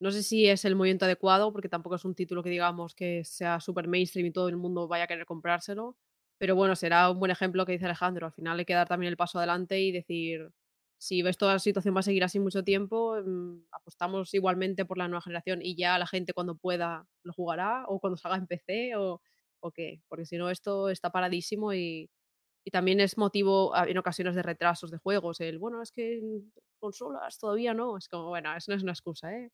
no 0.00 0.10
sé 0.10 0.22
si 0.22 0.48
es 0.48 0.64
el 0.64 0.76
movimiento 0.76 1.04
adecuado, 1.04 1.52
porque 1.52 1.68
tampoco 1.68 1.96
es 1.96 2.04
un 2.04 2.14
título 2.14 2.42
que 2.42 2.50
digamos 2.50 2.94
que 2.94 3.22
sea 3.24 3.60
súper 3.60 3.86
mainstream 3.88 4.26
y 4.26 4.32
todo 4.32 4.48
el 4.48 4.56
mundo 4.56 4.88
vaya 4.88 5.04
a 5.04 5.06
querer 5.06 5.26
comprárselo. 5.26 5.96
Pero 6.38 6.56
bueno, 6.56 6.74
será 6.76 7.10
un 7.10 7.18
buen 7.20 7.30
ejemplo 7.30 7.66
que 7.66 7.72
dice 7.72 7.84
Alejandro. 7.84 8.26
Al 8.26 8.32
final 8.32 8.58
hay 8.58 8.64
que 8.64 8.74
dar 8.74 8.88
también 8.88 9.10
el 9.10 9.16
paso 9.18 9.38
adelante 9.38 9.78
y 9.80 9.92
decir, 9.92 10.50
si 10.98 11.22
ves 11.22 11.36
toda 11.38 11.54
la 11.54 11.58
situación 11.58 11.94
va 11.94 12.00
a 12.00 12.02
seguir 12.02 12.24
así 12.24 12.40
mucho 12.40 12.64
tiempo, 12.64 13.16
mm, 13.22 13.64
apostamos 13.72 14.32
igualmente 14.34 14.84
por 14.86 14.98
la 14.98 15.08
nueva 15.08 15.22
generación 15.22 15.60
y 15.62 15.76
ya 15.76 15.98
la 15.98 16.06
gente 16.06 16.32
cuando 16.32 16.56
pueda 16.56 17.06
lo 17.22 17.32
jugará 17.34 17.84
o 17.88 18.00
cuando 18.00 18.16
salga 18.16 18.38
en 18.38 18.46
PC 18.46 18.96
o, 18.96 19.20
o 19.60 19.70
qué. 19.72 20.02
Porque 20.08 20.26
si 20.26 20.38
no, 20.38 20.50
esto 20.50 20.88
está 20.88 21.10
paradísimo 21.10 21.74
y, 21.74 22.10
y 22.64 22.70
también 22.70 23.00
es 23.00 23.16
motivo 23.16 23.72
en 23.76 23.98
ocasiones 23.98 24.34
de 24.34 24.42
retrasos 24.42 24.90
de 24.90 24.98
juegos. 24.98 25.40
El, 25.40 25.58
bueno, 25.58 25.82
es 25.82 25.92
que 25.92 26.20
consolas 26.78 27.38
todavía 27.38 27.74
no. 27.74 27.96
Es 27.96 28.08
como, 28.08 28.28
bueno, 28.28 28.54
eso 28.54 28.70
no 28.70 28.76
es 28.76 28.82
una 28.82 28.92
excusa, 28.92 29.32
¿eh? 29.32 29.50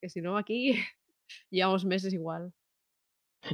Que 0.00 0.08
si 0.08 0.20
no, 0.20 0.36
aquí 0.36 0.74
llevamos 1.50 1.84
meses 1.84 2.12
igual. 2.12 2.52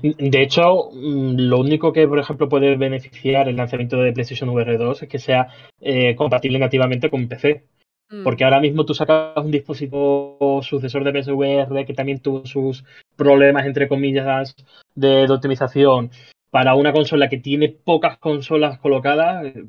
De 0.02 0.42
hecho, 0.42 0.90
mm, 0.92 1.36
lo 1.38 1.60
único 1.60 1.92
que, 1.92 2.08
por 2.08 2.18
ejemplo, 2.18 2.48
puede 2.48 2.76
beneficiar 2.76 3.48
el 3.48 3.56
lanzamiento 3.56 3.96
de 3.98 4.12
PlayStation 4.12 4.50
VR 4.50 4.76
2 4.76 5.04
es 5.04 5.08
que 5.08 5.18
sea 5.18 5.48
eh, 5.80 6.16
compatible 6.16 6.58
nativamente 6.58 7.08
con 7.08 7.28
PC. 7.28 7.64
Mm. 8.08 8.24
Porque 8.24 8.44
ahora 8.44 8.60
mismo 8.60 8.84
tú 8.84 8.94
sacas 8.94 9.36
un 9.36 9.50
dispositivo 9.50 10.60
sucesor 10.62 11.04
de 11.04 11.22
PSVR 11.22 11.84
que 11.84 11.94
también 11.94 12.20
tuvo 12.20 12.46
sus 12.46 12.84
problemas, 13.16 13.66
entre 13.66 13.88
comillas, 13.88 14.54
de 14.94 15.26
optimización 15.28 16.10
para 16.56 16.74
una 16.74 16.90
consola 16.90 17.28
que 17.28 17.36
tiene 17.36 17.68
pocas 17.68 18.16
consolas 18.16 18.78
colocadas, 18.78 19.44
eh, 19.44 19.66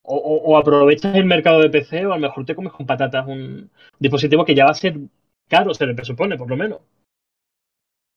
o, 0.00 0.56
aprovechas 0.56 1.14
el 1.14 1.26
mercado 1.26 1.60
de 1.60 1.68
PC 1.68 2.06
o 2.06 2.14
a 2.14 2.16
lo 2.16 2.22
mejor 2.22 2.46
te 2.46 2.54
comes 2.54 2.72
con 2.72 2.86
patatas 2.86 3.26
un 3.28 3.70
dispositivo 3.98 4.46
que 4.46 4.54
ya 4.54 4.64
va 4.64 4.70
a 4.70 4.74
ser 4.74 4.96
caro, 5.46 5.74
se 5.74 5.84
le 5.84 5.94
presupone, 5.94 6.38
por 6.38 6.48
lo 6.48 6.56
menos. 6.56 6.80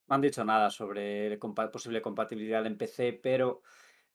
No 0.08 0.16
han 0.16 0.22
dicho 0.22 0.46
nada 0.46 0.70
sobre 0.70 1.38
posible 1.74 2.02
compatibilidad 2.02 2.66
en 2.66 2.78
PC, 2.78 3.20
pero 3.22 3.64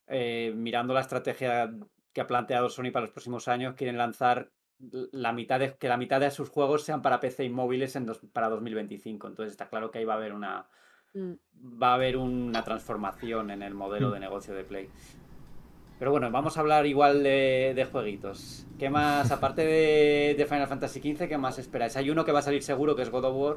eh, 0.06 0.50
mirando 0.56 0.94
la 0.94 1.02
estrategia 1.02 1.70
que 2.14 2.22
ha 2.22 2.26
planteado 2.26 2.70
Sony 2.70 2.90
para 2.90 3.02
los 3.02 3.12
próximos 3.12 3.48
años, 3.48 3.74
quieren 3.74 3.98
lanzar 3.98 4.50
la 5.12 5.34
mitad 5.34 5.60
de, 5.60 5.76
que 5.76 5.88
la 5.88 5.98
mitad 5.98 6.20
de 6.20 6.30
sus 6.30 6.48
juegos 6.48 6.84
sean 6.84 7.02
para 7.02 7.20
PC 7.20 7.44
y 7.44 7.50
móviles 7.50 7.96
en 7.96 8.06
para 8.32 8.48
2025. 8.48 9.28
Entonces 9.28 9.52
está 9.52 9.68
claro 9.68 9.90
que 9.90 9.98
ahí 9.98 10.06
va 10.06 10.14
a 10.14 10.16
haber 10.16 10.32
una, 10.32 10.66
Mm. 11.14 11.32
va 11.82 11.92
a 11.92 11.94
haber 11.94 12.16
una 12.16 12.62
transformación 12.64 13.50
en 13.50 13.62
el 13.62 13.74
modelo 13.74 14.10
mm. 14.10 14.12
de 14.12 14.20
negocio 14.20 14.54
de 14.54 14.64
Play. 14.64 14.88
Pero 15.98 16.12
bueno, 16.12 16.30
vamos 16.30 16.56
a 16.56 16.60
hablar 16.60 16.86
igual 16.86 17.22
de, 17.24 17.86
jueguitos. 17.90 18.66
¿Qué 18.78 18.88
más, 18.88 19.30
aparte 19.32 19.64
de, 19.64 20.46
Final 20.48 20.68
Fantasy 20.68 21.00
XV, 21.00 21.28
qué 21.28 21.38
más 21.38 21.58
esperáis? 21.58 21.96
Hay 21.96 22.10
uno 22.10 22.24
que 22.24 22.32
va 22.32 22.38
a 22.38 22.42
salir 22.42 22.62
seguro, 22.62 22.94
que 22.94 23.02
es 23.02 23.10
God 23.10 23.24
of 23.24 23.36
War. 23.36 23.56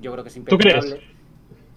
yo 0.00 0.12
creo 0.12 0.22
que 0.22 0.28
es 0.28 0.36
impecable. 0.36 1.00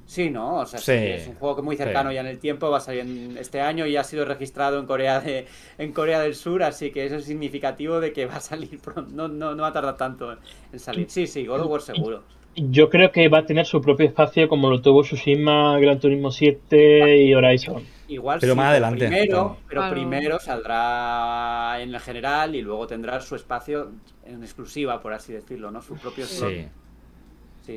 Sí, 0.07 0.29
¿no? 0.29 0.59
O 0.59 0.65
sea, 0.65 0.79
es 0.79 1.27
un 1.27 1.35
juego 1.35 1.57
que 1.57 1.61
muy 1.61 1.75
cercano 1.75 2.13
ya 2.13 2.21
en 2.21 2.27
el 2.27 2.39
tiempo, 2.39 2.69
va 2.69 2.77
a 2.77 2.79
salir 2.79 3.01
en 3.01 3.37
este 3.37 3.59
año 3.59 3.85
y 3.85 3.97
ha 3.97 4.05
sido 4.05 4.23
registrado 4.23 4.79
en 4.79 4.85
Corea 4.85 5.19
de, 5.19 5.47
en 5.77 5.91
Corea 5.91 6.21
del 6.21 6.33
Sur, 6.33 6.63
así 6.63 6.91
que 6.91 7.05
eso 7.05 7.17
es 7.17 7.25
significativo 7.25 7.99
de 7.99 8.13
que 8.13 8.25
va 8.25 8.37
a 8.37 8.39
salir 8.39 8.79
pronto, 8.81 9.11
no, 9.13 9.27
no, 9.27 9.53
no 9.53 9.63
va 9.63 9.67
a 9.67 9.73
tardar 9.73 9.97
tanto 9.97 10.37
en 10.71 10.79
salir. 10.79 11.09
Sí, 11.09 11.27
sí, 11.27 11.45
God 11.45 11.59
of 11.59 11.67
War 11.67 11.81
seguro. 11.81 12.23
Yo 12.59 12.89
creo 12.89 13.11
que 13.11 13.29
va 13.29 13.39
a 13.39 13.45
tener 13.45 13.67
su 13.67 13.79
propio 13.81 14.07
espacio 14.07 14.49
como 14.49 14.71
lo 14.71 14.81
tuvo 14.81 15.03
Tsushima, 15.03 15.79
Gran 15.79 15.99
Turismo 15.99 16.31
7 16.31 17.23
y 17.23 17.33
Horizon. 17.35 17.83
Igual 18.07 18.39
pero 18.41 18.55
más 18.55 18.71
adelante. 18.71 19.07
Primero, 19.07 19.57
pero 19.69 19.89
primero 19.91 20.39
saldrá 20.39 21.79
en 21.79 21.93
el 21.93 21.99
general 21.99 22.55
y 22.55 22.63
luego 22.63 22.87
tendrá 22.87 23.19
su 23.21 23.35
espacio 23.35 23.91
en 24.25 24.41
exclusiva, 24.41 24.99
por 24.99 25.13
así 25.13 25.33
decirlo, 25.33 25.69
¿no? 25.69 25.83
Su 25.83 25.95
propio 25.97 26.25
Sí. 26.25 26.67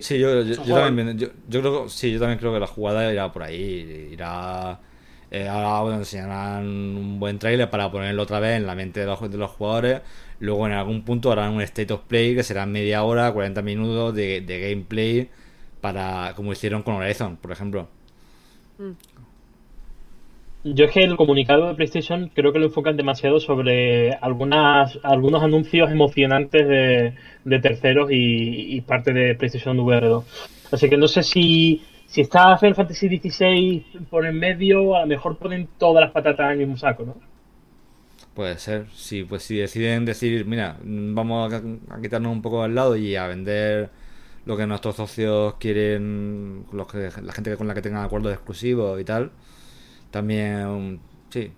Sí, 0.01 0.21
yo, 0.21 0.45
también, 0.67 1.19
yo, 1.19 1.29
creo, 1.49 1.89
sí, 1.89 2.13
yo 2.13 2.21
también 2.21 2.39
creo 2.39 2.53
que 2.53 2.61
la 2.61 2.69
jugada 2.69 3.13
irá 3.13 3.33
por 3.33 3.43
ahí. 3.43 4.09
Irá. 4.13 4.79
Eh, 5.33 5.49
ahora 5.49 5.97
enseñarán 5.97 6.65
un 6.65 7.21
buen 7.21 7.39
trailer 7.39 7.69
para 7.71 7.91
ponerlo 7.91 8.23
otra 8.23 8.41
vez 8.41 8.57
en 8.57 8.67
la 8.67 8.75
mente 8.75 9.01
de 9.01 9.07
los, 9.07 9.31
de 9.31 9.37
los 9.37 9.51
jugadores 9.51 10.01
Luego 10.41 10.67
en 10.67 10.73
algún 10.73 11.05
punto 11.05 11.31
harán 11.31 11.53
un 11.53 11.61
state 11.61 11.93
of 11.93 12.01
play 12.09 12.35
que 12.35 12.43
será 12.43 12.65
media 12.65 13.05
hora, 13.05 13.31
40 13.31 13.61
minutos 13.61 14.15
de, 14.15 14.41
gameplay 14.41 15.29
para 15.83 16.33
como 16.35 16.53
hicieron 16.53 16.83
con 16.83 16.95
Horizon, 16.95 17.37
por 17.37 17.53
ejemplo. 17.53 17.89
Mm. 18.79 18.93
Yo 20.63 20.87
es 20.87 20.93
que 20.93 21.01
el 21.01 21.17
comunicado 21.17 21.69
de 21.69 21.75
PlayStation 21.75 22.31
creo 22.35 22.53
que 22.53 22.59
lo 22.59 22.67
enfocan 22.67 22.97
demasiado 22.97 23.41
sobre 23.41 24.13
algunas 24.15 24.99
algunos 25.03 25.43
anuncios 25.43 25.91
emocionantes 25.91 26.69
de, 26.69 27.59
terceros 27.61 28.09
y, 28.11 28.81
parte 28.83 29.13
de 29.13 29.35
PlayStation 29.35 29.79
VR 29.79 30.07
2. 30.07 30.25
Así 30.73 30.91
que 30.91 30.99
no 30.99 31.09
sé 31.09 31.23
si, 31.23 31.83
si 32.07 32.21
está 32.23 32.57
Final 32.59 32.75
Fantasy 32.75 33.09
XVI 33.09 33.85
por 34.11 34.27
en 34.27 34.39
medio, 34.39 34.97
a 34.97 35.01
lo 35.01 35.07
mejor 35.07 35.39
ponen 35.39 35.69
todas 35.79 36.03
las 36.03 36.13
patatas 36.13 36.47
en 36.47 36.53
el 36.53 36.59
mismo 36.59 36.77
saco, 36.77 37.05
¿no? 37.05 37.30
Puede 38.35 38.59
ser. 38.59 38.87
Si, 38.95 39.25
pues, 39.25 39.43
si 39.43 39.57
deciden 39.57 40.05
decir, 40.05 40.47
mira, 40.47 40.77
vamos 40.83 41.53
a, 41.53 41.63
quitarnos 42.01 42.33
un 42.33 42.43
poco 42.43 42.63
al 42.63 42.75
lado 42.75 42.97
y 42.97 43.17
a 43.17 43.27
vender 43.27 43.91
lo 44.47 44.57
que 44.57 44.67
nuestros 44.67 44.97
socios 44.97 45.55
quieren, 45.55 46.65
los 46.73 46.87
que, 46.87 47.11
la 47.23 47.33
gente 47.33 47.57
con 47.57 47.67
la 47.67 47.75
que 47.75 47.83
tengan 47.83 48.05
acuerdos 48.05 48.33
exclusivos 48.33 49.01
y 49.01 49.05
tal, 49.05 49.31
también, 50.11 51.01
sí. 51.29 51.53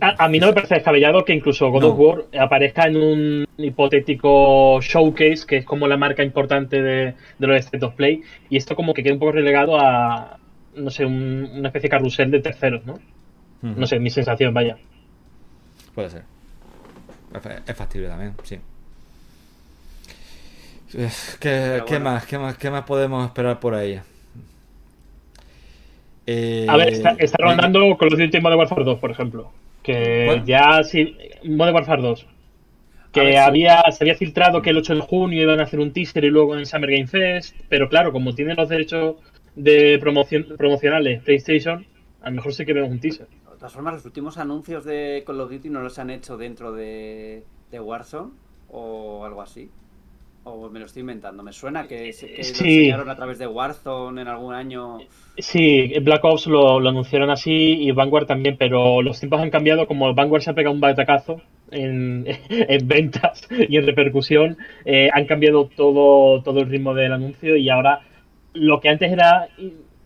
A, 0.00 0.28
mí 0.28 0.40
no 0.40 0.48
me 0.48 0.52
parece 0.52 0.74
descabellado 0.74 1.24
que 1.24 1.32
incluso 1.32 1.70
God 1.70 1.84
of 1.84 1.98
War 1.98 2.24
aparezca 2.38 2.88
en 2.88 2.96
un 2.96 3.46
hipotético 3.56 4.80
showcase, 4.80 5.46
que 5.46 5.58
es 5.58 5.64
como 5.64 5.86
la 5.86 5.96
marca 5.96 6.24
importante 6.24 6.82
de, 6.82 7.14
los 7.38 7.56
State 7.58 7.84
of 7.84 7.94
Play, 7.94 8.22
y 8.50 8.56
esto 8.56 8.74
como 8.74 8.94
que 8.94 9.02
queda 9.02 9.14
un 9.14 9.20
poco 9.20 9.32
relegado 9.32 9.78
a, 9.78 10.38
no 10.74 10.90
sé, 10.90 11.06
una 11.06 11.68
especie 11.68 11.88
de 11.88 11.90
carrusel 11.90 12.30
de 12.30 12.40
terceros, 12.40 12.84
¿no? 12.84 12.98
No 13.62 13.86
sé, 13.86 13.98
mi 13.98 14.10
sensación, 14.10 14.54
vaya. 14.54 14.76
Puede 15.96 16.10
ser. 16.10 16.22
Es 17.66 17.74
factible 17.74 18.08
también, 18.08 18.34
sí. 18.44 18.58
¿Qué, 21.40 21.98
más, 21.98 22.26
qué, 22.26 22.38
más, 22.38 22.58
¿Qué 22.58 22.70
más 22.70 22.84
podemos 22.84 23.26
esperar 23.26 23.58
por 23.58 23.74
ahí? 23.74 23.98
a 26.28 26.76
ver, 26.76 26.88
está, 26.88 27.16
está 27.18 27.38
rondando 27.40 27.96
con 27.96 28.08
los 28.10 28.20
últimos 28.20 28.42
Modern 28.42 28.58
Warfare 28.58 28.84
2, 28.84 28.98
por 28.98 29.10
ejemplo. 29.10 29.50
Que 29.82 30.42
ya 30.44 30.82
sí. 30.84 31.16
Modern 31.44 31.74
Warfare 31.74 32.02
2. 32.02 32.26
Que 33.12 33.38
había, 33.38 33.82
se 33.90 34.04
había 34.04 34.16
filtrado 34.16 34.60
que 34.60 34.70
el 34.70 34.76
8 34.76 34.96
de 34.96 35.00
junio 35.00 35.42
iban 35.42 35.60
a 35.60 35.62
hacer 35.62 35.80
un 35.80 35.92
teaser 35.94 36.24
y 36.24 36.30
luego 36.30 36.58
en 36.58 36.66
Summer 36.66 36.90
Game 36.90 37.06
Fest. 37.06 37.56
Pero 37.70 37.88
claro, 37.88 38.12
como 38.12 38.34
tienen 38.34 38.56
los 38.56 38.68
derechos 38.68 39.16
de 39.54 39.98
promoción, 39.98 40.44
promocionales 40.58 41.22
PlayStation, 41.22 41.86
a 42.20 42.28
lo 42.28 42.36
mejor 42.36 42.52
sí 42.52 42.66
que 42.66 42.74
vemos 42.74 42.90
un 42.90 43.00
teaser. 43.00 43.28
De 43.56 43.60
todas 43.60 43.72
formas, 43.72 43.94
los 43.94 44.04
últimos 44.04 44.36
anuncios 44.36 44.84
de 44.84 45.24
Call 45.26 45.40
of 45.40 45.50
Duty 45.50 45.70
no 45.70 45.80
los 45.80 45.98
han 45.98 46.10
hecho 46.10 46.36
dentro 46.36 46.72
de, 46.72 47.42
Warzone 47.72 48.32
o 48.70 49.24
algo 49.24 49.40
así. 49.40 49.70
O 50.44 50.68
me 50.68 50.78
lo 50.78 50.84
estoy 50.84 51.00
inventando. 51.00 51.42
Me 51.42 51.54
suena 51.54 51.88
que, 51.88 52.12
se, 52.12 52.28
lo 52.28 52.36
enseñaron 52.36 53.08
a 53.08 53.16
través 53.16 53.38
de 53.38 53.46
Warzone 53.46 54.20
en 54.20 54.28
algún 54.28 54.52
año. 54.52 54.98
Sí, 55.38 55.90
Black 56.02 56.22
Ops 56.22 56.48
lo, 56.48 56.86
anunciaron 56.86 57.30
así 57.30 57.50
y 57.50 57.92
Vanguard 57.92 58.26
también, 58.26 58.58
pero 58.58 59.00
los 59.00 59.18
tiempos 59.20 59.40
han 59.40 59.48
cambiado. 59.48 59.86
Como 59.86 60.12
Vanguard 60.12 60.42
se 60.42 60.50
ha 60.50 60.54
pegado 60.54 60.74
un 60.74 60.82
batacazo 60.82 61.40
en, 61.70 62.26
ventas 62.84 63.48
y 63.50 63.74
en 63.74 63.86
repercusión, 63.86 64.58
eh, 64.84 65.08
han 65.14 65.24
cambiado 65.24 65.70
todo, 65.74 66.42
todo 66.42 66.60
el 66.60 66.68
ritmo 66.68 66.92
del 66.92 67.14
anuncio 67.14 67.56
y 67.56 67.70
ahora 67.70 68.02
lo 68.52 68.80
que 68.80 68.90
antes 68.90 69.10
era 69.10 69.48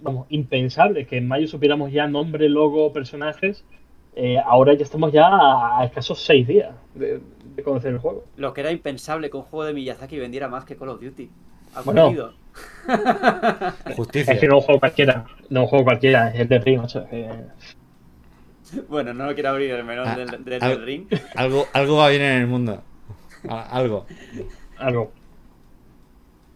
vamos, 0.03 0.27
impensable, 0.31 1.07
que 1.07 1.17
en 1.19 1.29
mayo 1.29 1.47
supiéramos 1.47 1.93
ya 1.93 2.07
nombre, 2.07 2.49
logo, 2.49 2.93
personajes, 2.93 3.65
eh, 4.17 4.39
ahora 4.45 4.75
ya 4.75 4.85
estamos 4.85 5.13
ya 5.13 5.29
a, 5.29 5.85
escasos 5.85 6.23
seis 6.25 6.47
días 6.47 6.75
de, 6.95 7.21
conocer 7.65 7.93
el 7.93 7.99
juego. 7.99 8.25
Lo 8.37 8.55
que 8.55 8.63
era 8.63 8.73
impensable 8.73 9.31
que 9.31 9.37
un 9.37 9.43
juego 9.43 9.67
de 9.67 9.75
Miyazaki 9.75 10.19
vendiera 10.19 10.49
más 10.49 10.65
que 10.65 10.77
Call 10.77 10.89
of 10.89 11.01
Duty. 11.01 11.29
Ha 11.75 11.83
bueno, 11.83 12.11
Justicia. 13.97 14.33
Es 14.35 14.41
que 14.41 14.49
no 14.49 14.57
un 14.57 14.63
juego 14.63 14.81
cualquiera, 14.81 15.27
no 15.51 15.63
un 15.63 15.67
juego 15.67 15.85
cualquiera, 15.85 16.31
es 16.31 16.41
el 16.41 16.49
de 16.49 16.59
Ring, 16.59 16.81
Bueno, 18.89 19.13
no 19.13 19.33
quiero 19.35 19.51
abrir 19.51 19.71
el 19.73 19.85
menú 19.85 20.03
ah, 20.05 20.17
del, 20.17 20.45
del, 20.45 20.85
Ring. 20.85 21.07
Algo, 21.37 21.67
algo 21.73 21.97
va 21.99 22.09
bien 22.09 22.23
en 22.23 22.41
el 22.41 22.47
mundo. 22.47 22.83
Algo. 23.49 24.07
Algo. 24.79 25.13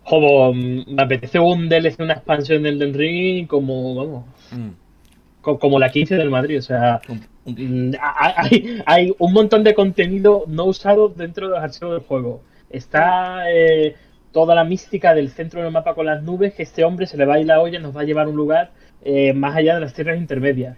Joder, 0.05 0.55
me 0.87 1.03
apetece 1.03 1.39
un 1.39 1.69
DLC, 1.69 1.99
una 2.01 2.13
expansión 2.13 2.63
del 2.63 2.79
Del 2.79 2.93
Ring 2.93 3.47
como, 3.47 3.95
vamos, 3.95 4.25
mm. 4.53 5.55
como 5.57 5.79
la 5.79 5.91
15 5.91 6.17
del 6.17 6.31
Madrid. 6.31 6.59
O 6.59 6.63
sea, 6.63 7.01
mm, 7.47 7.93
hay, 8.01 8.83
hay, 8.85 9.15
un 9.19 9.33
montón 9.33 9.65
de 9.65 9.75
contenido 9.75 10.45
no 10.47 10.67
usado 10.67 11.09
dentro 11.09 11.49
de 11.49 11.55
los 11.55 11.63
archivos 11.63 11.95
del 11.95 12.07
juego. 12.07 12.43
Está 12.69 13.51
eh, 13.51 13.97
toda 14.31 14.55
la 14.55 14.65
mística 14.65 15.15
del 15.15 15.31
centro 15.31 15.63
del 15.63 15.73
mapa 15.73 15.95
con 15.95 16.05
las 16.05 16.23
nubes, 16.23 16.53
que 16.53 16.65
este 16.65 16.85
hombre 16.85 17.07
se 17.07 17.17
le 17.17 17.25
va 17.25 17.35
a 17.35 17.41
ir 17.41 17.47
la 17.47 17.61
olla 17.61 17.79
y 17.79 17.83
nos 17.83 17.97
va 17.97 18.03
a 18.03 18.05
llevar 18.05 18.27
a 18.27 18.31
un 18.31 18.37
lugar 18.37 18.73
eh, 19.03 19.33
más 19.33 19.57
allá 19.57 19.75
de 19.75 19.81
las 19.81 19.95
tierras 19.95 20.19
intermedias. 20.19 20.77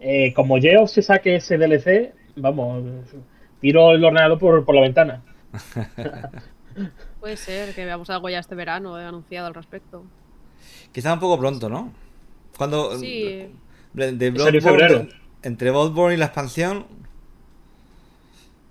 Eh, 0.00 0.34
como 0.34 0.58
Geo 0.58 0.86
se 0.86 1.00
saque 1.00 1.36
ese 1.36 1.56
DLC, 1.56 2.12
vamos, 2.36 2.84
tiro 3.58 3.92
el 3.92 4.04
ordenador 4.04 4.38
por, 4.38 4.64
por 4.66 4.74
la 4.74 4.82
ventana. 4.82 5.22
Puede 7.20 7.36
ser 7.36 7.74
que 7.74 7.84
veamos 7.84 8.10
algo 8.10 8.28
ya 8.28 8.38
este 8.38 8.54
verano 8.54 8.94
anunciado 8.96 9.46
al 9.46 9.54
respecto. 9.54 10.04
Quizá 10.92 11.12
un 11.12 11.20
poco 11.20 11.38
pronto, 11.38 11.68
¿no? 11.68 11.92
Cuando. 12.56 12.98
Sí. 12.98 13.48
De, 13.92 14.08
entre 15.42 15.70
Bloodborne 15.70 16.14
y 16.14 16.18
la 16.18 16.26
expansión. 16.26 16.86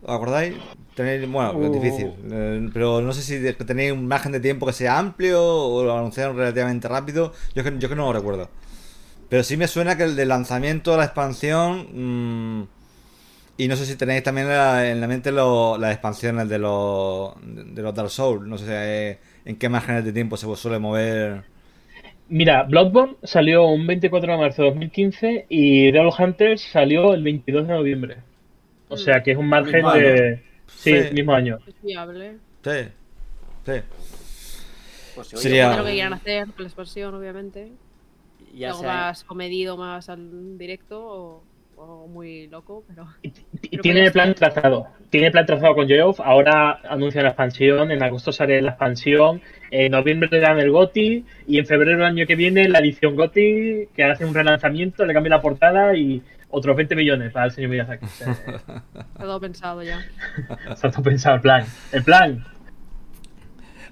¿Os 0.03 0.15
acordáis? 0.15 0.55
Tenéis, 0.93 1.29
bueno, 1.29 1.51
es 1.61 1.69
uh. 1.69 1.73
difícil. 1.73 2.13
Eh, 2.31 2.69
pero 2.73 3.01
no 3.01 3.11
sé 3.11 3.21
si 3.21 3.53
tenéis 3.65 3.91
un 3.91 4.07
margen 4.07 4.31
de 4.31 4.39
tiempo 4.39 4.65
que 4.65 4.73
sea 4.73 4.99
amplio 4.99 5.43
o 5.43 5.83
lo 5.83 5.97
anunciaron 5.97 6.37
relativamente 6.37 6.87
rápido. 6.87 7.33
Yo 7.55 7.63
que, 7.63 7.73
yo 7.79 7.89
que 7.89 7.95
no 7.95 8.05
lo 8.05 8.13
recuerdo. 8.13 8.49
Pero 9.29 9.43
sí 9.43 9.57
me 9.57 9.67
suena 9.67 9.97
que 9.97 10.03
el 10.03 10.15
de 10.15 10.25
lanzamiento 10.25 10.91
de 10.91 10.97
la 10.97 11.05
expansión. 11.05 11.87
Mmm, 11.93 12.67
y 13.57 13.67
no 13.67 13.75
sé 13.75 13.85
si 13.85 13.95
tenéis 13.95 14.23
también 14.23 14.47
en 14.49 14.99
la 14.99 15.07
mente 15.07 15.31
las 15.31 15.91
expansiones 15.91 16.49
de 16.49 16.59
los, 16.59 17.33
de 17.41 17.81
los 17.81 17.95
Dark 17.95 18.09
Souls. 18.09 18.45
No 18.45 18.57
sé 18.57 18.65
eh, 18.69 19.19
en 19.45 19.55
qué 19.55 19.69
márgenes 19.69 20.03
de 20.03 20.11
tiempo 20.11 20.35
se 20.35 20.53
suele 20.55 20.79
mover. 20.79 21.43
Mira, 22.27 22.63
Bloodborne 22.63 23.15
salió 23.23 23.65
un 23.65 23.87
24 23.87 24.31
de 24.31 24.37
marzo 24.37 24.63
de 24.63 24.69
2015 24.69 25.45
y 25.47 25.91
Devil 25.91 26.11
Hunters 26.17 26.61
salió 26.61 27.13
el 27.13 27.23
22 27.23 27.67
de 27.67 27.73
noviembre. 27.73 28.17
O 28.89 28.97
sea 28.97 29.23
que 29.23 29.31
es 29.31 29.37
un 29.37 29.47
margen 29.47 29.85
de. 29.93 30.43
Sí, 30.67 30.93
mismo 31.13 31.33
año. 31.33 31.59
Es 31.65 31.75
viable. 31.81 32.37
Sí, 32.63 32.89
sí. 33.65 33.73
Pues 35.15 35.27
Sería... 35.27 35.77
lo 35.77 35.85
que 35.85 35.93
quieran 35.93 36.13
hacer 36.13 36.45
con 36.47 36.63
la 36.63 36.67
expansión, 36.67 37.15
obviamente. 37.15 37.71
Algo 38.65 38.83
más 38.83 39.23
comedido, 39.23 39.77
más 39.77 40.09
al 40.09 40.57
directo. 40.57 41.01
O 41.01 41.43
muy 42.07 42.47
loco, 42.47 42.83
pero... 42.87 43.07
tiene 43.81 44.09
plan 44.11 44.33
trazado, 44.33 44.87
tiene 45.09 45.31
plan 45.31 45.45
trazado 45.45 45.75
con 45.75 45.87
Geoff, 45.87 46.19
ahora 46.19 46.79
anuncia 46.89 47.21
la 47.21 47.29
expansión, 47.29 47.91
en 47.91 48.01
agosto 48.01 48.31
sale 48.31 48.61
la 48.61 48.71
expansión, 48.71 49.41
en 49.71 49.91
noviembre 49.91 50.29
le 50.31 50.39
dan 50.39 50.59
el 50.59 50.71
GOTI 50.71 51.25
y 51.47 51.59
en 51.59 51.65
febrero 51.65 51.97
del 51.97 52.05
año 52.05 52.25
que 52.25 52.35
viene 52.35 52.69
la 52.69 52.79
edición 52.79 53.15
GOTI 53.15 53.89
que 53.95 54.03
hace 54.03 54.25
un 54.25 54.33
relanzamiento, 54.33 55.05
le 55.05 55.13
cambia 55.13 55.31
la 55.31 55.41
portada 55.41 55.95
y 55.95 56.23
otros 56.49 56.75
20 56.75 56.95
millones 56.95 57.31
para 57.33 57.47
el 57.47 57.51
señor 57.51 57.71
Miyazaki. 57.71 58.05
Está 58.15 58.83
todo 59.19 59.39
pensado 59.41 59.83
ya. 59.83 59.99
Está 60.69 60.91
todo 60.91 61.03
pensado 61.03 61.35
el 61.35 61.41
plan. 61.41 61.65
El 61.91 62.03
plan. 62.03 62.45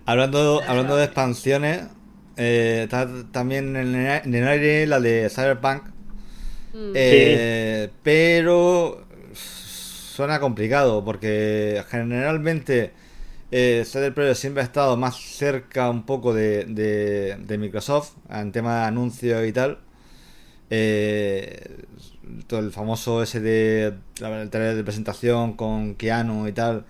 Hablando, 0.05 0.61
hablando 0.67 0.95
de 0.95 1.05
expansiones, 1.05 1.87
eh, 2.35 2.81
está 2.83 3.07
también 3.31 3.75
en 3.75 4.35
el 4.35 4.47
aire 4.47 4.85
la 4.87 4.99
de 4.99 5.29
Cyberpunk 5.29 5.92
Mm. 6.73 6.91
Eh, 6.95 7.89
pero 8.01 9.05
suena 9.33 10.39
complicado 10.39 11.05
porque 11.05 11.83
generalmente 11.89 12.91
eh, 13.51 13.83
CD 13.85 14.11
Projekt 14.11 14.37
siempre 14.37 14.61
ha 14.61 14.65
estado 14.65 14.97
más 14.97 15.15
cerca 15.15 15.89
un 15.89 16.03
poco 16.03 16.33
de, 16.33 16.65
de, 16.65 17.57
Microsoft 17.57 18.13
en 18.29 18.51
tema 18.51 18.81
de 18.81 18.85
anuncios 18.85 19.45
y 19.47 19.53
tal. 19.53 19.79
Eh, 20.69 21.85
todo 22.47 22.61
el 22.61 22.71
famoso 22.71 23.21
ese 23.21 23.39
de 23.39 23.93
el 24.21 24.49
de 24.49 24.83
presentación 24.83 25.53
con 25.53 25.93
Keanu 25.95 26.47
y 26.47 26.51
tal 26.51 26.85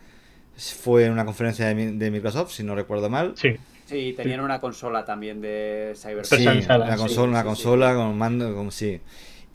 fue 0.55 1.05
en 1.05 1.11
una 1.11 1.25
conferencia 1.25 1.73
de, 1.73 2.11
Microsoft, 2.11 2.53
si 2.53 2.63
no 2.63 2.75
recuerdo 2.75 3.09
mal. 3.09 3.33
Sí. 3.35 3.55
Sí, 3.85 4.13
tenían 4.15 4.39
una 4.39 4.61
consola 4.61 5.03
también 5.03 5.41
de 5.41 5.93
Cyberpunk. 5.95 6.39
Sí, 6.39 6.47
una 6.47 6.95
consola, 6.95 7.29
una 7.29 7.43
consola 7.43 7.93
con 7.93 8.17
mando, 8.17 8.55
con, 8.55 8.71
sí. 8.71 9.01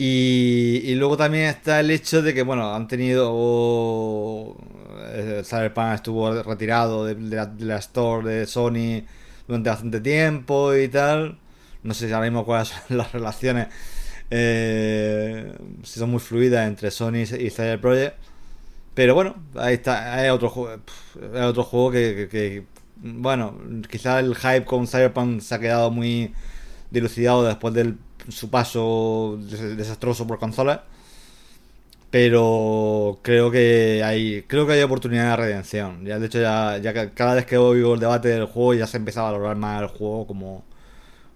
Y, 0.01 0.95
luego 0.95 1.17
también 1.17 1.47
está 1.47 1.81
el 1.81 1.91
hecho 1.91 2.23
de 2.23 2.33
que, 2.33 2.43
bueno, 2.43 2.73
han 2.75 2.87
tenido. 2.87 4.57
Eh, 5.13 5.43
Cyberpunk 5.45 5.95
estuvo 5.95 6.43
retirado 6.43 7.05
de, 7.05 7.17
la, 7.59 7.77
store 7.79 8.29
de 8.29 8.47
Sony 8.47 9.03
durante 9.49 9.71
bastante 9.71 10.01
tiempo 10.01 10.75
y 10.77 10.89
tal. 10.89 11.39
No 11.83 11.95
sé 11.95 12.07
si 12.07 12.13
ahora 12.13 12.27
mismo 12.27 12.45
cuáles 12.45 12.69
son 12.69 12.81
las 12.97 13.13
relaciones. 13.13 13.69
Eh, 14.31 15.53
si 15.83 15.99
son 15.99 16.11
muy 16.11 16.21
fluidas 16.21 16.69
entre 16.69 16.91
Sony 16.93 17.25
y 17.39 17.51
Cyber 17.51 17.81
Project. 17.81 18.17
Pero 18.95 19.15
bueno, 19.15 19.37
ahí 19.57 19.75
está. 19.75 20.15
Hay 20.15 20.29
otro 20.31 20.51
juego, 20.51 20.81
hay 21.35 21.43
otro 21.43 21.65
juego 21.65 21.91
que, 21.93 22.29
que, 22.31 22.65
bueno, 22.97 23.59
quizá 23.91 24.21
el 24.21 24.37
hype 24.37 24.65
con 24.65 24.87
Cyberpunk 24.87 25.41
se 25.41 25.55
ha 25.55 25.59
quedado 25.61 25.91
muy 25.91 26.35
dilucidado 26.91 27.45
después 27.45 27.75
del 27.75 27.99
su 28.29 28.51
paso 28.51 29.39
desastroso 29.41 30.27
por 30.27 30.39
consola 30.39 30.85
Pero 32.11 33.21
creo 33.23 33.51
que 33.51 34.03
hay 34.05 34.43
creo 34.47 34.67
que 34.67 34.73
hay 34.75 34.83
oportunidad 34.83 35.31
de 35.31 35.37
redención. 35.37 36.05
Ya, 36.05 36.19
de 36.19 36.27
hecho, 36.27 36.41
ya, 36.41 36.79
ya 36.79 37.11
cada 37.15 37.35
vez 37.35 37.47
que 37.47 37.59
oigo 37.59 37.95
el 37.95 38.01
debate 38.01 38.29
del 38.29 38.47
juego 38.47 38.75
ya 38.75 38.87
se 38.87 38.97
empieza 38.97 39.21
a 39.21 39.33
valorar 39.33 39.57
más 39.57 39.83
el 39.83 39.89
juego 39.89 40.27
como, 40.27 40.65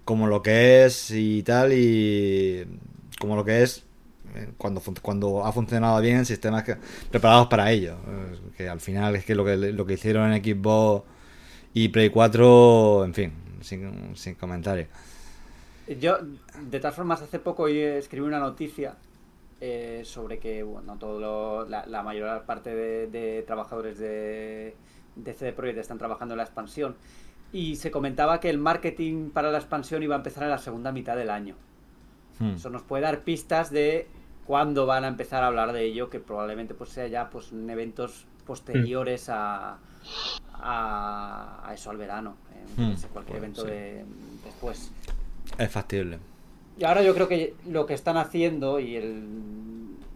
como 0.04 0.26
lo 0.26 0.42
que 0.42 0.84
es 0.86 1.10
y 1.10 1.42
tal. 1.42 1.72
Y 1.74 2.66
como 3.20 3.36
lo 3.36 3.44
que 3.44 3.62
es 3.62 3.84
eh, 4.34 4.48
cuando, 4.56 4.82
cuando 5.02 5.44
ha 5.44 5.52
funcionado 5.52 6.00
bien 6.00 6.24
sistemas 6.24 6.64
que, 6.64 6.76
preparados 7.10 7.48
para 7.48 7.70
ello. 7.70 7.96
Eh, 8.08 8.38
que 8.56 8.68
al 8.68 8.80
final 8.80 9.16
es 9.16 9.24
que 9.24 9.34
lo 9.34 9.44
que, 9.44 9.56
lo 9.56 9.86
que 9.86 9.94
hicieron 9.94 10.32
en 10.32 10.42
Xbox 10.42 11.06
y 11.74 11.88
Play 11.88 12.10
4, 12.10 13.04
en 13.04 13.14
fin, 13.14 13.32
sin, 13.60 14.16
sin 14.16 14.34
comentarios. 14.36 14.88
Yo, 15.86 16.18
de 16.60 16.78
todas 16.78 16.94
formas, 16.94 17.22
hace 17.22 17.38
poco 17.38 17.66
escribí 17.68 18.26
una 18.26 18.38
noticia 18.38 18.96
eh, 19.60 20.02
sobre 20.04 20.38
que, 20.38 20.62
bueno, 20.62 20.96
todo 20.98 21.66
la, 21.66 22.02
mayor 22.02 22.44
parte 22.44 22.74
de, 22.74 23.42
trabajadores 23.46 23.98
de, 23.98 24.74
de 25.16 25.34
CD 25.34 25.52
Projekt 25.52 25.78
están 25.78 25.98
trabajando 25.98 26.34
en 26.34 26.38
la 26.38 26.44
expansión. 26.44 26.96
Y 27.52 27.76
se 27.76 27.90
comentaba 27.90 28.40
que 28.40 28.48
el 28.48 28.58
marketing 28.58 29.30
para 29.30 29.50
la 29.50 29.58
expansión 29.58 30.02
iba 30.02 30.14
a 30.14 30.18
empezar 30.18 30.44
en 30.44 30.50
la 30.50 30.58
segunda 30.58 30.90
mitad 30.90 31.16
del 31.16 31.30
año. 31.30 31.54
Hmm. 32.38 32.54
Eso 32.54 32.70
nos 32.70 32.82
puede 32.82 33.02
dar 33.02 33.20
pistas 33.20 33.70
de 33.70 34.08
cuándo 34.46 34.86
van 34.86 35.04
a 35.04 35.08
empezar 35.08 35.44
a 35.44 35.48
hablar 35.48 35.72
de 35.72 35.84
ello, 35.84 36.10
que 36.10 36.18
probablemente 36.18 36.74
pues 36.74 36.90
sea 36.90 37.06
ya 37.06 37.30
pues 37.30 37.52
en 37.52 37.68
eventos 37.68 38.26
posteriores 38.46 39.28
a, 39.28 39.78
a, 40.54 41.70
eso 41.72 41.90
al 41.90 41.98
verano, 41.98 42.36
en 42.76 42.94
hmm. 42.94 42.96
cualquier 43.12 43.38
evento 43.38 43.64
de, 43.64 44.04
después. 44.44 44.90
Es 45.58 45.70
factible. 45.70 46.18
Y 46.78 46.84
ahora 46.84 47.02
yo 47.02 47.14
creo 47.14 47.28
que 47.28 47.54
lo 47.66 47.86
que 47.86 47.94
están 47.94 48.16
haciendo 48.16 48.80
y 48.80 48.96
el, 48.96 49.24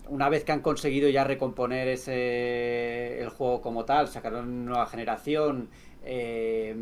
una 0.09 0.29
vez 0.29 0.45
que 0.45 0.53
han 0.53 0.61
conseguido 0.61 1.09
ya 1.09 1.25
recomponer 1.25 1.89
ese 1.89 3.21
el 3.21 3.29
juego 3.29 3.61
como 3.61 3.85
tal, 3.85 4.09
sacar 4.09 4.33
una 4.33 4.43
nueva 4.43 4.87
generación, 4.87 5.69
eh, 6.05 6.75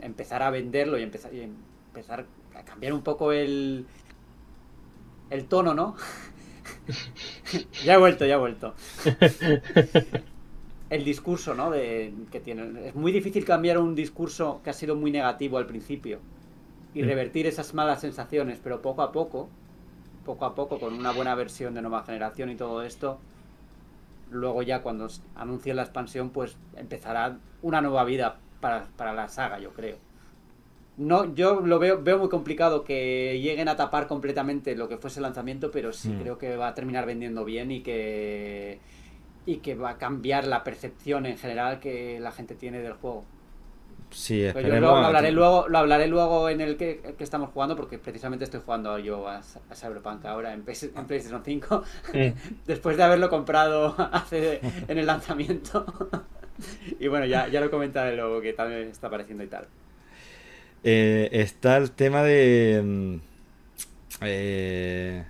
empezar 0.00 0.42
a 0.42 0.50
venderlo 0.50 0.98
y 0.98 1.02
empezar, 1.02 1.34
y 1.34 1.42
empezar 1.42 2.26
a 2.54 2.62
cambiar 2.64 2.92
un 2.92 3.02
poco 3.02 3.32
el, 3.32 3.86
el 5.28 5.44
tono, 5.44 5.74
¿no? 5.74 5.96
ya 7.84 7.94
he 7.94 7.98
vuelto, 7.98 8.24
ya 8.24 8.34
he 8.34 8.38
vuelto. 8.38 8.74
el 10.90 11.04
discurso, 11.04 11.54
¿no? 11.54 11.70
De, 11.70 12.14
que 12.32 12.40
tienen. 12.40 12.78
Es 12.78 12.94
muy 12.94 13.12
difícil 13.12 13.44
cambiar 13.44 13.78
un 13.78 13.94
discurso 13.94 14.60
que 14.64 14.70
ha 14.70 14.74
sido 14.74 14.96
muy 14.96 15.10
negativo 15.10 15.58
al 15.58 15.66
principio 15.66 16.20
y 16.94 17.02
revertir 17.02 17.46
esas 17.46 17.74
malas 17.74 18.00
sensaciones, 18.00 18.58
pero 18.62 18.82
poco 18.82 19.02
a 19.02 19.12
poco, 19.12 19.48
poco 20.24 20.44
a 20.44 20.54
poco, 20.54 20.78
con 20.78 20.94
una 20.94 21.12
buena 21.12 21.34
versión 21.34 21.74
de 21.74 21.82
nueva 21.82 22.02
generación 22.02 22.50
y 22.50 22.56
todo 22.56 22.82
esto, 22.82 23.18
luego 24.30 24.62
ya 24.62 24.82
cuando 24.82 25.08
anuncien 25.34 25.76
la 25.76 25.82
expansión, 25.82 26.30
pues 26.30 26.56
empezará 26.76 27.38
una 27.62 27.80
nueva 27.80 28.04
vida 28.04 28.38
para, 28.60 28.88
la 28.98 29.28
saga, 29.28 29.58
yo 29.58 29.72
creo. 29.72 29.96
no, 30.96 31.34
yo 31.34 31.60
lo 31.60 31.78
veo, 31.78 32.02
veo 32.02 32.18
muy 32.18 32.28
complicado 32.28 32.84
que 32.84 33.40
lleguen 33.40 33.68
a 33.68 33.76
tapar 33.76 34.06
completamente 34.06 34.76
lo 34.76 34.88
que 34.88 34.98
fuese 34.98 35.20
el 35.20 35.24
lanzamiento, 35.24 35.70
pero 35.70 35.92
sí 35.92 36.10
mm. 36.10 36.20
creo 36.20 36.38
que 36.38 36.56
va 36.56 36.68
a 36.68 36.74
terminar 36.74 37.06
vendiendo 37.06 37.44
bien 37.44 37.70
y 37.70 37.80
que 37.80 38.78
y 39.46 39.56
que 39.56 39.74
va 39.74 39.90
a 39.90 39.98
cambiar 39.98 40.46
la 40.46 40.64
percepción 40.64 41.26
en 41.26 41.38
general 41.38 41.80
que 41.80 42.20
la 42.20 42.30
gente 42.30 42.54
tiene 42.54 42.80
del 42.80 42.92
juego. 42.94 43.24
Sí, 44.10 44.42
yo 44.42 44.80
lo, 44.80 44.96
hablaré 44.96 45.30
luego, 45.30 45.68
lo 45.68 45.78
hablaré 45.78 46.08
luego 46.08 46.48
en 46.48 46.60
el 46.60 46.76
que, 46.76 47.14
estamos 47.20 47.50
jugando, 47.50 47.76
porque 47.76 47.98
precisamente 47.98 48.44
estoy 48.44 48.60
jugando 48.64 48.98
yo 48.98 49.28
a, 49.28 49.42
Cyberpunk 49.72 50.24
ahora 50.24 50.52
en, 50.52 50.62
PlayStation 50.62 51.42
5, 51.44 51.84
después 52.66 52.96
de 52.96 53.02
haberlo 53.02 53.28
comprado 53.30 53.94
hace 54.12 54.60
en 54.88 54.98
el 54.98 55.06
lanzamiento. 55.06 55.86
y 56.98 57.08
bueno, 57.08 57.26
ya, 57.26 57.48
ya 57.48 57.60
lo 57.60 57.70
comentaré 57.70 58.16
luego 58.16 58.40
que 58.40 58.52
tal 58.52 58.72
está 58.72 59.08
pareciendo 59.08 59.44
y 59.44 59.48
tal. 59.48 59.66
Eh, 60.82 61.28
está 61.32 61.76
el 61.76 61.92
tema 61.92 62.22
de... 62.22 62.80
Mm, 62.82 63.16
eh, 64.22 65.24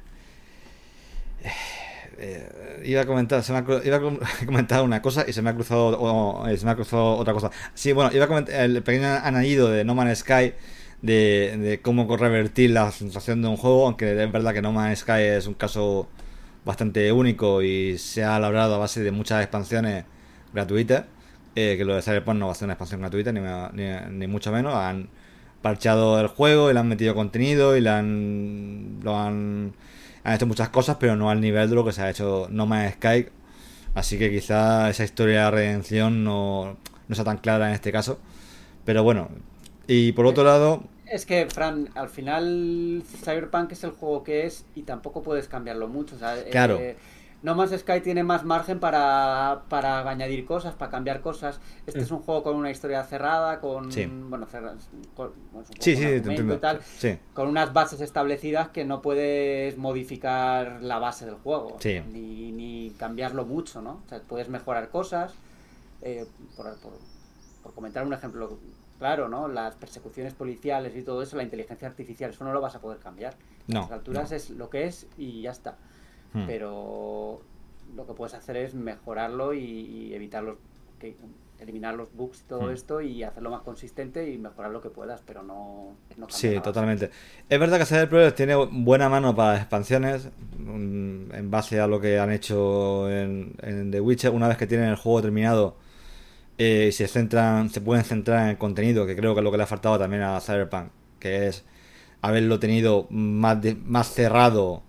eh, 2.20 2.82
iba 2.84 3.00
a 3.00 3.06
comentar, 3.06 3.42
se 3.42 3.52
me 3.52 3.64
iba 3.84 3.96
a 3.96 4.00
comentar 4.46 4.82
una 4.82 5.00
cosa 5.00 5.24
y 5.26 5.32
se 5.32 5.42
me 5.42 5.50
ha 5.50 5.54
cruzado, 5.54 6.44
se 6.56 6.64
me 6.64 6.70
ha 6.70 6.74
cruzado 6.74 7.16
otra 7.16 7.32
cosa. 7.32 7.50
Sí, 7.74 7.92
bueno, 7.92 8.10
iba 8.14 8.26
a 8.26 8.28
comentar 8.28 8.54
el 8.60 8.82
pequeño 8.82 9.08
añadido 9.08 9.70
de 9.70 9.84
No 9.84 9.94
Man's 9.94 10.18
Sky 10.18 10.52
de, 11.02 11.56
de 11.58 11.80
cómo 11.82 12.16
revertir 12.16 12.70
la 12.70 12.90
sensación 12.92 13.42
de 13.42 13.48
un 13.48 13.56
juego, 13.56 13.86
aunque 13.86 14.10
es 14.22 14.32
verdad 14.32 14.52
que 14.52 14.62
No 14.62 14.72
Man's 14.72 15.00
Sky 15.00 15.22
es 15.22 15.46
un 15.46 15.54
caso 15.54 16.08
bastante 16.64 17.10
único 17.10 17.62
y 17.62 17.98
se 17.98 18.22
ha 18.22 18.38
labrado 18.38 18.74
a 18.74 18.78
base 18.78 19.02
de 19.02 19.10
muchas 19.12 19.42
expansiones 19.42 20.04
gratuitas. 20.52 21.06
Eh, 21.56 21.76
que 21.76 21.84
lo 21.84 21.96
de 21.96 22.02
Cyberpunk 22.02 22.38
no 22.38 22.46
va 22.46 22.52
a 22.52 22.54
ser 22.54 22.66
una 22.66 22.74
expansión 22.74 23.00
gratuita, 23.00 23.32
ni, 23.32 23.40
ni, 24.16 24.26
mucho 24.28 24.52
menos. 24.52 24.74
Han 24.74 25.08
parchado 25.62 26.20
el 26.20 26.28
juego 26.28 26.70
y 26.70 26.74
le 26.74 26.80
han 26.80 26.88
metido 26.88 27.14
contenido 27.14 27.76
y 27.76 27.80
le 27.80 27.90
han, 27.90 29.00
lo 29.02 29.18
han 29.18 29.74
han 30.24 30.34
hecho 30.34 30.46
muchas 30.46 30.68
cosas, 30.68 30.96
pero 31.00 31.16
no 31.16 31.30
al 31.30 31.40
nivel 31.40 31.68
de 31.68 31.74
lo 31.74 31.84
que 31.84 31.92
se 31.92 32.02
ha 32.02 32.10
hecho 32.10 32.48
No 32.50 32.66
Man's 32.66 32.94
Sky. 32.94 33.26
Así 33.94 34.18
que 34.18 34.30
quizá 34.30 34.88
esa 34.90 35.04
historia 35.04 35.46
de 35.46 35.50
redención 35.50 36.22
no, 36.22 36.76
no 37.08 37.14
sea 37.14 37.24
tan 37.24 37.38
clara 37.38 37.68
en 37.68 37.74
este 37.74 37.90
caso. 37.92 38.18
Pero 38.84 39.02
bueno, 39.02 39.28
y 39.86 40.12
por 40.12 40.26
otro 40.26 40.44
lado... 40.44 40.84
Es 41.06 41.26
que, 41.26 41.46
Fran, 41.46 41.90
al 41.96 42.08
final 42.08 43.02
Cyberpunk 43.24 43.72
es 43.72 43.82
el 43.82 43.90
juego 43.90 44.22
que 44.22 44.46
es 44.46 44.64
y 44.76 44.82
tampoco 44.82 45.22
puedes 45.22 45.48
cambiarlo 45.48 45.88
mucho. 45.88 46.16
claro. 46.50 46.78
Eh, 46.78 46.96
no 47.42 47.54
más 47.54 47.70
Sky 47.70 48.00
tiene 48.02 48.22
más 48.22 48.44
margen 48.44 48.80
para, 48.80 49.62
para 49.68 50.08
añadir 50.08 50.44
cosas, 50.44 50.74
para 50.74 50.90
cambiar 50.90 51.20
cosas. 51.20 51.60
Este 51.86 52.00
es 52.00 52.10
un 52.10 52.20
juego 52.20 52.42
con 52.42 52.56
una 52.56 52.70
historia 52.70 53.02
cerrada, 53.04 53.60
con 53.60 53.90
bueno, 54.28 54.46
con, 55.14 55.30
sí, 55.78 55.96
sí, 55.96 56.20
tal, 56.60 56.80
con 57.32 57.48
unas 57.48 57.72
bases 57.72 58.00
establecidas 58.00 58.68
que 58.68 58.84
no 58.84 59.00
puedes 59.00 59.78
modificar 59.78 60.82
la 60.82 60.98
base 60.98 61.24
del 61.24 61.36
juego, 61.36 61.78
ni, 62.12 62.52
ni 62.52 62.90
cambiarlo 62.98 63.46
mucho, 63.46 63.80
¿no? 63.80 64.02
O 64.04 64.08
sea, 64.08 64.20
puedes 64.20 64.48
mejorar 64.48 64.90
cosas. 64.90 65.32
Eh, 66.02 66.26
por, 66.56 66.74
por, 67.62 67.74
comentar 67.74 68.06
un 68.06 68.14
ejemplo 68.14 68.58
claro, 68.98 69.28
¿no? 69.28 69.48
Las 69.48 69.74
persecuciones 69.74 70.34
policiales 70.34 70.96
y 70.96 71.02
todo 71.02 71.22
eso, 71.22 71.36
la 71.36 71.42
inteligencia 71.42 71.88
artificial, 71.88 72.30
eso 72.30 72.44
no 72.44 72.52
lo 72.52 72.60
vas 72.60 72.74
a 72.74 72.80
poder 72.80 72.98
cambiar. 72.98 73.36
No, 73.66 73.80
a 73.80 73.82
las 73.82 73.92
alturas 73.92 74.32
es 74.32 74.50
lo 74.50 74.70
que 74.70 74.84
es 74.84 75.06
y 75.16 75.42
ya 75.42 75.50
está. 75.50 75.76
Hmm. 76.32 76.46
pero 76.46 77.40
lo 77.96 78.06
que 78.06 78.12
puedes 78.12 78.34
hacer 78.34 78.56
es 78.56 78.74
mejorarlo 78.74 79.52
y, 79.52 80.14
evitar 80.14 80.44
los 80.44 80.58
que, 80.98 81.16
eliminar 81.58 81.94
los 81.94 82.14
bugs 82.14 82.40
y 82.40 82.44
todo 82.44 82.68
hmm. 82.68 82.72
esto 82.72 83.00
y 83.00 83.22
hacerlo 83.22 83.50
más 83.50 83.62
consistente 83.62 84.30
y 84.30 84.38
mejorar 84.38 84.70
lo 84.70 84.80
que 84.80 84.88
puedas, 84.90 85.22
pero 85.26 85.42
no, 85.42 85.96
Sí, 86.28 86.58
totalmente. 86.62 87.10
Es 87.48 87.60
verdad 87.60 87.78
que 87.78 87.86
Cyber 87.86 88.32
tiene 88.32 88.54
buena 88.54 89.08
mano 89.08 89.34
para 89.34 89.58
expansiones 89.58 90.28
mm, 90.58 91.34
en 91.34 91.50
base 91.50 91.80
a 91.80 91.86
lo 91.86 92.00
que 92.00 92.18
han 92.18 92.30
hecho 92.30 93.10
en, 93.10 93.90
The 93.90 94.00
Witcher. 94.00 94.30
Una 94.30 94.48
vez 94.48 94.56
que 94.56 94.66
tienen 94.66 94.88
el 94.88 94.96
juego 94.96 95.20
terminado 95.20 95.76
eh, 96.56 96.86
y 96.88 96.92
se 96.92 97.08
centran, 97.08 97.68
se 97.70 97.80
pueden 97.80 98.04
centrar 98.04 98.44
en 98.44 98.48
el 98.50 98.58
contenido, 98.58 99.06
que 99.06 99.16
creo 99.16 99.34
que 99.34 99.40
es 99.40 99.44
lo 99.44 99.50
que 99.50 99.56
le 99.58 99.64
ha 99.64 99.66
faltado 99.66 99.98
también 99.98 100.22
a 100.22 100.40
Cyberpunk, 100.40 100.90
que 101.18 101.48
es 101.48 101.64
haberlo 102.22 102.58
tenido 102.58 103.06
más, 103.10 103.58
más 103.84 104.12
cerrado 104.12 104.82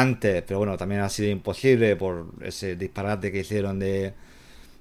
antes, 0.00 0.42
pero 0.46 0.58
bueno, 0.58 0.76
también 0.76 1.00
ha 1.00 1.08
sido 1.08 1.30
imposible 1.30 1.96
por 1.96 2.26
ese 2.42 2.76
disparate 2.76 3.32
que 3.32 3.40
hicieron 3.40 3.78
de, 3.78 4.12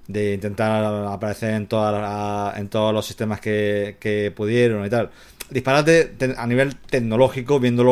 de 0.08 0.34
intentar 0.34 0.84
aparecer 0.84 1.54
en, 1.54 1.68
todas 1.68 2.58
en 2.58 2.70
todos 2.70 2.94
los 2.94 3.06
sistemas 3.06 3.40
que, 3.40 3.98
que 4.00 4.32
pudieron 4.36 4.86
y 4.86 4.90
tal. 4.90 5.12
Disparate 5.50 6.12
a 6.38 6.48
nivel 6.48 6.76
tecnológico, 6.76 7.60
viendo, 7.60 7.84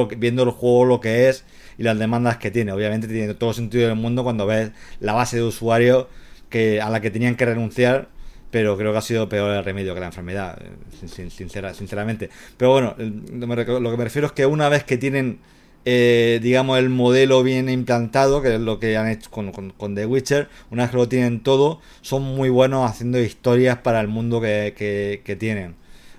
el 0.43 0.51
juego 0.51 0.85
lo 0.85 0.99
que 0.99 1.29
es 1.29 1.45
y 1.77 1.83
las 1.83 1.97
demandas 1.97 2.37
que 2.37 2.51
tiene. 2.51 2.71
Obviamente 2.71 3.07
tiene 3.07 3.33
todo 3.35 3.53
sentido 3.53 3.87
del 3.87 3.97
mundo 3.97 4.23
cuando 4.23 4.45
ves 4.45 4.71
la 4.99 5.13
base 5.13 5.37
de 5.37 5.43
usuarios 5.43 6.07
que, 6.49 6.81
a 6.81 6.89
la 6.89 6.99
que 7.01 7.11
tenían 7.11 7.35
que 7.35 7.45
renunciar 7.45 8.09
pero 8.51 8.77
creo 8.77 8.91
que 8.91 8.99
ha 8.99 9.01
sido 9.01 9.27
peor 9.27 9.49
el 9.49 9.63
remedio 9.63 9.95
que 9.95 9.99
la 9.99 10.05
enfermedad, 10.05 10.61
eh, 10.61 11.29
sincera, 11.31 11.73
sinceramente. 11.73 12.29
Pero 12.55 12.69
bueno, 12.69 12.95
lo 12.99 13.89
que 13.89 13.97
me 13.97 14.03
refiero 14.03 14.27
es 14.27 14.31
que 14.31 14.45
una 14.45 14.69
vez 14.69 14.83
que 14.83 14.95
tienen 14.95 15.39
eh, 15.85 16.39
digamos, 16.41 16.79
el 16.79 16.89
modelo 16.89 17.43
bien 17.43 17.69
implantado, 17.69 18.41
que 18.41 18.55
es 18.55 18.61
lo 18.61 18.79
que 18.79 18.97
han 18.97 19.09
hecho 19.09 19.29
con, 19.31 19.95
The 19.95 20.05
Witcher. 20.05 20.47
Una 20.71 20.83
vez 20.83 20.91
que 20.91 20.97
lo 20.97 21.09
tienen 21.09 21.41
todo, 21.41 21.81
son 22.01 22.23
muy 22.23 22.49
buenos 22.49 22.89
haciendo 22.89 23.19
historias 23.19 23.77
para 23.79 23.99
el 23.99 24.07
mundo 24.07 24.39
que, 24.39 25.21
que, 25.25 25.35
tienen. 25.35 25.75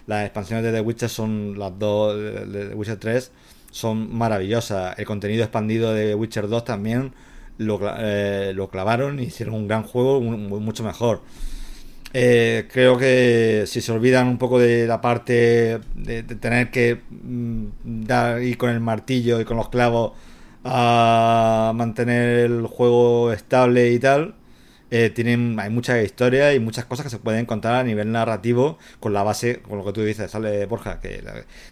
Las 0.07 0.25
expansiones 0.25 0.65
de 0.65 0.73
The 0.73 0.81
Witcher 0.81 1.09
son 1.09 1.59
las 1.59 1.79
dos, 1.79 2.17
de 2.17 2.69
The 2.69 2.75
Witcher 2.75 2.99
3, 2.99 3.33
son 3.71 4.15
maravillosas. 4.15 4.99
El 4.99 5.07
contenido 5.07 5.43
expandido 5.45 5.95
de 5.95 6.09
The 6.09 6.15
Witcher 6.15 6.49
2 6.49 6.65
también 6.65 7.13
lo, 7.57 7.81
eh, 7.99 8.53
lo 8.55 8.69
clavaron 8.69 9.19
y 9.21 9.25
hicieron 9.25 9.55
un 9.55 9.69
gran 9.69 9.85
juego, 9.85 10.21
mucho 10.21 10.85
mejor. 10.85 11.23
Eh, 12.17 12.69
creo 12.73 12.97
que 12.97 13.65
si 13.67 13.81
se 13.81 13.91
olvidan 13.91 14.29
un 14.29 14.39
poco 14.39 14.61
de 14.61 14.87
la 14.87 15.01
parte 15.01 15.81
de, 15.97 16.23
tener 16.23 16.71
que 16.71 17.01
mm, 17.11 17.67
dar 17.85 18.41
ir 18.41 18.57
con 18.57 18.71
el 18.71 18.79
martillo 18.79 19.41
y 19.41 19.45
con 19.45 19.57
los 19.57 19.69
clavos 19.69 20.13
a 20.63 21.73
mantener 21.75 22.39
el 22.51 22.67
juego 22.69 23.33
estable 23.33 23.91
y 23.93 23.99
tal, 23.99 24.37
eh, 24.97 25.11
tienen, 25.11 25.59
hay 25.59 25.71
mucha 25.71 26.01
historia 26.01 26.55
y 26.55 26.61
muchas 26.61 26.85
cosas 26.85 27.03
que 27.03 27.11
se 27.11 27.19
pueden 27.19 27.47
contar 27.47 27.75
a 27.75 27.83
nivel 27.83 28.13
narrativo 28.13 28.79
con 29.01 29.13
la 29.13 29.25
base, 29.25 29.61
con 29.61 29.77
lo 29.77 29.85
que 29.85 29.93
tú 29.93 30.03
dices, 30.03 30.31
sale 30.31 30.67
Borja, 30.67 31.01
que 31.01 31.21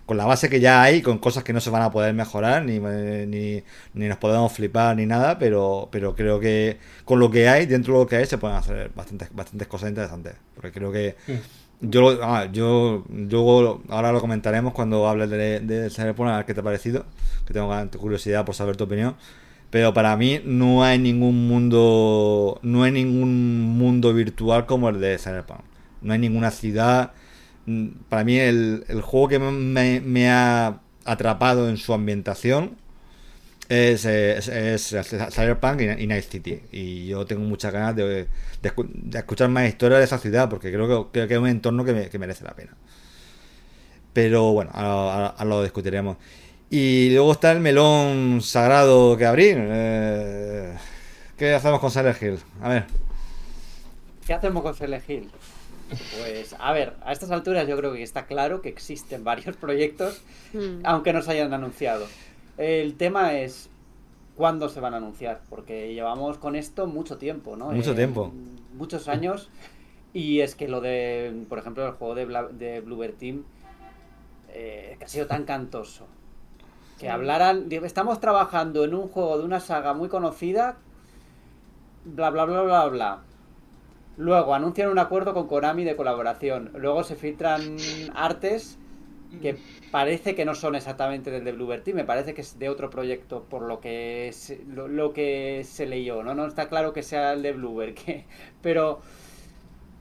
con 0.07 0.17
la 0.17 0.27
base 0.27 0.49
que 0.51 0.59
ya 0.59 0.83
hay, 0.83 1.03
con 1.03 1.19
cosas 1.19 1.45
que 1.45 1.53
no 1.53 1.61
se 1.61 1.71
van 1.71 1.83
a 1.83 1.93
poder 1.93 2.15
mejorar, 2.15 2.65
ni, 2.65 2.81
ni, 2.81 3.63
nos 3.95 4.19
podemos 4.19 4.53
flipar 4.53 4.97
ni 4.97 5.07
nada, 5.07 5.39
pero, 5.39 5.89
pero 5.93 6.17
creo 6.17 6.41
que 6.41 6.79
con 7.05 7.21
lo 7.21 7.31
que 7.31 7.49
hay, 7.49 7.67
dentro 7.67 7.95
de 7.95 8.01
lo 8.01 8.07
que 8.09 8.17
hay, 8.17 8.27
se 8.27 8.39
pueden 8.39 8.57
hacer 8.57 8.91
bastantes, 8.93 9.33
bastantes 9.33 9.69
cosas 9.69 9.91
interesantes. 9.91 10.35
Porque 10.57 10.73
creo 10.73 10.91
que 10.91 11.15
yo, 11.81 12.19
ah, 12.25 12.49
yo, 12.51 13.05
yo 13.09 13.83
ahora 13.89 14.11
lo 14.11 14.21
comentaremos 14.21 14.73
cuando 14.73 15.07
hables 15.07 15.31
de, 15.31 15.61
de 15.61 15.91
Cyberpunk, 15.91 16.29
a 16.29 16.37
ver 16.39 16.47
qué 16.47 16.55
te 16.55 16.61
ha 16.61 16.65
parecido, 16.65 17.05
que 17.47 17.55
tengo 17.55 17.73
curiosidad 18.01 18.45
por 18.45 18.57
saber 18.57 18.77
tu 18.77 18.83
opinión. 18.83 19.15
Pero 19.73 19.95
para 19.95 20.15
mí 20.19 20.39
no 20.45 20.85
hay 20.85 20.99
ningún 20.99 21.49
mundo. 21.49 22.61
No 22.63 22.83
hay 22.83 22.93
ningún 22.93 23.63
mundo 23.63 24.13
virtual 24.13 24.67
como 24.67 24.91
el 24.91 25.01
de 25.01 25.17
Cyberpunk. 25.17 25.63
No 26.03 26.13
hay 26.13 26.19
ninguna 26.19 26.51
ciudad. 26.51 27.13
Mm, 27.65 27.89
para 28.11 28.23
mí 28.23 28.37
el, 28.39 28.85
juego 29.03 29.29
que 29.29 29.39
me, 29.39 30.31
ha 30.31 30.79
atrapado 31.07 31.71
en 31.71 31.79
su 31.79 31.95
ambientación 31.95 32.77
es, 33.71 34.03
Cyberpunk 34.03 35.81
y, 35.99 36.07
Night 36.07 36.25
City. 36.25 36.61
Y 36.71 37.07
yo 37.07 37.25
tengo 37.25 37.43
muchas 37.43 37.73
ganas 37.73 37.97
de, 37.97 38.29
escuchar 39.15 39.49
más 39.49 39.67
historias 39.67 40.01
de 40.01 40.05
esa 40.05 40.19
ciudad 40.19 40.51
porque 40.51 40.71
creo 40.71 41.11
que, 41.11 41.25
es 41.25 41.39
un 41.39 41.49
entorno 41.49 41.83
que, 41.87 42.19
merece 42.19 42.45
la 42.45 42.55
pena. 42.55 42.77
Pero 44.13 44.53
bueno, 44.53 44.71
ahora 44.75 45.35
lo 45.47 45.63
discutiremos. 45.63 46.19
Y 46.75 47.11
luego 47.11 47.33
está 47.33 47.53
el 47.53 47.61
melón 47.61 48.41
sagrado 48.41 49.15
que 49.19 49.27
abrir. 49.27 49.59
Eh, 49.61 50.75
¿Qué 51.37 51.53
hacemos 51.53 51.81
con 51.81 51.91
Silent 51.91 52.23
Hill? 52.23 52.39
A 52.63 52.71
ver. 52.71 52.87
¿Qué 54.27 54.33
hacemos 54.33 54.63
con 54.63 54.75
Silent 54.75 55.07
Hill? 55.07 55.31
Pues, 55.91 56.57
a 56.59 56.73
ver, 56.73 56.95
a 57.05 57.13
estas 57.13 57.31
alturas 57.31 57.69
yo 57.69 57.77
creo 57.77 57.93
que 57.93 58.03
está 58.03 58.25
claro 58.25 58.63
que 58.63 58.71
existen 58.71 59.23
varios 59.33 59.55
proyectos, 59.59 60.23
hmm. 60.55 60.81
aunque 60.85 61.13
no 61.13 61.21
se 61.21 61.33
hayan 61.33 61.53
anunciado. 61.53 62.07
El 62.57 62.95
tema 62.95 63.35
es 63.35 63.69
cuándo 64.35 64.71
se 64.71 64.81
van 64.81 64.95
a 64.95 64.97
anunciar, 64.97 65.43
porque 65.51 65.93
llevamos 65.93 66.39
con 66.39 66.57
esto 66.57 66.87
mucho 66.87 67.19
tiempo, 67.19 67.55
¿no? 67.55 67.71
Mucho 67.71 67.95
tiempo. 67.95 68.33
Muchos 68.73 69.09
años. 69.09 69.51
Y 70.15 70.41
es 70.41 70.55
que 70.55 70.69
lo 70.69 70.81
de, 70.81 71.45
por 71.51 71.59
ejemplo, 71.59 71.87
el 71.87 71.93
juego 71.93 72.15
de, 72.15 72.25
de 72.53 72.81
Bluebird 72.81 73.17
Team, 73.17 73.45
eh, 74.55 74.97
que 74.99 75.05
ha 75.05 75.09
sido 75.09 75.27
tan 75.27 75.45
cantoso, 75.45 76.07
que 77.03 77.11
hablaran, 77.11 77.67
estamos 77.73 78.21
trabajando 78.21 78.85
en 78.85 78.95
un 78.95 79.09
juego 79.09 79.37
de 79.37 79.45
una 79.45 79.59
saga 79.59 79.93
muy 79.93 80.09
conocida, 80.09 80.77
bla, 82.05 82.31
bla, 82.31 82.45
bla, 82.45 82.63
bla, 82.63 82.87
bla. 82.87 83.23
Luego 84.17 84.55
anuncian 84.55 84.89
un 84.89 85.01
acuerdo 85.01 85.35
con 85.35 85.49
Konami 85.49 85.83
de 85.83 85.97
colaboración. 85.97 86.71
Luego 86.77 87.03
se 87.03 87.17
filtran 87.17 87.77
artes 88.15 88.79
que 89.41 89.57
parece 89.91 90.37
que 90.37 90.45
no 90.45 90.55
son 90.55 90.77
exactamente 90.77 91.33
del 91.33 91.43
de 91.43 91.51
Bluebird 91.51 91.83
Team, 91.83 91.97
me 91.97 92.05
parece 92.05 92.35
que 92.35 92.43
es 92.43 92.61
de 92.61 92.69
otro 92.69 92.89
proyecto 92.89 93.47
por 93.51 93.63
lo 93.63 93.81
que 93.81 94.31
se, 94.33 94.63
lo, 94.65 95.13
que 95.13 95.63
se 95.65 95.87
leyó, 95.87 96.23
¿no? 96.23 96.35
No 96.35 96.47
está 96.47 96.69
claro 96.69 96.93
que 96.93 97.03
sea 97.03 97.33
el 97.33 97.43
de 97.43 97.53
Bluebird, 97.53 97.95
que, 98.05 98.27
pero 98.63 99.01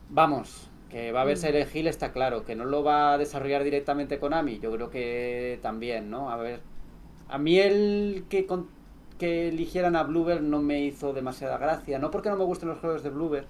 vamos, 0.10 0.70
que 0.92 1.12
va 1.12 1.24
a 1.24 1.26
mm. 1.26 1.36
Silent 1.36 1.76
Hill 1.76 1.88
está 1.88 2.12
claro, 2.12 2.46
que 2.46 2.56
no 2.56 2.66
lo 2.66 2.84
va 2.84 3.14
a 3.14 3.18
desarrollar 3.18 3.64
directamente 3.64 4.20
Konami, 4.20 4.60
yo 4.60 4.72
creo 4.72 4.92
que 4.92 5.58
también, 5.64 6.12
¿no? 6.12 6.30
A 6.30 6.36
ver, 6.38 6.60
a 7.32 7.38
mí 7.38 7.60
el 7.60 8.26
que, 8.30 8.48
que 9.18 9.50
eligieran 9.50 9.96
a 9.96 10.04
Bluebird 10.04 10.42
no 10.42 10.62
me 10.62 10.84
hizo 10.84 11.14
demasiada 11.14 11.58
gracia, 11.58 11.98
no 11.98 12.12
porque 12.12 12.30
no 12.30 12.38
me 12.38 12.46
gusten 12.46 12.70
los 12.70 12.80
juegos 12.80 13.04
de 13.04 13.10
Bluebird, 13.10 13.46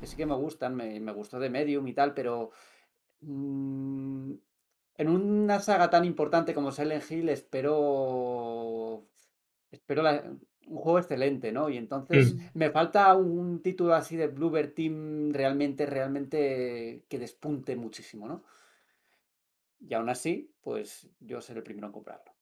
que 0.00 0.06
sí 0.06 0.16
que 0.16 0.26
me 0.26 0.34
gustan, 0.34 0.74
me, 0.74 0.98
me 0.98 1.12
gustó 1.12 1.38
de 1.38 1.50
Medium 1.50 1.86
y 1.86 1.94
tal, 1.94 2.14
pero... 2.14 2.50
Mm, 3.20 4.32
en 4.98 5.08
una 5.08 5.60
saga 5.60 5.90
tan 5.90 6.04
importante 6.04 6.52
como 6.52 6.72
Silent 6.72 7.08
Hill 7.08 7.28
espero 7.28 9.06
espero 9.70 10.02
un 10.66 10.76
juego 10.76 10.98
excelente, 10.98 11.52
¿no? 11.52 11.70
Y 11.70 11.76
entonces 11.76 12.34
mm. 12.34 12.38
me 12.54 12.70
falta 12.70 13.14
un 13.14 13.62
título 13.62 13.94
así 13.94 14.16
de 14.16 14.28
Bluebird 14.28 14.74
Team 14.74 15.32
realmente, 15.32 15.86
realmente 15.86 17.04
que 17.08 17.18
despunte 17.18 17.76
muchísimo, 17.76 18.28
¿no? 18.28 18.44
Y 19.80 19.94
aún 19.94 20.08
así, 20.08 20.52
pues 20.60 21.08
yo 21.20 21.40
seré 21.40 21.58
el 21.58 21.64
primero 21.64 21.86
en 21.86 21.92
comprarlo. 21.92 22.32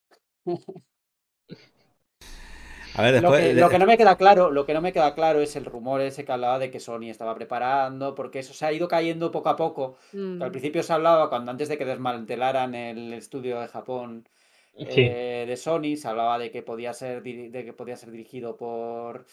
Lo, 2.97 3.68
que, 3.68 3.78
no 3.78 3.86
me 3.86 3.97
queda 3.99 4.16
claro, 4.16 4.51
lo 4.51 4.64
que 4.64 4.72
no 4.72 4.80
me 4.80 4.92
queda 4.92 5.14
claro 5.14 5.40
es 5.40 5.55
el 5.57 5.64
rumor 5.64 6.01
ese 6.01 6.24
que 6.24 6.32
hablaba 6.32 6.59
de 6.59 6.70
que 6.70 6.80
Sony 6.80 7.11
estaba 7.11 7.34
preparando, 7.34 8.14
porque 8.14 8.38
eso 8.38 8.55
se 8.55 8.64
ha 8.64 8.72
ido 8.72 8.88
cayendo 8.88 9.30
poco 9.30 9.49
a 9.49 9.57
poco. 9.57 9.99
Al 10.12 10.38
mm. 10.38 10.51
principio 10.51 10.82
se 10.82 10.92
hablaba, 10.92 11.28
cuando 11.28 11.51
antes 11.51 11.68
de 11.68 11.76
que 11.76 11.84
desmantelaran 11.84 12.74
el 12.74 13.12
estudio 13.12 13.61
de 13.61 13.68
Japón 13.68 14.28
eh, 14.74 15.44
de 15.47 15.57
Sony, 15.57 15.97
se 15.97 16.09
hablaba 16.09 16.38
de 16.38 16.51
que 16.51 16.62
podía 16.62 16.92
ser 16.92 17.22
de 17.22 17.64
que 17.64 17.72
podía 17.72 17.97
ser 17.97 18.11
dirigido 18.11 18.57
por 18.57 19.26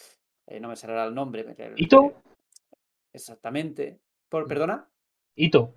eh, 0.47 0.59
no 0.59 0.69
me 0.69 0.75
saldrá 0.75 1.05
el 1.05 1.15
nombre. 1.15 1.45
¿Ito? 1.77 2.21
Exactamente. 3.13 3.99
¿Por, 4.29 4.47
¿Perdona? 4.47 4.89
Ito. 5.35 5.73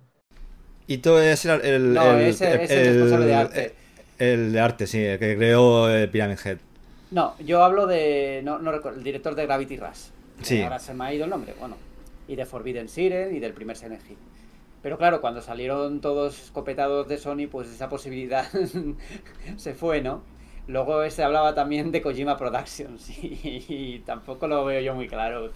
Ito 0.87 1.21
es 1.21 1.45
el, 1.45 1.93
no, 1.93 2.17
es, 2.17 2.41
el, 2.41 2.57
responsable 2.59 3.25
de 3.25 3.35
arte. 3.35 3.75
El 4.19 4.51
de 4.51 4.59
arte, 4.59 4.87
sí, 4.87 5.03
el 5.03 5.19
que 5.19 5.35
creó 5.35 5.87
Pyramid 6.11 6.37
Head. 6.43 6.57
No, 7.11 7.35
yo 7.39 7.63
hablo 7.63 7.87
de. 7.87 8.41
No, 8.43 8.59
no 8.59 8.71
recuerdo, 8.71 8.97
el 8.97 9.03
director 9.03 9.35
de 9.35 9.45
Gravity 9.45 9.77
Rush. 9.77 10.09
Sí. 10.41 10.61
Ahora 10.61 10.79
se 10.79 10.93
me 10.93 11.05
ha 11.05 11.13
ido 11.13 11.23
el 11.23 11.29
nombre. 11.29 11.53
Bueno, 11.59 11.77
y 12.27 12.35
de 12.35 12.45
Forbidden 12.45 12.89
Siren 12.89 13.35
y 13.35 13.39
del 13.39 13.53
primer 13.53 13.77
Silent 13.77 14.01
Pero 14.81 14.97
claro, 14.97 15.21
cuando 15.21 15.41
salieron 15.41 16.01
todos 16.01 16.39
escopetados 16.43 17.07
de 17.07 17.17
Sony, 17.17 17.47
pues 17.49 17.69
esa 17.69 17.89
posibilidad 17.89 18.45
se 19.57 19.73
fue, 19.73 20.01
¿no? 20.01 20.21
Luego 20.67 21.09
se 21.09 21.23
hablaba 21.23 21.55
también 21.55 21.91
de 21.91 22.01
Kojima 22.01 22.37
Productions 22.37 23.09
y, 23.23 24.01
tampoco 24.05 24.47
lo 24.47 24.65
veo 24.65 24.81
yo 24.81 24.95
muy 24.95 25.07
claro. 25.07 25.49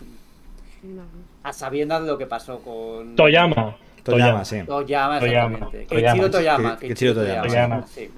A 1.43 1.53
sabiendas 1.53 2.01
de 2.01 2.07
lo 2.07 2.18
que 2.18 2.28
pasó 2.28 2.59
con. 2.59 3.16
Toyama. 3.16 3.76
Toyama, 4.03 4.43
sí. 4.45 4.64
Toyama, 4.66 5.18
exactamente. 5.18 5.86
Toyama. 5.86 6.32
Toyama. 6.32 6.78
Toyama. 6.80 7.43
Toyama. 7.43 7.88
Sí 7.88 8.09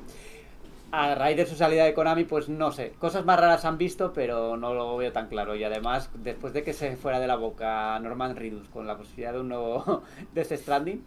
a 0.94 1.16
raíz 1.16 1.36
de 1.36 1.48
su 1.48 1.56
salida 1.56 1.86
de 1.86 1.96
Konami, 1.96 2.24
pues 2.24 2.50
no 2.50 2.72
sé, 2.72 2.92
cosas 3.00 3.26
más 3.26 3.40
raras 3.40 3.66
han 3.66 3.80
visto, 3.80 4.14
pero 4.14 4.56
no 4.58 4.76
lo 4.76 4.96
veo 4.96 5.12
tan 5.12 5.28
claro. 5.28 5.56
Y 5.56 5.64
además, 5.64 6.12
después 6.14 6.54
de 6.54 6.62
que 6.62 6.72
se 6.72 6.96
fuera 6.98 7.20
de 7.20 7.26
la 7.26 7.36
boca 7.36 7.98
Norman 8.00 8.36
Reedus 8.36 8.70
con 8.70 8.86
la 8.86 8.96
posibilidad 8.96 9.34
de 9.34 9.40
un 9.40 9.50
nuevo 9.50 10.04
Death 10.36 10.52
Stranding, 10.54 11.04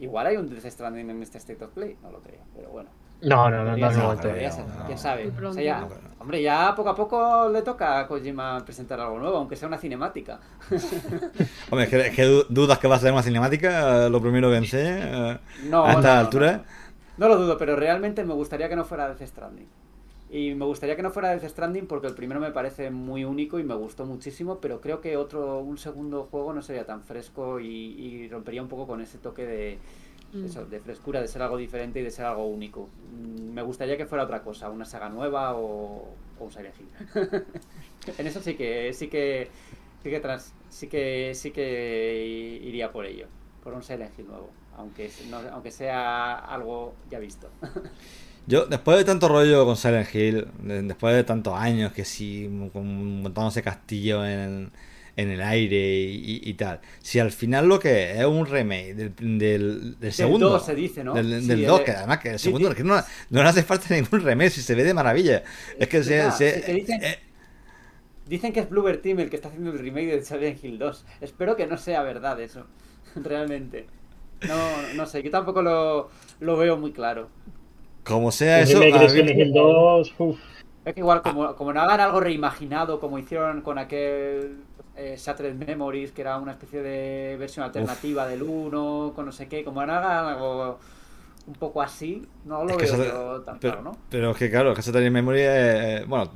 igual 0.00 0.28
hay 0.28 0.38
un 0.38 0.48
Death 0.48 0.64
Stranding 0.64 1.10
en 1.10 1.22
este 1.22 1.36
State 1.36 1.62
of 1.62 1.72
Play, 1.72 1.98
no 2.02 2.10
lo 2.10 2.22
creo, 2.22 2.40
pero 2.56 2.70
bueno. 2.70 2.88
No, 3.20 3.50
no, 3.50 3.62
no, 3.64 3.76
no, 3.76 3.90
no, 3.90 4.20
¿Quién 4.86 4.98
sabe? 4.98 5.30
hombre, 6.18 6.42
ya 6.42 6.74
poco 6.74 6.88
a 6.88 6.94
poco 6.94 7.50
le 7.50 7.60
toca 7.60 8.00
a 8.00 8.08
Kojima 8.08 8.64
presentar 8.64 8.98
algo 8.98 9.18
nuevo, 9.18 9.36
aunque 9.36 9.56
sea 9.56 9.68
una 9.68 9.76
cinemática. 9.76 10.40
hombre, 11.70 12.06
es 12.08 12.16
que, 12.16 12.44
dudas 12.48 12.78
que 12.78 12.88
va 12.88 12.96
a 12.96 12.98
ser 12.98 13.12
una 13.12 13.22
cinemática, 13.22 14.08
lo 14.08 14.22
primero 14.22 14.50
que 14.50 14.56
enseñe 14.56 15.34
eh, 15.34 15.40
a 15.70 15.92
esta 15.92 16.18
altura. 16.18 16.64
No 17.18 17.28
lo 17.28 17.36
dudo, 17.36 17.58
pero 17.58 17.76
realmente 17.76 18.24
me 18.24 18.34
gustaría 18.34 18.68
que 18.68 18.76
no 18.76 18.84
fuera 18.84 19.08
Death 19.08 19.28
Stranding. 19.28 19.68
Y 20.30 20.54
me 20.54 20.64
gustaría 20.64 20.96
que 20.96 21.02
no 21.02 21.10
fuera 21.10 21.36
Death 21.36 21.50
Stranding 21.50 21.86
porque 21.86 22.06
el 22.06 22.14
primero 22.14 22.40
me 22.40 22.50
parece 22.50 22.90
muy 22.90 23.24
único 23.24 23.58
y 23.58 23.64
me 23.64 23.74
gustó 23.74 24.06
muchísimo, 24.06 24.60
pero 24.60 24.80
creo 24.80 25.00
que 25.00 25.16
otro, 25.16 25.58
un 25.58 25.76
segundo 25.76 26.24
juego 26.30 26.54
no 26.54 26.62
sería 26.62 26.86
tan 26.86 27.02
fresco 27.02 27.60
y, 27.60 28.28
rompería 28.28 28.62
un 28.62 28.68
poco 28.68 28.86
con 28.86 29.02
ese 29.02 29.18
toque 29.18 29.44
de, 29.44 29.78
mm. 30.32 30.70
de 30.70 30.80
frescura, 30.80 31.20
de 31.20 31.28
ser 31.28 31.42
algo 31.42 31.58
diferente 31.58 32.00
y 32.00 32.02
de 32.02 32.10
ser 32.10 32.24
algo 32.24 32.46
único. 32.46 32.88
Mm, 33.12 33.52
me 33.52 33.62
gustaría 33.62 33.98
que 33.98 34.06
fuera 34.06 34.24
otra 34.24 34.42
cosa, 34.42 34.70
una 34.70 34.86
saga 34.86 35.10
nueva 35.10 35.54
o, 35.54 36.08
un 36.40 36.50
Silent 36.50 36.74
Hill. 36.80 36.88
en 38.18 38.26
eso 38.26 38.40
sí 38.40 38.54
que 38.54 38.92
sí 38.94 39.08
que 39.08 39.48
sí 40.02 40.10
que, 40.10 40.38
sí 40.70 40.88
que 40.88 41.34
sí 41.34 41.50
que 41.50 42.60
iría 42.64 42.90
por 42.90 43.04
ello, 43.04 43.26
por 43.62 43.74
un 43.74 43.82
Silent 43.82 44.18
Hill 44.18 44.28
nuevo 44.28 44.61
aunque, 44.76 45.10
aunque 45.52 45.70
sea 45.70 46.34
algo 46.34 46.94
ya 47.10 47.18
visto. 47.18 47.50
Yo, 48.46 48.66
después 48.66 48.98
de 48.98 49.04
tanto 49.04 49.28
rollo 49.28 49.64
con 49.64 49.76
Silent 49.76 50.12
Hill, 50.12 50.48
después 50.62 51.14
de 51.14 51.22
tantos 51.22 51.54
años 51.54 51.92
que 51.92 52.04
sí, 52.04 52.48
montándose 52.48 53.62
castillo 53.62 54.26
en, 54.26 54.72
en 55.16 55.30
el 55.30 55.40
aire 55.42 55.78
y, 55.78 56.52
tal, 56.54 56.80
si 57.00 57.20
al 57.20 57.30
final 57.30 57.68
lo 57.68 57.78
que 57.78 58.18
es 58.18 58.24
un 58.24 58.46
remake 58.46 58.94
del, 58.94 59.96
del, 59.98 60.12
segundo. 60.12 60.46
Del 60.46 60.58
2 60.58 60.66
se 60.66 60.74
dice, 60.74 61.04
¿no? 61.04 61.14
Del, 61.14 61.66
2, 61.66 61.80
que 61.82 61.90
además 61.92 62.18
que 62.18 62.30
el 62.30 62.38
segundo, 62.40 62.68
es 62.68 62.74
que 62.74 62.82
no, 62.82 62.96
no 63.30 63.42
le 63.42 63.48
hace 63.48 63.62
falta 63.62 63.94
ningún 63.94 64.20
remake, 64.20 64.50
si 64.50 64.62
se 64.62 64.74
ve 64.74 64.82
de 64.82 64.94
maravilla. 64.94 65.44
Es 65.78 65.88
que 65.88 66.02
se. 66.02 66.24
dicen, 66.72 67.02
eh, 67.02 67.18
dicen 68.26 68.52
que 68.52 68.60
es 68.60 68.68
Bluebird 68.68 69.00
Team 69.02 69.20
el 69.20 69.30
que 69.30 69.36
está 69.36 69.48
haciendo 69.48 69.70
el 69.70 69.78
remake 69.78 70.16
de 70.16 70.24
Silent 70.24 70.64
Hill 70.64 70.78
2. 70.78 71.04
Espero 71.20 71.54
que 71.54 71.66
no 71.68 71.76
sea 71.76 72.02
verdad 72.02 72.40
eso, 72.40 72.66
realmente. 73.14 73.86
No, 74.48 74.94
no 74.94 75.06
sé, 75.06 75.22
yo 75.22 75.30
tampoco 75.30 75.62
lo, 75.62 76.08
lo 76.40 76.56
veo 76.56 76.76
muy 76.76 76.92
claro. 76.92 77.28
Como 78.04 78.32
sea 78.32 78.60
eso. 78.60 78.82
Es 80.84 80.94
que 80.94 81.00
igual, 81.00 81.22
como, 81.22 81.54
como 81.54 81.72
no 81.72 81.80
hagan 81.80 82.00
algo 82.00 82.18
reimaginado, 82.18 82.98
como 82.98 83.18
hicieron 83.18 83.62
con 83.62 83.78
aquel 83.78 84.56
eh, 84.96 85.14
Shattered 85.16 85.54
Memories, 85.54 86.10
que 86.10 86.22
era 86.22 86.38
una 86.38 86.52
especie 86.52 86.82
de 86.82 87.36
versión 87.38 87.64
alternativa 87.64 88.26
del 88.26 88.42
1, 88.42 89.12
con 89.14 89.26
no 89.26 89.32
sé 89.32 89.46
qué, 89.46 89.62
como 89.62 89.84
no 89.86 89.92
hagan 89.92 90.26
algo 90.26 90.80
un 91.46 91.54
poco 91.54 91.82
así, 91.82 92.26
no 92.44 92.64
lo 92.64 92.76
veo 92.76 93.42
tan 93.42 93.58
claro, 93.58 93.82
¿no? 93.82 93.96
Pero 94.10 94.32
es 94.32 94.36
que 94.36 94.50
claro, 94.50 94.74
que 94.74 94.82
Shattered 94.82 95.10
Memories, 95.10 95.48
eh, 95.48 96.04
bueno, 96.08 96.30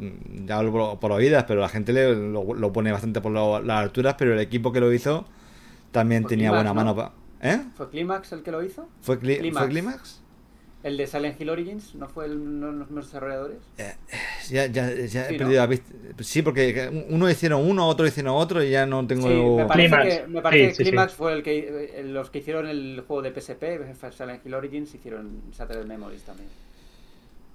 ya 0.44 0.59
hablo 0.59 0.98
por, 1.00 1.12
oídas, 1.12 1.44
pero 1.44 1.61
la 1.61 1.68
gente 1.68 1.92
le, 1.92 2.14
lo, 2.14 2.72
pone 2.72 2.92
bastante 2.92 3.20
por 3.20 3.32
las 3.32 3.78
alturas, 3.78 4.14
pero 4.16 4.32
el 4.32 4.40
equipo 4.40 4.72
que 4.72 4.78
lo 4.78 4.92
hizo 4.92 5.24
también 5.90 6.24
tenía 6.24 6.52
buena 6.52 6.72
mano 6.72 6.94
para 6.94 7.12
¿Eh? 7.47 7.62
¿Fue 7.76 7.88
Climax 7.90 8.32
el 8.32 8.42
que 8.42 8.51
lo 8.51 8.62
hizo? 8.62 8.88
¿Fue, 9.01 9.18
Climax? 9.18 10.20
¿El 10.82 10.97
de 10.97 11.07
Silent 11.07 11.40
Hill 11.40 11.51
Origins? 11.51 11.94
¿No 11.97 12.09
fue 12.09 12.26
el, 12.26 12.61
los 12.61 12.94
desarrolladores? 12.94 13.59
Eh, 13.76 13.94
ya, 14.51 14.66
ya, 14.66 14.88
ya 14.92 15.28
he 15.28 15.36
perdido 15.36 15.61
la 15.61 15.66
vista. 15.66 15.92
Sí, 16.20 16.42
porque 16.42 17.05
uno 17.09 17.28
hicieron 17.28 17.68
uno, 17.68 17.88
otro 17.88 18.07
hicieron 18.07 18.34
otro 18.36 18.62
y 18.62 18.70
ya 18.70 18.86
no 18.86 19.05
tengo. 19.07 19.28
Sí, 19.28 19.34
me 19.34 19.66
parece 19.66 20.20
que, 20.22 20.26
me 20.28 20.42
parece 20.42 20.76
que 20.76 20.90
Climax 20.90 21.14
fue 21.14 21.32
el 21.32 21.42
que 21.42 22.05
los 22.05 22.30
que 22.30 22.38
hicieron 22.38 22.68
el 22.68 23.03
juego 23.07 23.22
de 23.22 23.32
PSP, 23.32 23.62
Silent 24.16 24.47
Hill 24.47 24.55
Origins, 24.55 24.94
hicieron 24.94 25.42
Shattered 25.51 25.86
Memories 25.86 26.22
también. 26.22 26.49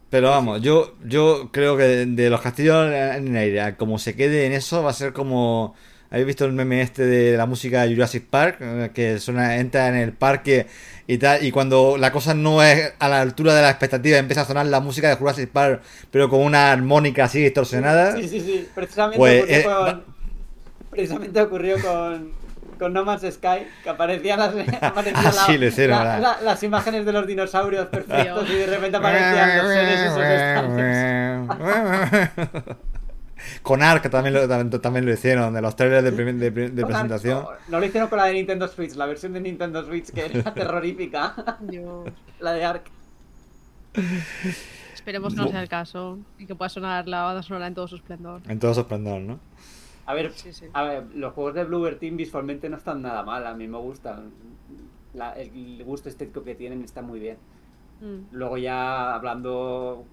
Pero 0.10 0.30
vamos, 0.30 0.62
yo 0.62 0.96
yo 1.06 1.50
creo 1.54 1.78
que 1.78 1.84
de, 2.06 2.30
los 2.30 2.42
castillos 2.42 2.86
en 2.88 3.30
el 3.30 3.38
aire, 3.38 3.78
como 3.78 3.98
se 3.98 4.14
quede 4.14 4.46
en 4.46 4.52
eso, 4.52 4.84
va 4.84 4.90
a 4.90 4.94
ser 4.94 5.14
como 5.14 5.74
¿Habéis 6.12 6.28
visto 6.28 6.44
el 6.44 6.52
meme 6.52 6.82
este 6.82 7.06
de 7.06 7.38
la 7.38 7.46
música 7.46 7.84
de 7.84 7.94
Jurassic 7.94 8.26
Park? 8.26 8.58
Eh, 8.60 8.92
que 8.94 9.18
suena, 9.18 9.56
entra 9.56 9.88
en 9.88 9.96
el 9.96 10.12
parque 10.12 10.68
y 11.08 11.18
tal, 11.18 11.44
y 11.44 11.52
cuando 11.52 11.96
la 11.98 12.12
cosa 12.12 12.34
no 12.34 12.62
es 12.62 12.94
a 13.00 13.08
la 13.08 13.22
altura 13.22 13.56
de 13.56 13.62
la 13.62 13.70
expectativa, 13.70 14.18
empieza 14.18 14.42
a 14.42 14.46
sonar 14.46 14.66
la 14.66 14.82
música 14.82 15.08
de 15.08 15.16
Jurassic 15.16 15.50
Park, 15.50 15.82
pero 16.12 16.30
con 16.30 16.42
una 16.42 16.74
armónica 16.74 17.24
así 17.24 17.42
distorsionada. 17.42 18.18
Sí, 18.18 18.28
sí, 18.28 18.42
sí. 18.42 18.68
Precisamente, 18.76 19.18
pues, 19.18 19.44
ocurrió, 19.44 19.58
eh, 19.58 19.64
con, 19.64 20.04
precisamente 20.90 21.42
ocurrió 21.42 21.82
con, 21.82 22.32
con 22.78 22.92
No 22.92 23.06
Man's 23.06 23.34
Sky, 23.34 23.68
que 23.82 23.90
aparecían 23.90 24.40
las, 24.40 24.54
aparecían 24.82 25.94
ah, 25.94 26.40
las 26.44 26.64
imágenes 26.64 27.06
de 27.06 27.14
los 27.14 27.26
dinosaurios 27.26 27.88
perfectos 27.92 28.50
y 28.50 28.56
de 28.56 28.66
repente 28.66 28.98
aparecían 28.98 29.58
los 29.60 29.68
seres 29.68 30.00
esos 30.02 30.18
Con 33.62 33.84
Ark 33.84 34.10
también 34.10 34.34
lo, 34.34 34.80
también, 34.80 35.06
lo 35.06 35.14
hicieron, 35.14 35.54
de 35.54 35.62
los 35.62 35.76
trailers 35.76 36.04
de, 36.04 36.52
de, 36.52 36.86
presentación. 36.86 37.46
no, 37.68 37.80
lo 37.80 37.86
hicieron 37.86 38.10
con 38.10 38.18
la 38.18 38.26
de 38.26 38.34
Nintendo 38.34 38.68
Switch, 38.68 38.96
la 38.96 39.06
versión 39.06 39.34
de 39.34 39.42
Nintendo 39.42 39.84
Switch 39.86 40.12
que 40.12 40.26
era 40.26 40.54
terrorífica. 40.54 41.36
la 42.40 42.54
de 42.54 42.66
Ark. 42.66 42.84
Esperemos 44.94 45.36
no 45.36 45.48
sea 45.48 45.62
el 45.62 45.70
caso 45.70 46.20
y 46.38 46.46
que 46.46 46.56
pueda 46.56 46.70
sonar 46.70 47.08
la 47.08 47.24
banda 47.24 47.42
sonora 47.42 47.68
en 47.68 47.74
todo 47.74 47.88
su 47.88 47.96
esplendor. 47.96 48.42
En 48.48 48.60
todo 48.60 48.74
su 48.74 48.82
esplendor, 48.82 49.22
¿no? 49.22 49.40
A 50.06 50.14
ver, 50.14 50.32
a 50.74 50.84
ver 50.84 51.06
los 51.16 51.34
juegos 51.34 51.54
de 51.54 51.64
Bluebird 51.64 51.98
Team 51.98 52.18
visualmente 52.18 52.70
no 52.70 52.78
están 52.78 53.02
nada 53.02 53.24
mal, 53.24 53.46
a 53.46 53.54
mí 53.54 53.68
me 53.68 53.78
gustan. 53.78 54.32
el 55.36 55.84
gusto 55.84 56.10
estético 56.10 56.44
que 56.44 56.56
tienen 56.56 56.84
está 56.84 57.02
muy 57.02 57.20
bien. 57.20 57.38
Mm. 58.02 58.36
Luego 58.36 58.58
ya 58.58 59.14
hablando 59.14 60.06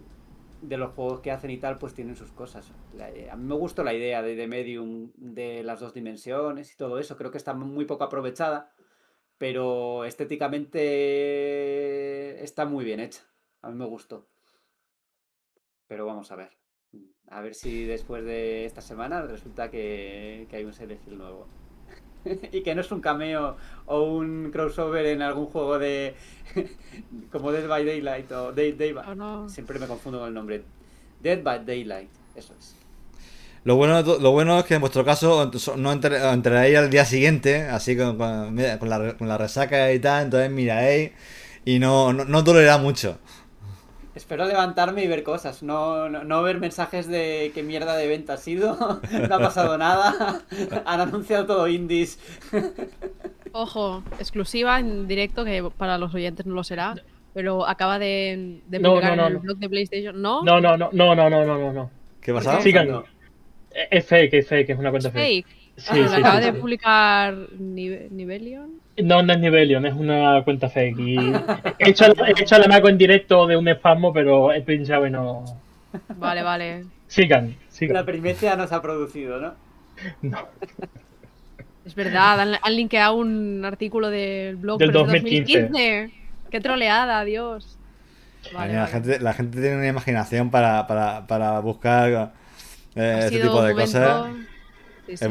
de 0.60 0.76
los 0.76 0.92
juegos 0.94 1.20
que 1.20 1.30
hacen 1.30 1.50
y 1.50 1.58
tal, 1.58 1.78
pues 1.78 1.94
tienen 1.94 2.16
sus 2.16 2.32
cosas. 2.32 2.72
a 3.30 3.36
mí 3.36 3.44
me 3.44 3.54
gustó 3.54 3.84
la 3.84 3.94
idea 3.94 4.22
de, 4.22 4.34
de 4.34 4.46
Medium, 4.46 5.12
de 5.16 5.62
las 5.62 5.80
dos 5.80 5.94
dimensiones 5.94 6.72
y 6.72 6.76
todo 6.76 6.98
eso. 6.98 7.16
Creo 7.16 7.30
que 7.30 7.38
está 7.38 7.54
muy 7.54 7.84
poco 7.84 8.04
aprovechada, 8.04 8.72
pero 9.38 10.04
estéticamente 10.04 12.42
está 12.42 12.66
muy 12.66 12.84
bien 12.84 13.00
hecha. 13.00 13.22
A 13.62 13.70
mí 13.70 13.76
me 13.76 13.86
gustó. 13.86 14.28
Pero 15.86 16.06
vamos 16.06 16.30
a 16.30 16.36
ver. 16.36 16.58
A 17.30 17.40
ver 17.40 17.54
si 17.54 17.84
después 17.84 18.24
de 18.24 18.64
esta 18.64 18.80
semana 18.80 19.22
resulta 19.22 19.70
que, 19.70 20.48
hay 20.50 20.64
un 20.64 20.72
Silent 20.72 21.06
nuevo. 21.08 21.46
y 22.52 22.62
que 22.62 22.74
no 22.74 22.80
es 22.80 22.90
un 22.90 23.00
cameo 23.00 23.56
o 23.86 24.02
un 24.02 24.50
crossover 24.50 25.06
en 25.06 25.22
algún 25.22 25.46
juego 25.46 25.78
de 25.78 26.14
como 27.32 27.52
Dead 27.52 27.68
by 27.68 27.84
Daylight 27.84 28.30
o 28.32 28.52
Day, 28.52 28.72
Day 28.72 28.92
by... 28.92 29.04
siempre 29.48 29.78
me 29.78 29.86
confundo 29.86 30.18
con 30.18 30.28
el 30.28 30.34
nombre. 30.34 30.62
Dead 31.22 31.42
by 31.42 31.64
Daylight 31.64 32.08
eso 32.38 32.54
es. 32.58 32.74
Lo 33.64 33.76
bueno, 33.76 34.00
lo 34.02 34.30
bueno 34.30 34.58
es 34.60 34.64
que 34.64 34.74
en 34.74 34.80
vuestro 34.80 35.04
caso 35.04 35.50
no 35.76 35.92
entraréis 35.92 36.78
al 36.78 36.90
día 36.90 37.04
siguiente, 37.04 37.62
así 37.62 37.96
con, 37.96 38.16
con, 38.16 38.56
la, 38.56 38.78
con, 39.18 39.28
la, 39.28 39.36
resaca 39.36 39.92
y 39.92 39.98
tal, 39.98 40.24
entonces 40.24 40.50
miraréis 40.50 41.10
y 41.64 41.78
no, 41.78 42.12
no, 42.12 42.24
no 42.24 42.42
dolerá 42.42 42.78
mucho. 42.78 43.18
Espero 44.18 44.46
levantarme 44.46 45.04
y 45.04 45.06
ver 45.06 45.22
cosas, 45.22 45.62
no, 45.62 46.08
no, 46.08 46.42
ver 46.42 46.58
mensajes 46.58 47.06
de 47.06 47.52
qué 47.54 47.62
mierda 47.62 47.94
de 47.96 48.08
venta 48.08 48.32
ha 48.32 48.36
sido, 48.36 48.76
no 49.28 49.34
ha 49.36 49.38
pasado 49.38 49.78
nada, 49.78 50.42
han 50.84 51.00
anunciado 51.00 51.46
todo 51.46 51.68
indies. 51.68 52.18
Ojo, 53.52 54.02
exclusiva 54.18 54.80
en 54.80 55.06
directo, 55.06 55.44
que 55.44 55.62
para 55.76 55.98
los 55.98 56.12
oyentes 56.16 56.46
no 56.46 56.54
lo 56.56 56.64
será, 56.64 56.96
pero 57.32 57.64
acaba 57.64 58.00
de, 58.00 58.60
de 58.66 58.80
publicar 58.80 59.12
en 59.12 59.20
el 59.20 59.36
blog 59.36 59.58
de 59.58 59.68
PlayStation, 59.68 60.20
¿no? 60.20 60.42
No, 60.42 60.60
no, 60.60 60.76
no, 60.76 60.90
no, 60.92 61.14
no, 61.14 61.30
no, 61.30 61.44
no, 61.44 61.72
no. 61.72 61.90
¿Qué 62.20 62.34
pasa? 62.34 62.58
Es 62.58 64.04
fake, 64.04 64.34
es 64.34 64.48
fake, 64.48 64.70
es 64.70 64.78
una 64.80 64.90
cuenta 64.90 65.12
fake. 65.12 65.46
Sí, 65.76 65.92
sí, 65.92 66.00
acaba 66.00 66.40
de 66.40 66.54
publicar 66.54 67.36
Nivelion. 67.56 68.80
No, 69.02 69.22
no 69.22 69.32
es 69.32 69.38
Nivelion, 69.38 69.86
es 69.86 69.94
una 69.94 70.42
cuenta 70.44 70.68
fake. 70.68 70.98
Y 70.98 71.16
he 71.78 71.90
hecho, 71.90 72.04
he 72.24 72.42
hecho 72.42 72.58
la 72.58 72.68
mago 72.68 72.88
en 72.88 72.98
directo 72.98 73.46
de 73.46 73.56
un 73.56 73.68
spasmo, 73.72 74.12
pero 74.12 74.52
he 74.52 74.60
pinchado 74.62 75.06
y 75.06 75.10
no. 75.10 75.44
Vale, 76.16 76.42
vale. 76.42 76.84
Sigan, 77.06 77.56
sigan. 77.68 77.94
La 77.94 78.04
primicia 78.04 78.56
no 78.56 78.66
se 78.66 78.74
ha 78.74 78.82
producido, 78.82 79.40
¿no? 79.40 79.54
No. 80.22 80.48
Es 81.84 81.94
verdad, 81.94 82.40
han, 82.40 82.56
han 82.60 82.76
linkeado 82.76 83.16
un 83.16 83.64
artículo 83.64 84.10
del 84.10 84.56
blog 84.56 84.78
del 84.78 84.92
2015. 84.92 85.62
2015. 85.62 86.10
Qué 86.50 86.60
troleada, 86.60 87.24
Dios. 87.24 87.78
Vale, 88.52 88.74
la, 88.74 88.86
Gente, 88.86 89.18
la 89.20 89.32
gente 89.32 89.60
tiene 89.60 89.76
una 89.76 89.88
imaginación 89.88 90.50
para, 90.50 90.86
para, 90.86 91.26
para 91.26 91.60
buscar 91.60 92.32
eh, 92.94 93.20
este 93.24 93.40
tipo 93.40 93.62
de 93.62 93.74
cosas. 93.74 94.26
Sí, 95.06 95.16
sí. 95.16 95.26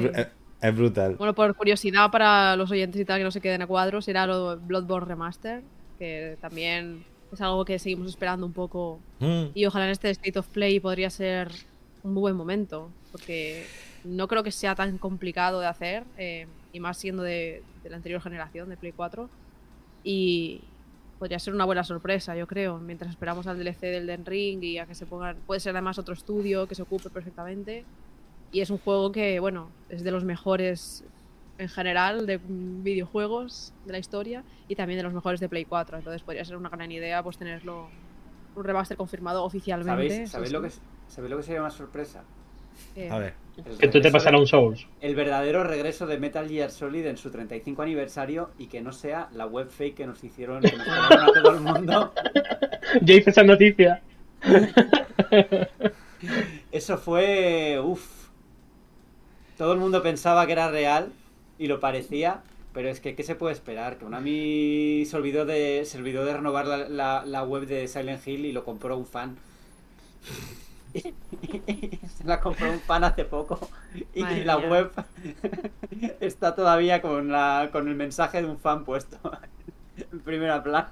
Es 0.67 0.75
brutal. 0.75 1.15
Bueno, 1.15 1.33
por 1.33 1.55
curiosidad 1.55 2.11
para 2.11 2.55
los 2.57 2.69
oyentes 2.71 2.99
y 2.99 3.05
tal 3.05 3.19
que 3.19 3.23
no 3.23 3.31
se 3.31 3.39
queden 3.39 3.61
a 3.61 3.67
cuadros, 3.67 4.03
será 4.03 4.27
lo 4.27 4.57
Bloodborne 4.57 5.07
Remaster, 5.07 5.61
que 5.97 6.37
también 6.41 7.05
es 7.31 7.39
algo 7.41 7.63
que 7.63 7.79
seguimos 7.79 8.07
esperando 8.07 8.45
un 8.45 8.51
poco. 8.51 8.99
Mm. 9.19 9.45
Y 9.53 9.65
ojalá 9.65 9.85
en 9.85 9.91
este 9.91 10.09
State 10.09 10.37
of 10.37 10.47
Play 10.47 10.81
podría 10.81 11.09
ser 11.09 11.51
un 12.03 12.15
buen 12.15 12.35
momento, 12.35 12.89
porque 13.13 13.65
no 14.03 14.27
creo 14.27 14.43
que 14.43 14.51
sea 14.51 14.75
tan 14.75 14.97
complicado 14.97 15.61
de 15.61 15.67
hacer, 15.67 16.03
eh, 16.17 16.47
y 16.73 16.81
más 16.81 16.97
siendo 16.97 17.23
de, 17.23 17.63
de, 17.83 17.89
la 17.89 17.95
anterior 17.95 18.21
generación, 18.21 18.67
de 18.67 18.75
Play 18.75 18.91
4. 18.91 19.29
Y 20.03 20.61
podría 21.17 21.39
ser 21.39 21.53
una 21.53 21.63
buena 21.63 21.85
sorpresa, 21.85 22.35
yo 22.35 22.45
creo, 22.45 22.77
mientras 22.77 23.11
esperamos 23.11 23.47
al 23.47 23.57
DLC 23.57 23.81
del 23.83 24.05
Den 24.05 24.25
Ring 24.25 24.61
y 24.63 24.79
a 24.79 24.85
que 24.85 24.95
se 24.95 25.05
pongan. 25.05 25.37
Puede 25.47 25.61
ser 25.61 25.75
además 25.75 25.97
otro 25.97 26.13
estudio 26.13 26.67
que 26.67 26.75
se 26.75 26.81
ocupe 26.81 27.09
perfectamente. 27.09 27.85
Y 28.51 28.61
es 28.61 28.69
un 28.69 28.77
juego 28.77 29.11
que, 29.11 29.39
bueno, 29.39 29.69
es 29.89 30.03
de 30.03 30.11
los 30.11 30.23
mejores 30.23 31.03
en 31.57 31.69
general 31.69 32.25
de 32.25 32.39
videojuegos 32.47 33.73
de 33.85 33.91
la 33.91 33.99
historia 33.99 34.43
y 34.67 34.75
también 34.75 34.97
de 34.97 35.03
los 35.03 35.13
mejores 35.13 35.39
de 35.39 35.49
Play 35.49 35.65
4. 35.65 35.97
Entonces 35.97 36.21
podría 36.21 36.45
ser 36.45 36.57
una 36.57 36.69
gran 36.69 36.91
idea 36.91 37.23
pues 37.23 37.37
tenerlo 37.37 37.89
un 38.55 38.63
remaster 38.63 38.97
confirmado 38.97 39.43
oficialmente. 39.43 40.27
¿Sabéis, 40.27 40.51
lo, 40.51 40.61
que, 40.61 40.69
lo 41.29 41.37
que 41.37 41.43
sería 41.43 41.61
una 41.61 41.71
sorpresa? 41.71 42.23
A 43.09 43.17
ver. 43.17 43.33
Que 43.79 43.87
tú 43.87 43.99
te 43.99 44.11
pasará 44.11 44.37
un 44.37 44.45
Souls. 44.45 44.87
El 45.01 45.15
verdadero 45.15 45.63
regreso 45.63 46.05
de 46.05 46.19
Metal 46.19 46.47
Gear 46.47 46.69
Solid 46.69 47.07
en 47.07 47.17
su 47.17 47.31
35 47.31 47.81
aniversario 47.81 48.51
y 48.59 48.67
que 48.67 48.81
no 48.81 48.91
sea 48.91 49.29
la 49.33 49.47
web 49.47 49.67
fake 49.69 49.95
que 49.95 50.05
nos 50.05 50.23
hicieron, 50.23 50.61
que 50.61 50.77
nos 50.77 50.87
a 50.87 51.27
todo 51.33 51.55
el 51.55 51.61
mundo. 51.61 52.13
Yo 53.01 53.15
hice 53.15 53.31
esa 53.31 53.43
noticia. 53.43 54.03
Eso 56.71 56.97
fue. 56.97 57.79
Uff 57.83 58.16
todo 59.57 59.73
el 59.73 59.79
mundo 59.79 60.03
pensaba 60.03 60.45
que 60.45 60.51
era 60.51 60.69
real 60.69 61.11
y 61.57 61.67
lo 61.67 61.79
parecía, 61.79 62.41
pero 62.73 62.89
es 62.89 62.99
que, 62.99 63.15
¿qué 63.15 63.23
se 63.23 63.35
puede 63.35 63.53
esperar? 63.53 63.97
Que 63.97 64.05
Konami 64.05 65.03
se 65.05 65.15
olvidó 65.17 65.45
de, 65.45 65.83
se 65.85 65.97
olvidó 65.97 66.23
de 66.25 66.33
renovar 66.33 66.65
la, 66.67 67.25
la, 67.25 67.43
web 67.43 67.65
de 67.65 67.87
Silent 67.87 68.25
Hill 68.25 68.45
y 68.45 68.51
lo 68.51 68.63
compró 68.63 68.97
un 68.97 69.05
fan. 69.05 69.35
se 70.93 72.23
la 72.23 72.39
compró 72.39 72.71
un 72.71 72.79
fan 72.79 73.03
hace 73.03 73.23
poco 73.23 73.69
y 74.13 74.23
la 74.23 74.57
web 74.57 74.91
está 76.19 76.55
todavía 76.55 77.01
con, 77.01 77.31
la, 77.31 77.69
con 77.71 77.87
el 77.87 77.95
mensaje 77.95 78.41
de 78.41 78.47
un 78.47 78.57
fan 78.59 78.85
puesto 78.85 79.19
en 80.11 80.19
primera 80.19 80.63
plana. 80.63 80.91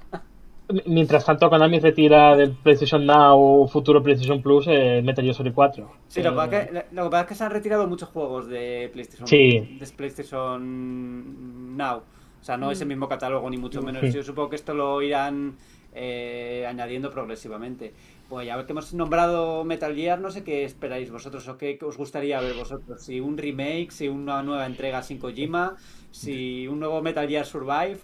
Mientras 0.86 1.24
tanto, 1.24 1.48
Konami 1.48 1.78
retira 1.78 2.36
del 2.36 2.52
PlayStation 2.52 3.06
Now 3.06 3.68
futuro 3.68 4.02
PlayStation 4.02 4.42
Plus 4.42 4.66
eh, 4.68 5.00
Metal 5.04 5.24
Gear 5.24 5.34
Solid 5.34 5.52
4. 5.52 5.90
Sí, 6.08 6.22
lo, 6.22 6.50
que 6.50 6.56
es 6.56 6.66
que, 6.68 6.84
lo 6.92 7.04
que 7.04 7.10
pasa 7.10 7.20
es 7.22 7.28
que 7.28 7.34
se 7.36 7.44
han 7.44 7.50
retirado 7.52 7.86
muchos 7.86 8.08
juegos 8.08 8.48
de 8.48 8.90
PlayStation, 8.92 9.28
sí. 9.28 9.78
de 9.78 9.86
PlayStation 9.96 11.76
Now. 11.76 12.02
O 12.40 12.44
sea, 12.44 12.56
no 12.56 12.70
es 12.70 12.80
el 12.80 12.86
mm. 12.86 12.88
mismo 12.88 13.08
catálogo, 13.08 13.48
ni 13.48 13.56
mucho 13.56 13.80
menos. 13.80 14.12
Yo 14.12 14.22
supongo 14.24 14.50
que 14.50 14.56
esto 14.56 14.74
lo 14.74 15.02
irán 15.02 15.56
eh, 15.94 16.66
añadiendo 16.68 17.10
progresivamente. 17.10 17.94
Pues 18.28 18.46
ya 18.46 18.66
que 18.66 18.72
hemos 18.72 18.92
nombrado 18.92 19.64
Metal 19.64 19.94
Gear, 19.94 20.20
no 20.20 20.30
sé 20.30 20.42
qué 20.42 20.64
esperáis 20.64 21.10
vosotros 21.10 21.46
o 21.46 21.56
qué 21.56 21.78
os 21.80 21.96
gustaría 21.96 22.40
ver 22.40 22.54
vosotros. 22.54 23.02
Si 23.02 23.20
un 23.20 23.38
remake, 23.38 23.90
si 23.90 24.08
una 24.08 24.42
nueva 24.42 24.66
entrega 24.66 25.02
sin 25.02 25.18
Kojima, 25.18 25.76
si 26.10 26.66
un 26.66 26.80
nuevo 26.80 27.02
Metal 27.02 27.28
Gear 27.28 27.46
Survive. 27.46 27.98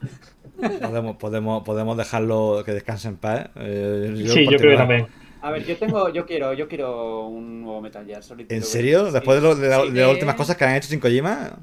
Podemos, 0.80 1.16
podemos, 1.16 1.62
podemos 1.64 1.96
dejarlo 1.96 2.62
que 2.64 2.72
descanse 2.72 3.08
en 3.08 3.16
paz. 3.16 3.48
Eh, 3.56 4.12
sí, 4.28 4.46
yo 4.48 4.58
creo 4.58 4.72
que 4.72 4.76
también. 4.76 5.06
A 5.40 5.50
ver, 5.50 5.64
yo 5.64 5.76
tengo, 5.76 6.08
yo 6.10 6.24
quiero, 6.24 6.52
yo 6.52 6.68
quiero 6.68 7.26
un 7.26 7.62
nuevo 7.62 7.80
Metal 7.80 8.06
Gear 8.06 8.22
Solid. 8.22 8.46
¿En 8.50 8.62
serio? 8.62 9.10
Después 9.10 9.42
de, 9.42 9.68
las 9.68 10.08
últimas 10.08 10.36
cosas 10.36 10.56
que 10.56 10.64
han 10.64 10.76
hecho 10.76 10.88
sin 10.88 11.00
Kojima. 11.00 11.58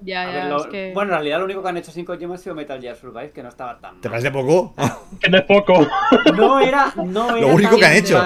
Ya, 0.00 0.32
ya, 0.32 0.56
es 0.56 0.66
que... 0.66 0.92
Bueno, 0.94 1.10
en 1.10 1.16
realidad 1.16 1.38
lo 1.38 1.44
único 1.44 1.62
que 1.62 1.68
han 1.68 1.76
hecho 1.76 1.92
sin 1.92 2.06
Kojima 2.06 2.36
ha 2.36 2.38
sido 2.38 2.54
Metal 2.54 2.80
Gear 2.80 2.96
Survive, 2.96 3.32
que 3.32 3.42
no 3.42 3.50
estaba 3.50 3.78
tan 3.78 3.94
mal. 3.94 4.00
¿Te 4.00 4.08
parece 4.08 4.30
poco? 4.30 4.74
que 5.20 5.28
no 5.28 5.36
es 5.36 5.44
poco. 5.44 5.86
No 6.36 6.60
era, 6.60 6.94
no 7.04 7.36
era 7.36 7.46
Lo 7.46 7.54
único 7.54 7.76
que 7.76 7.84
han 7.84 7.96
hecho. 7.96 8.22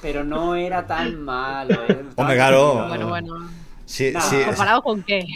pero 0.00 0.24
no 0.24 0.54
era 0.54 0.86
tan 0.86 1.22
malo. 1.22 1.74
Eh. 1.88 2.04
Hombre, 2.16 2.36
claro. 2.36 2.86
Bueno, 2.88 3.08
bueno. 3.08 3.50
Sí, 3.84 4.12
sí, 4.20 4.36
¿Comparado 4.46 4.82
con 4.82 5.02
qué? 5.02 5.26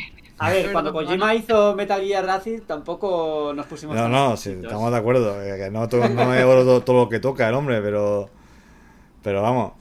A 0.45 0.51
ver, 0.51 0.73
cuando 0.73 0.93
Kojima 0.93 1.35
hizo 1.35 1.75
Metal 1.75 2.01
Gear 2.01 2.25
Racing 2.25 2.61
tampoco 2.61 3.53
nos 3.55 3.67
pusimos. 3.67 3.97
No, 3.97 4.09
no, 4.09 4.37
sí, 4.37 4.51
estamos 4.63 4.91
de 4.91 4.97
acuerdo. 4.97 5.39
Que 5.41 5.71
no, 5.71 5.89
todo, 5.89 6.09
no 6.09 6.35
es 6.35 6.43
todo, 6.43 6.81
todo, 6.83 6.97
lo 7.05 7.09
que 7.09 7.21
toca 7.21 7.49
el 7.49 7.55
hombre, 7.55 7.81
pero. 7.81 8.29
Pero 9.23 9.43
vamos. 9.43 9.73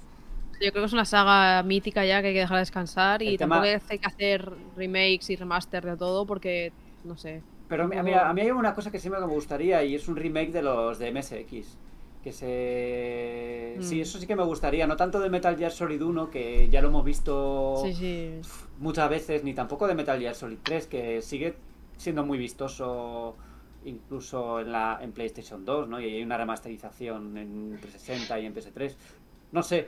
Yo 0.62 0.72
creo 0.72 0.84
que 0.84 0.88
es 0.88 0.94
una 0.94 1.06
saga 1.06 1.62
mítica 1.64 2.06
ya 2.06 2.22
que 2.22 2.30
hay 2.30 2.34
que 2.34 2.40
dejar 2.40 2.60
descansar 2.60 3.22
y 3.22 3.38
tampoco 3.38 3.64
hay 3.64 4.00
que 4.00 4.06
hacer 4.06 4.50
remakes 4.78 5.30
y 5.30 5.36
remaster 5.36 5.84
de 5.84 5.98
todo 5.98 6.26
porque, 6.26 6.72
no 7.04 7.18
sé. 7.18 7.42
Pero 7.68 7.88
mira, 7.88 8.30
a 8.30 8.34
mí 8.34 8.42
hay 8.42 8.52
una 8.52 8.74
cosa 8.74 8.90
que 8.90 9.00
sí 9.00 9.10
me 9.10 9.20
gustaría 9.22 9.84
y 9.84 9.96
es 9.96 10.08
un 10.08 10.16
remake 10.16 10.52
de 10.52 10.62
los 10.62 11.00
de 11.00 11.12
MSX 11.12 11.78
que 12.24 12.32
se... 12.32 13.78
Sí, 13.82 13.98
mm. 13.98 14.02
eso 14.02 14.18
sí 14.18 14.26
que 14.26 14.36
me 14.36 14.44
gustaría, 14.44 14.88
no 14.88 14.96
tanto 14.96 15.20
de 15.20 15.30
Metal 15.30 15.58
Gear 15.58 15.72
Solid 15.72 16.02
1, 16.02 16.30
que 16.30 16.70
ya 16.70 16.82
lo 16.82 16.88
hemos 16.88 17.04
visto 17.04 17.84
muchas 18.80 19.10
veces, 19.10 19.44
ni 19.44 19.54
tampoco 19.54 19.88
de 19.88 19.96
Metal 19.96 20.18
Gear 20.20 20.34
Solid 20.34 20.60
3, 20.64 20.88
que 20.88 21.22
sigue 21.22 21.56
siendo 21.98 22.26
muy 22.26 22.38
vistoso 22.38 23.36
incluso 23.86 24.62
en 24.62 24.72
la 24.72 25.00
en 25.02 25.12
PlayStation 25.12 25.66
2, 25.66 25.90
¿no? 25.90 26.00
Y 26.00 26.06
hay 26.06 26.24
una 26.24 26.38
remasterización 26.38 27.38
en 27.38 27.78
360 27.82 28.40
y 28.40 28.46
en 28.46 28.56
PS3. 28.56 28.96
No 29.52 29.62
sé, 29.62 29.88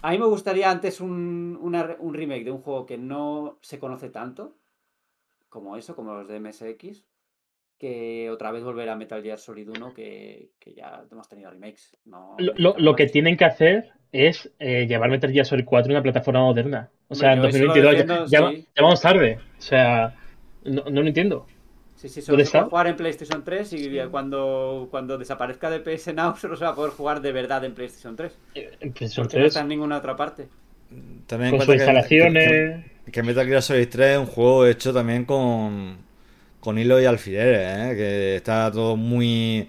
a 0.00 0.12
mí 0.12 0.18
me 0.18 0.26
gustaría 0.26 0.70
antes 0.70 1.00
un, 1.00 1.58
un 1.60 2.14
remake 2.14 2.44
de 2.44 2.52
un 2.52 2.62
juego 2.62 2.86
que 2.86 2.96
no 2.96 3.58
se 3.60 3.80
conoce 3.80 4.10
tanto, 4.10 4.54
como 5.48 5.76
eso, 5.76 5.96
como 5.96 6.14
los 6.14 6.28
de 6.28 6.38
MSX, 6.38 7.04
que 7.78 8.28
otra 8.30 8.50
vez 8.50 8.64
volver 8.64 8.88
a 8.88 8.96
Metal 8.96 9.22
Gear 9.22 9.38
Solid 9.38 9.68
1, 9.68 9.94
que, 9.94 10.50
que 10.58 10.74
ya 10.74 11.02
hemos 11.10 11.28
tenido 11.28 11.50
remakes. 11.50 11.96
lo, 12.04 12.74
lo, 12.76 12.96
que 12.96 13.06
tienen 13.06 13.36
que 13.36 13.44
hacer 13.44 13.92
es 14.12 14.50
eh, 14.58 14.86
llevar 14.86 15.10
Metal 15.10 15.30
Gear 15.30 15.46
Solid 15.46 15.64
4 15.64 15.90
a 15.90 15.94
una 15.94 16.02
plataforma 16.02 16.40
moderna. 16.40 16.90
O 17.08 17.14
sea, 17.14 17.34
en 17.34 17.42
2022 17.42 18.30
ya, 18.30 18.52
vamos 18.76 19.00
tarde. 19.00 19.38
O 19.58 19.62
sea, 19.62 20.14
no, 20.64 20.84
no, 20.84 21.02
lo 21.02 21.08
entiendo. 21.08 21.46
Sí, 21.94 22.08
sí, 22.08 22.20
solo 22.20 22.44
se 22.44 22.50
puede 22.50 22.64
jugar 22.64 22.86
en 22.88 22.96
PlayStation 22.96 23.42
3 23.44 23.72
y 23.72 23.98
cuando, 24.10 24.88
cuando 24.90 25.18
desaparezca 25.18 25.70
de 25.70 25.80
PS 25.80 26.14
Now 26.14 26.36
solo 26.40 26.56
se 26.56 26.64
va 26.64 26.70
a 26.70 26.74
poder 26.74 26.92
jugar 26.92 27.20
de 27.20 27.32
verdad 27.32 27.64
en 27.64 27.74
PlayStation 27.74 28.16
3. 28.16 28.38
En 28.54 28.92
PlayStation 28.92 29.28
3. 29.28 29.40
no 29.40 29.46
está 29.46 29.60
en 29.60 29.68
ninguna 29.68 29.98
otra 29.98 30.16
parte. 30.16 30.48
También 31.26 31.52
con 31.52 31.60
sus 31.66 31.74
instalaciones. 31.74 32.84
Que, 33.04 33.12
que, 33.12 33.22
Metal 33.22 33.46
Gear 33.46 33.62
Solid 33.62 33.88
3 33.88 34.10
es 34.10 34.18
un 34.18 34.26
juego 34.26 34.66
hecho 34.66 34.92
también 34.92 35.24
con, 35.24 35.98
con 36.60 36.78
hilo 36.78 37.00
y 37.00 37.04
alfileres, 37.04 37.92
¿eh? 37.92 37.96
que 37.96 38.36
está 38.36 38.70
todo 38.70 38.96
muy 38.96 39.68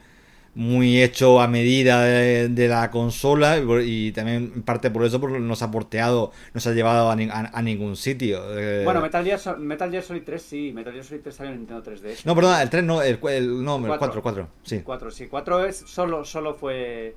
muy 0.56 1.02
hecho 1.02 1.40
a 1.40 1.48
medida 1.48 2.04
de, 2.04 2.68
la 2.68 2.92
consola 2.92 3.58
y, 3.82 4.12
también 4.12 4.52
en 4.56 4.64
parte 4.64 4.92
por 4.92 5.06
eso 5.06 5.18
no 5.20 5.56
se 5.56 5.64
ha 5.64 5.72
porteado, 5.72 6.34
no 6.54 6.60
se 6.60 6.70
ha 6.70 6.74
llevado 6.74 7.10
a, 7.10 7.62
ningún 7.62 7.96
sitio. 7.96 8.42
Eh. 8.60 8.84
Bueno, 8.84 9.00
Metal 9.00 9.24
Gear, 9.24 9.58
Metal 9.58 9.90
Gear 9.90 10.04
Solid 10.04 10.24
3 10.26 10.42
sí, 10.42 10.72
Metal 10.74 10.92
Gear 10.92 11.06
Solid 11.06 11.22
3 11.22 11.36
salió 11.36 11.54
en 11.54 11.60
Nintendo 11.60 11.84
3DS. 11.84 12.26
No, 12.26 12.36
perdón, 12.36 12.60
el 12.60 12.70
3 12.70 12.84
no, 12.84 13.02
el, 13.02 13.64
no, 13.64 13.78
el 13.78 13.98
4, 13.98 14.22
4, 14.22 14.50
sí. 14.64 14.82
4, 14.84 15.12
sí, 15.12 15.28
4 15.28 15.66
es, 15.66 15.78
solo, 15.78 16.26
solo 16.26 16.54
fue 16.56 17.16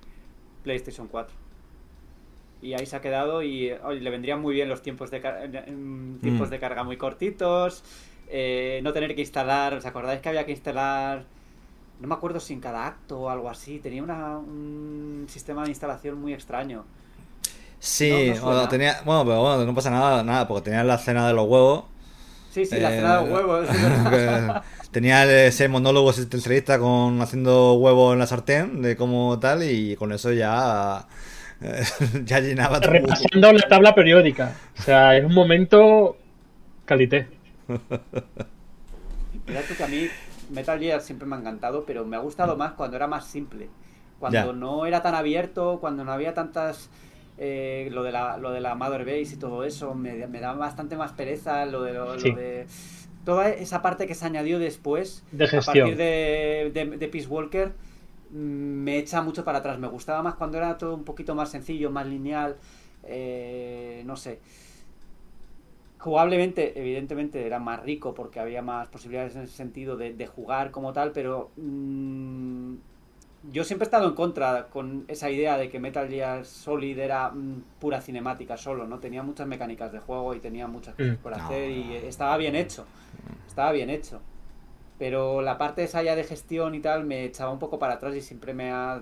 PlayStation 0.62 1.08
4. 1.08 1.34
Y 2.62 2.74
ahí 2.74 2.86
se 2.86 2.94
ha 2.94 3.00
quedado 3.00 3.42
y 3.42 3.72
le 4.00 4.10
vendrían 4.10 4.40
muy 4.40 4.54
bien 4.54 4.68
los 4.68 4.82
tiempos 4.82 5.10
de, 5.10 5.18
tiempos 6.20 6.48
mm. 6.48 6.50
de 6.50 6.58
carga 6.60 6.84
muy 6.84 6.96
cortitos, 6.96 7.82
eh, 8.32 8.80
no 8.82 8.92
tener 8.92 9.14
que 9.14 9.20
instalar, 9.20 9.74
¿os 9.74 9.86
acordáis 9.86 10.20
que 10.20 10.28
había 10.30 10.44
que 10.44 10.52
instalar 10.52 11.24
no 12.02 12.08
me 12.08 12.14
acuerdo 12.14 12.40
si 12.40 12.52
en 12.52 12.60
cada 12.60 12.84
acto 12.84 13.20
o 13.20 13.30
algo 13.30 13.48
así, 13.48 13.78
tenía 13.78 14.02
un 14.02 15.26
sistema 15.28 15.62
de 15.62 15.68
instalación 15.68 16.20
muy 16.20 16.34
extraño. 16.34 16.84
Sí, 17.78 18.32
bueno, 18.42 18.68
tenía, 18.68 19.00
bueno, 19.04 19.24
pero 19.24 19.40
bueno, 19.40 19.64
no 19.64 19.74
pasa 19.74 19.90
nada, 19.90 20.24
nada, 20.24 20.48
porque 20.48 20.70
tenía 20.70 20.82
la 20.82 20.98
cena 20.98 21.28
de 21.28 21.32
los 21.32 21.46
huevos. 21.46 21.84
Sí, 22.50 22.66
sí, 22.66 22.80
la 22.80 22.90
cena 22.90 23.20
de 23.20 23.30
los 23.30 23.30
eh, 23.30 23.32
huevos. 23.32 24.62
tenía 24.90 25.46
ese 25.46 25.68
monólogo 25.68 26.10
existencialista 26.10 26.80
con 26.80 27.20
haciendo 27.22 27.74
huevos 27.74 28.14
en 28.14 28.18
la 28.18 28.26
sartén, 28.26 28.82
de 28.82 28.96
cómo 28.96 29.38
tal, 29.38 29.62
y 29.62 29.94
con 29.94 30.10
eso 30.10 30.32
ya 30.32 31.06
ya 32.24 32.40
llenaba 32.40 32.80
todo. 32.80 32.92
Repasando 32.94 33.52
la 33.52 33.68
tabla 33.68 33.94
periódica. 33.94 34.56
O 34.76 34.82
sea, 34.82 35.16
es 35.16 35.24
un 35.24 35.34
momento 35.34 36.16
calité. 36.84 37.28
Mira 39.46 39.62
tú 39.62 39.74
que 39.76 39.84
a 39.84 39.88
mí 39.88 40.08
Metal 40.50 40.78
Gear 40.78 41.00
siempre 41.00 41.26
me 41.26 41.36
ha 41.36 41.38
encantado, 41.38 41.84
pero 41.84 42.04
me 42.04 42.16
ha 42.16 42.20
gustado 42.20 42.56
más 42.56 42.72
cuando 42.72 42.96
era 42.96 43.06
más 43.06 43.26
simple. 43.26 43.68
Cuando 44.18 44.52
no 44.52 44.86
era 44.86 45.02
tan 45.02 45.14
abierto, 45.14 45.78
cuando 45.80 46.04
no 46.04 46.12
había 46.12 46.34
tantas... 46.34 46.90
Eh, 47.38 47.88
lo, 47.90 48.02
de 48.04 48.12
la, 48.12 48.36
lo 48.36 48.52
de 48.52 48.60
la 48.60 48.74
Mother 48.74 49.04
Base 49.04 49.34
y 49.34 49.36
todo 49.36 49.64
eso, 49.64 49.94
me, 49.94 50.28
me 50.28 50.38
da 50.38 50.52
bastante 50.52 50.96
más 50.96 51.12
pereza, 51.12 51.64
lo 51.66 51.82
de, 51.82 51.94
lo, 51.94 52.14
de... 52.16 52.66
Toda 53.24 53.48
esa 53.48 53.82
parte 53.82 54.06
que 54.06 54.14
se 54.14 54.26
añadió 54.26 54.58
después, 54.58 55.24
de 55.32 55.46
a 55.46 55.60
partir 55.60 55.96
de, 55.96 56.70
de, 56.72 57.08
Peace 57.08 57.26
Walker, 57.26 57.72
mm, 58.30 58.34
me 58.36 58.98
echa 58.98 59.22
mucho 59.22 59.44
para 59.44 59.58
atrás. 59.58 59.78
Me 59.78 59.88
gustaba 59.88 60.22
más 60.22 60.34
cuando 60.34 60.58
era 60.58 60.76
todo 60.76 60.94
un 60.94 61.04
poquito 61.04 61.34
más 61.34 61.50
sencillo, 61.50 61.90
más 61.90 62.06
lineal, 62.06 62.56
eh, 63.04 64.02
no 64.06 64.16
sé. 64.16 64.38
Jugablemente, 66.02 66.76
evidentemente, 66.80 67.46
era 67.46 67.60
más 67.60 67.80
rico 67.80 68.12
porque 68.12 68.40
había 68.40 68.60
más 68.60 68.88
posibilidades 68.88 69.36
en 69.36 69.42
ese 69.42 69.54
sentido 69.54 69.96
de, 69.96 70.26
jugar 70.26 70.72
como 70.72 70.92
tal, 70.92 71.12
pero 71.12 71.52
mm, 71.56 72.74
yo 73.52 73.62
siempre 73.62 73.84
he 73.84 73.86
estado 73.86 74.08
en 74.08 74.16
contra 74.16 74.66
con 74.66 75.04
esa 75.06 75.30
idea 75.30 75.56
de 75.56 75.68
que 75.68 75.78
Metal 75.78 76.08
Gear 76.08 76.44
Solid 76.44 76.98
era 76.98 77.30
mm, 77.30 77.62
pura 77.78 78.00
cinemática 78.00 78.56
solo, 78.56 78.84
¿no? 78.84 78.98
Tenía 78.98 79.22
muchas 79.22 79.46
mecánicas 79.46 79.92
de 79.92 80.00
juego 80.00 80.34
y 80.34 80.40
tenía 80.40 80.66
muchas 80.66 80.96
cosas 80.96 81.18
mm. 81.18 81.22
por 81.22 81.34
hacer 81.34 81.70
y 81.70 81.94
estaba 81.94 82.36
bien 82.36 82.56
hecho, 82.56 82.84
estaba 83.46 83.70
bien 83.70 83.88
hecho. 83.88 84.20
Pero 84.98 85.40
la 85.40 85.56
parte 85.56 85.84
esa 85.84 86.02
ya 86.02 86.16
de 86.16 86.24
gestión 86.24 86.74
y 86.74 86.80
tal 86.80 87.04
me 87.04 87.26
echaba 87.26 87.52
un 87.52 87.60
poco 87.60 87.78
para 87.78 87.94
atrás 87.94 88.16
y 88.16 88.22
siempre 88.22 88.54
me 88.54 88.72
ha, 88.72 89.00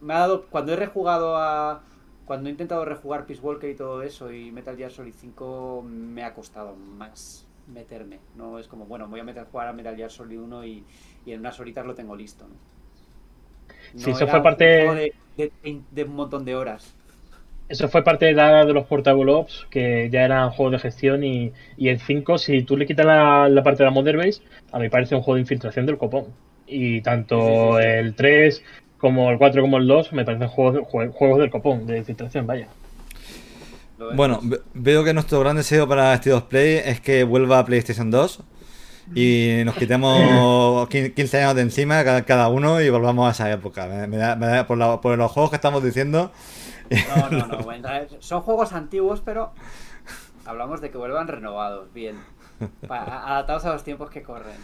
me 0.00 0.14
ha 0.14 0.20
dado, 0.20 0.46
cuando 0.46 0.72
he 0.72 0.76
rejugado 0.76 1.36
a 1.36 1.82
cuando 2.30 2.48
he 2.48 2.52
intentado 2.52 2.84
rejugar 2.84 3.26
Peace 3.26 3.42
Walker 3.42 3.68
y 3.68 3.74
todo 3.74 4.04
eso 4.04 4.32
y 4.32 4.52
Metal 4.52 4.76
Gear 4.76 4.92
Solid 4.92 5.14
5 5.18 5.84
me 5.84 6.22
ha 6.22 6.32
costado 6.32 6.76
más 6.76 7.44
meterme. 7.66 8.20
No 8.36 8.60
es 8.60 8.68
como, 8.68 8.84
bueno, 8.84 9.08
voy 9.08 9.18
a 9.18 9.24
meter 9.24 9.42
a 9.42 9.46
jugar 9.46 9.66
a 9.66 9.72
Metal 9.72 9.96
Gear 9.96 10.12
Solid 10.12 10.38
1 10.38 10.64
y, 10.64 10.84
en 11.26 11.40
unas 11.40 11.58
horitas 11.58 11.84
lo 11.84 11.96
tengo 11.96 12.14
listo. 12.14 12.44
¿no? 12.44 12.54
sí, 13.96 14.12
eso 14.12 14.28
fue 14.28 14.40
parte 14.44 15.12
de, 15.36 16.04
un 16.04 16.14
montón 16.14 16.44
de 16.44 16.54
horas. 16.54 16.94
Eso 17.68 17.88
fue 17.88 18.04
parte 18.04 18.26
de 18.26 18.34
la 18.34 18.64
de 18.64 18.74
los 18.74 18.86
Portable 18.86 19.32
Ops, 19.32 19.66
que 19.68 20.08
ya 20.08 20.24
eran 20.24 20.50
juegos 20.50 20.74
de 20.74 20.78
gestión 20.78 21.24
y, 21.24 21.52
el 21.78 21.98
5, 21.98 22.38
si 22.38 22.62
tú 22.62 22.76
le 22.76 22.86
quitas 22.86 23.06
la, 23.06 23.62
parte 23.64 23.78
de 23.82 23.86
la 23.86 23.90
Mother 23.90 24.16
Base, 24.16 24.40
a 24.70 24.78
mí 24.78 24.88
parece 24.88 25.16
un 25.16 25.22
juego 25.22 25.34
de 25.34 25.40
infiltración 25.40 25.84
del 25.84 25.98
copón. 25.98 26.26
Y 26.68 27.00
tanto 27.00 27.80
el 27.80 28.14
3 28.14 28.62
como 29.00 29.30
el 29.30 29.38
4 29.38 29.62
como 29.62 29.78
el 29.78 29.86
2 29.86 30.12
me 30.12 30.24
parecen 30.24 30.48
juegos, 30.48 30.86
juegos 30.88 31.38
del 31.38 31.50
copón, 31.50 31.86
de 31.86 32.04
filtración, 32.04 32.46
vaya. 32.46 32.68
Bueno, 34.14 34.40
veo 34.72 35.04
que 35.04 35.12
nuestro 35.12 35.40
gran 35.40 35.56
deseo 35.56 35.86
para 35.86 36.14
este 36.14 36.30
2 36.30 36.44
Play 36.44 36.80
es 36.84 37.00
que 37.00 37.24
vuelva 37.24 37.58
a 37.58 37.64
PlayStation 37.64 38.10
2 38.10 38.40
y 39.14 39.62
nos 39.64 39.74
quitemos 39.74 40.88
15 41.14 41.42
años 41.42 41.54
de 41.54 41.62
encima 41.62 42.04
cada 42.04 42.48
uno 42.48 42.80
y 42.80 42.88
volvamos 42.88 43.28
a 43.28 43.32
esa 43.32 43.50
época. 43.50 43.86
Me, 44.08 44.16
da, 44.16 44.66
por, 44.66 44.78
los 44.78 45.30
juegos 45.32 45.50
que 45.50 45.56
estamos 45.56 45.82
diciendo. 45.82 46.32
No, 47.16 47.30
no, 47.30 47.46
no. 47.46 47.58
son 48.20 48.42
juegos 48.42 48.72
antiguos, 48.72 49.20
pero 49.24 49.52
hablamos 50.46 50.80
de 50.80 50.90
que 50.90 50.98
vuelvan 50.98 51.28
renovados, 51.28 51.92
bien. 51.92 52.16
adaptados 52.88 53.64
a 53.64 53.72
los 53.72 53.84
tiempos 53.84 54.10
que 54.10 54.22
corren. 54.22 54.56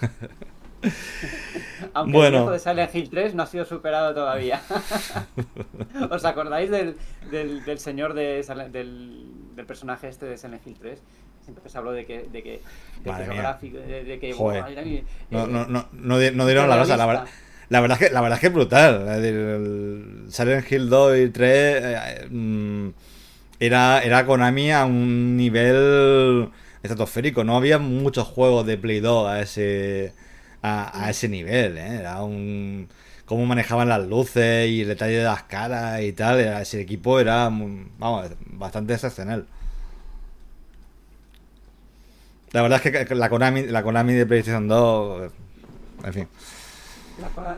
Aunque 1.94 2.12
bueno. 2.12 2.26
el 2.26 2.42
viejo 2.42 2.52
de 2.52 2.58
Silent 2.58 2.94
Hill 2.94 3.10
3 3.10 3.34
no 3.34 3.42
ha 3.42 3.46
sido 3.46 3.64
superado 3.64 4.14
todavía. 4.14 4.60
¿Os 6.10 6.24
acordáis 6.24 6.70
del, 6.70 6.96
del, 7.30 7.78
señor 7.78 8.14
de, 8.14 8.44
del, 8.72 9.54
del, 9.54 9.66
personaje 9.66 10.08
este 10.08 10.26
de 10.26 10.38
Silent 10.38 10.66
Hill 10.66 10.76
3? 10.80 11.02
Siempre 11.42 11.68
se 11.68 11.78
habló 11.78 11.92
de 11.92 12.06
que, 12.06 12.22
de 12.22 12.42
que, 12.42 12.62
de 13.02 13.36
gráfico, 13.36 13.78
de, 13.78 14.18
que 14.18 14.34
no, 15.30 15.46
no, 15.46 15.66
no, 15.66 15.86
no, 15.92 16.18
dieron 16.18 16.68
la 16.70 16.78
cosa, 16.78 16.96
la 16.96 17.06
verdad. 17.06 17.26
La 17.70 17.80
verdad, 17.80 17.98
es 18.00 18.08
que, 18.08 18.14
la 18.14 18.20
verdad 18.20 18.36
es 18.36 18.40
que 18.40 18.46
es 18.46 18.52
brutal. 18.52 19.08
El 19.08 20.26
Silent 20.28 20.70
Hill 20.70 20.88
2 20.88 21.18
y 21.18 21.28
3 21.30 21.48
eh, 21.50 22.28
mm, 22.30 22.88
era, 23.58 24.02
era 24.02 24.26
Konami 24.26 24.70
a 24.70 24.84
un 24.84 25.36
nivel 25.36 26.50
estratosférico. 26.82 27.44
No 27.44 27.56
había 27.56 27.78
muchos 27.78 28.26
juegos 28.26 28.66
de 28.66 28.76
Play 28.76 29.00
2 29.00 29.28
a 29.28 29.40
ese, 29.40 30.12
a, 30.64 31.10
ese 31.10 31.28
nivel, 31.28 31.76
¿eh? 31.76 31.96
Era 32.00 32.22
un... 32.22 32.88
cómo 33.26 33.44
manejaban 33.44 33.88
las 33.88 34.06
luces 34.06 34.68
y 34.68 34.82
el 34.82 34.88
detalle 34.88 35.18
de 35.18 35.24
las 35.24 35.42
caras 35.42 36.00
y 36.00 36.12
tal. 36.12 36.40
ese 36.40 36.80
equipo 36.80 37.20
era, 37.20 37.50
vamos, 37.50 38.30
bastante 38.46 38.94
excepcional. 38.94 39.46
La 42.52 42.62
verdad 42.62 42.80
es 42.84 43.06
que 43.08 43.14
la 43.14 43.28
Konami, 43.28 43.66
la 43.66 43.82
Konami 43.82 44.14
de 44.14 44.26
PlayStation 44.26 44.66
2, 44.68 45.32
en 46.04 46.12
fin. 46.12 46.28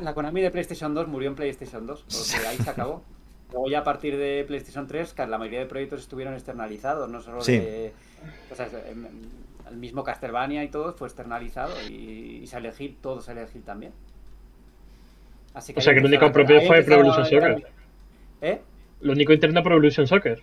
La, 0.03 0.15
Konami 0.15 0.41
de 0.41 0.51
PlayStation 0.51 0.95
2 0.95 1.07
murió 1.09 1.29
en 1.29 1.37
PlayStation 1.37 1.87
2, 1.87 2.05
porque 2.09 2.47
ahí 2.47 2.57
se 2.57 2.71
acabó. 2.71 3.03
Luego 3.53 3.71
ya 3.71 3.81
a 3.81 3.85
partir 3.85 4.17
de 4.17 4.45
PlayStation 4.47 4.89
3, 4.89 5.15
la 5.29 5.39
mayoría 5.39 5.61
de 5.61 5.67
proyectos 5.67 6.01
estuvieron 6.01 6.35
externalizados, 6.35 7.09
no 7.09 7.23
solo 7.23 7.45
de... 7.45 7.93
O 8.51 8.57
sea, 8.57 8.69
el 9.69 9.77
mismo 9.77 10.05
Castlevania 10.05 10.65
y 10.65 10.69
todo 10.69 10.93
fue 10.93 11.09
externalizado 11.09 11.73
y, 11.89 12.41
y 12.43 12.47
Silent 12.47 12.81
Hill, 12.81 12.97
todo 13.01 13.21
Silent 13.21 13.55
Hill 13.55 13.63
también. 13.63 13.93
Así 15.55 15.73
que 15.73 15.81
o 15.81 15.83
sea 15.83 15.95
que 15.95 16.01
el 16.01 16.07
único 16.07 16.31
propio 16.31 16.61
fue 16.63 16.83
Pro 16.83 16.97
Evolution 16.97 17.25
Soccer. 17.25 17.67
¿Eh? 18.43 18.61
Lo 19.01 19.13
único 19.13 19.33
interno 19.33 19.63
Pro 19.63 19.73
Evolution 19.75 20.07
Soccer. 20.07 20.41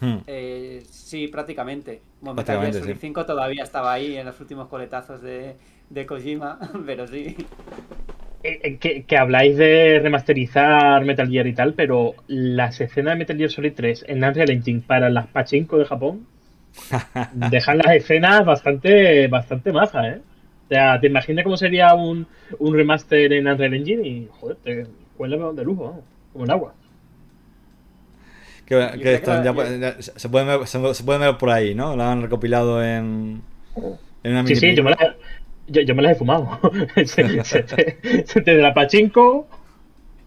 Hmm. 0.00 0.18
Eh, 0.26 0.82
sí, 0.88 1.26
prácticamente. 1.26 2.00
Bueno, 2.20 2.36
Metal 2.36 2.72
Gear 2.72 2.96
5 2.96 3.26
todavía 3.26 3.64
estaba 3.64 3.92
ahí 3.92 4.16
en 4.16 4.26
los 4.26 4.38
últimos 4.40 4.68
coletazos 4.68 5.20
de, 5.22 5.56
de 5.90 6.06
Kojima, 6.06 6.58
pero 6.86 7.06
sí. 7.08 7.36
Eh, 8.44 8.60
eh, 8.62 8.76
que, 8.76 9.02
que, 9.02 9.16
habláis 9.16 9.56
de 9.56 9.98
remasterizar 10.00 11.04
Metal 11.04 11.28
Gear 11.28 11.48
y 11.48 11.54
tal, 11.54 11.74
pero 11.74 12.14
las 12.28 12.80
escenas 12.80 13.14
de 13.14 13.18
Metal 13.18 13.36
Gear 13.36 13.50
Solid 13.50 13.72
3 13.74 14.04
en 14.06 14.22
Unreal 14.22 14.50
Engine 14.50 14.82
para 14.86 15.10
las 15.10 15.26
pachinko 15.26 15.78
de 15.78 15.84
Japón 15.84 16.26
dejan 17.32 17.78
las 17.78 17.94
escenas 17.94 18.44
bastante, 18.44 19.28
bastante 19.28 19.72
majas, 19.72 20.06
¿eh? 20.06 20.20
O 20.64 20.68
sea, 20.68 21.00
te 21.00 21.06
imaginas 21.06 21.44
cómo 21.44 21.56
sería 21.56 21.94
un, 21.94 22.26
un 22.58 22.74
remaster 22.74 23.32
en 23.32 23.48
Unreal 23.48 23.72
Engine 23.72 24.06
y, 24.06 24.28
joder, 24.30 24.56
te 24.56 24.86
cuela 25.16 25.52
de 25.52 25.64
lujo, 25.64 26.02
como 26.32 26.44
el 26.44 26.50
agua. 26.50 26.74
Que, 28.66 28.76
ya, 29.02 29.96
se, 29.98 30.28
pueden 30.28 30.46
ver, 30.46 30.66
se, 30.66 31.04
puede 31.04 31.18
ver 31.18 31.38
por 31.38 31.48
ahí, 31.48 31.74
¿no? 31.74 31.96
Lo 31.96 32.02
han 32.02 32.20
recopilado 32.20 32.84
en, 32.84 33.40
en 34.22 34.32
una 34.32 34.46
Sí, 34.46 34.56
sí, 34.56 34.74
yo 34.74 34.84
me, 34.84 34.90
la, 34.90 35.16
yo, 35.68 35.94
me 35.94 36.02
las 36.02 36.12
he 36.12 36.14
fumado. 36.16 36.60
de 38.44 38.54
la 38.54 38.74
Pachinko. 38.74 39.48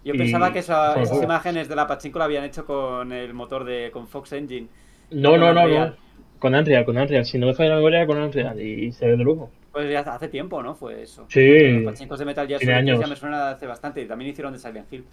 Yo 0.03 0.13
pensaba 0.13 0.51
que 0.51 0.57
esas 0.57 1.21
imágenes 1.21 1.69
de 1.69 1.75
la 1.75 1.85
Pachinko 1.85 2.17
la 2.17 2.25
habían 2.25 2.43
hecho 2.43 2.65
con 2.65 3.11
el 3.11 3.35
motor 3.35 3.63
de 3.63 3.91
con 3.91 4.07
Fox 4.07 4.33
Engine. 4.33 4.67
No, 5.11 5.37
no, 5.37 5.53
no, 5.53 5.67
no. 5.67 5.93
Con 6.41 6.55
Unreal, 6.55 6.85
con 6.85 6.97
Unreal. 6.97 7.23
Si 7.23 7.37
no 7.37 7.45
me 7.45 7.53
falla 7.53 7.69
la 7.69 7.75
memoria, 7.75 8.07
con 8.07 8.17
Unreal. 8.17 8.59
Y 8.59 8.91
se 8.93 9.05
ve 9.05 9.15
de 9.15 9.23
lujo. 9.23 9.51
Pues 9.71 9.91
ya 9.91 9.99
hace 9.99 10.27
tiempo, 10.27 10.63
¿no? 10.63 10.73
Fue 10.73 11.03
eso. 11.03 11.27
Sí. 11.29 11.69
Los 11.69 11.93
pachincos 11.93 12.17
de 12.17 12.25
Metal 12.25 12.47
Gear 12.47 12.59
Solid 12.59 12.99
ya 12.99 13.07
me 13.07 13.15
suena 13.15 13.51
hace 13.51 13.67
bastante. 13.67 14.01
Y 14.01 14.07
también 14.07 14.31
hicieron 14.31 14.51
de 14.51 14.57
Silent 14.57 14.91
Hill. 14.91 15.05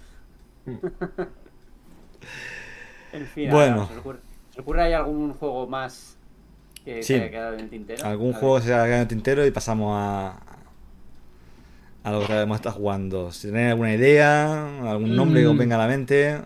Mm. 0.65 0.77
en 3.13 3.27
fin, 3.27 3.51
bueno. 3.51 3.87
¿se, 3.89 3.99
ocurre, 3.99 4.19
¿se, 4.55 4.61
ocurre, 4.63 4.83
ahí 4.85 4.95
algún 4.95 5.35
juego 5.35 5.67
más 5.67 6.17
que 6.83 7.03
se 7.03 7.17
haya 7.17 7.31
quedado 7.31 7.55
en 7.55 7.61
el 7.61 7.69
tintero? 7.69 8.07
Algún 8.07 8.33
juego 8.33 8.63
se 8.63 8.73
haya 8.73 8.85
quedado 8.85 8.97
en 8.97 9.03
el 9.03 9.09
tintero 9.09 9.47
y 9.47 9.51
pasamos 9.51 9.93
a, 9.99 10.41
a 12.05 12.11
lo 12.11 12.27
que 12.27 12.41
hemos 12.41 12.57
estado 12.57 12.75
jugando. 12.75 13.33
Si 13.33 13.49
tenéis 13.49 13.73
alguna 13.73 13.93
idea, 13.93 14.91
algún 14.91 15.15
nombre 15.15 15.43
que 15.43 15.47
os 15.47 15.55
mm. 15.55 15.59
venga 15.59 15.77
a 15.77 15.79
la 15.79 15.89
mente, 15.89 16.41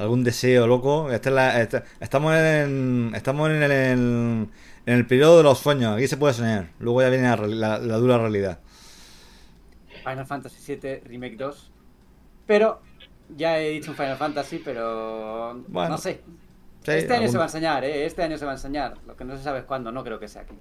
algún 0.00 0.24
deseo 0.24 0.66
loco. 0.66 1.10
estamos 1.12 2.34
en, 2.34 3.12
estamos 3.14 3.50
en 3.50 3.62
el, 3.62 3.70
en 3.70 4.50
el, 4.86 5.06
periodo 5.06 5.38
de 5.38 5.42
los 5.42 5.58
sueños. 5.58 5.96
Aquí 5.96 6.08
se 6.08 6.16
puede 6.16 6.32
soñar. 6.32 6.70
Luego 6.78 7.02
ya 7.02 7.10
viene 7.10 7.28
la, 7.54 7.78
dura 7.78 8.18
realidad. 8.18 8.60
Final 10.02 10.26
Fantasy 10.26 10.76
VII 10.76 11.00
Remake 11.00 11.36
2. 11.36 11.70
Pero 12.46 12.80
ya 13.36 13.58
he 13.60 13.70
dicho 13.70 13.90
un 13.90 13.96
Final 13.96 14.16
Fantasy, 14.16 14.60
pero 14.64 15.62
no 15.68 15.98
sé. 15.98 16.22
este 16.86 17.14
año 17.14 17.28
se 17.28 17.36
va 17.36 17.44
a 17.44 17.46
enseñar, 17.46 17.84
¿eh? 17.84 18.06
Este 18.06 18.22
año 18.22 18.38
se 18.38 18.46
va 18.46 18.52
a 18.52 18.54
enseñar. 18.54 18.96
Lo 19.06 19.14
que 19.14 19.24
no 19.24 19.36
se 19.36 19.42
sabe 19.42 19.60
es 19.60 19.64
cuándo, 19.66 19.92
no 19.92 20.02
creo 20.02 20.18
que 20.18 20.28
sea 20.28 20.42
aquí. 20.42 20.58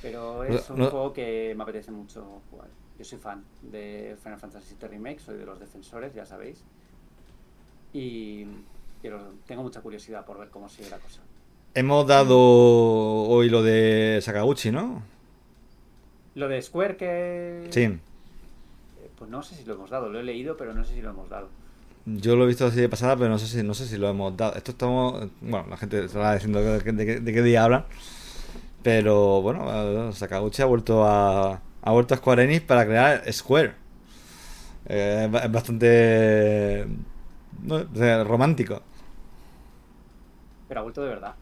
Pero 0.00 0.42
es 0.44 0.70
un 0.70 0.78
juego 0.78 1.12
que 1.12 1.52
me 1.54 1.62
apetece 1.62 1.90
mucho 1.90 2.40
jugar. 2.50 2.68
Yo 2.98 3.04
soy 3.04 3.18
fan 3.18 3.44
de 3.62 4.16
Final 4.22 4.38
Fantasy 4.38 4.74
VII 4.80 4.88
Remake, 4.88 5.20
soy 5.20 5.36
de 5.36 5.44
los 5.44 5.60
defensores, 5.60 6.14
ya 6.14 6.24
sabéis. 6.24 6.64
Y 7.92 8.46
tengo 9.46 9.62
mucha 9.62 9.80
curiosidad 9.80 10.24
por 10.24 10.38
ver 10.38 10.48
cómo 10.50 10.68
sigue 10.68 10.90
la 10.90 10.98
cosa. 10.98 11.20
Hemos 11.74 12.06
dado 12.06 12.38
hoy 12.38 13.48
lo 13.48 13.62
de 13.62 14.18
Sakaguchi, 14.22 14.70
¿no? 14.70 15.02
Lo 16.34 16.48
de 16.48 16.60
Square 16.60 16.96
que... 16.96 17.68
Sí. 17.70 17.82
Eh, 17.82 18.00
pues 19.16 19.30
no 19.30 19.42
sé 19.42 19.54
si 19.54 19.64
lo 19.64 19.74
hemos 19.74 19.90
dado, 19.90 20.08
lo 20.08 20.18
he 20.18 20.22
leído, 20.22 20.56
pero 20.56 20.74
no 20.74 20.84
sé 20.84 20.94
si 20.94 21.02
lo 21.02 21.10
hemos 21.10 21.28
dado. 21.28 21.48
Yo 22.06 22.34
lo 22.34 22.44
he 22.44 22.48
visto 22.48 22.66
así 22.66 22.80
de 22.80 22.88
pasada, 22.88 23.16
pero 23.16 23.28
no 23.28 23.38
sé 23.38 23.46
si, 23.46 23.62
no 23.62 23.74
sé 23.74 23.86
si 23.86 23.98
lo 23.98 24.08
hemos 24.08 24.36
dado. 24.36 24.54
Esto 24.56 24.72
estamos... 24.72 25.28
Bueno, 25.40 25.66
la 25.68 25.76
gente 25.76 26.04
estará 26.04 26.34
diciendo 26.34 26.60
de, 26.60 27.24
qué 27.24 27.42
día 27.42 27.64
hablan. 27.64 27.84
Pero 28.82 29.42
bueno, 29.42 30.12
Sakaguchi 30.12 30.62
ha 30.62 30.66
vuelto 30.66 31.04
a, 31.04 31.60
ha 31.82 31.92
vuelto 31.92 32.14
a 32.14 32.16
Square 32.16 32.44
Enix 32.44 32.62
para 32.62 32.84
crear 32.84 33.32
Square. 33.32 33.74
Eh, 34.86 35.30
es 35.44 35.52
bastante 35.52 36.88
romántico. 38.24 38.82
Pero 40.70 40.80
ha 40.80 40.82
vuelto 40.84 41.02
de 41.02 41.08
verdad. 41.08 41.34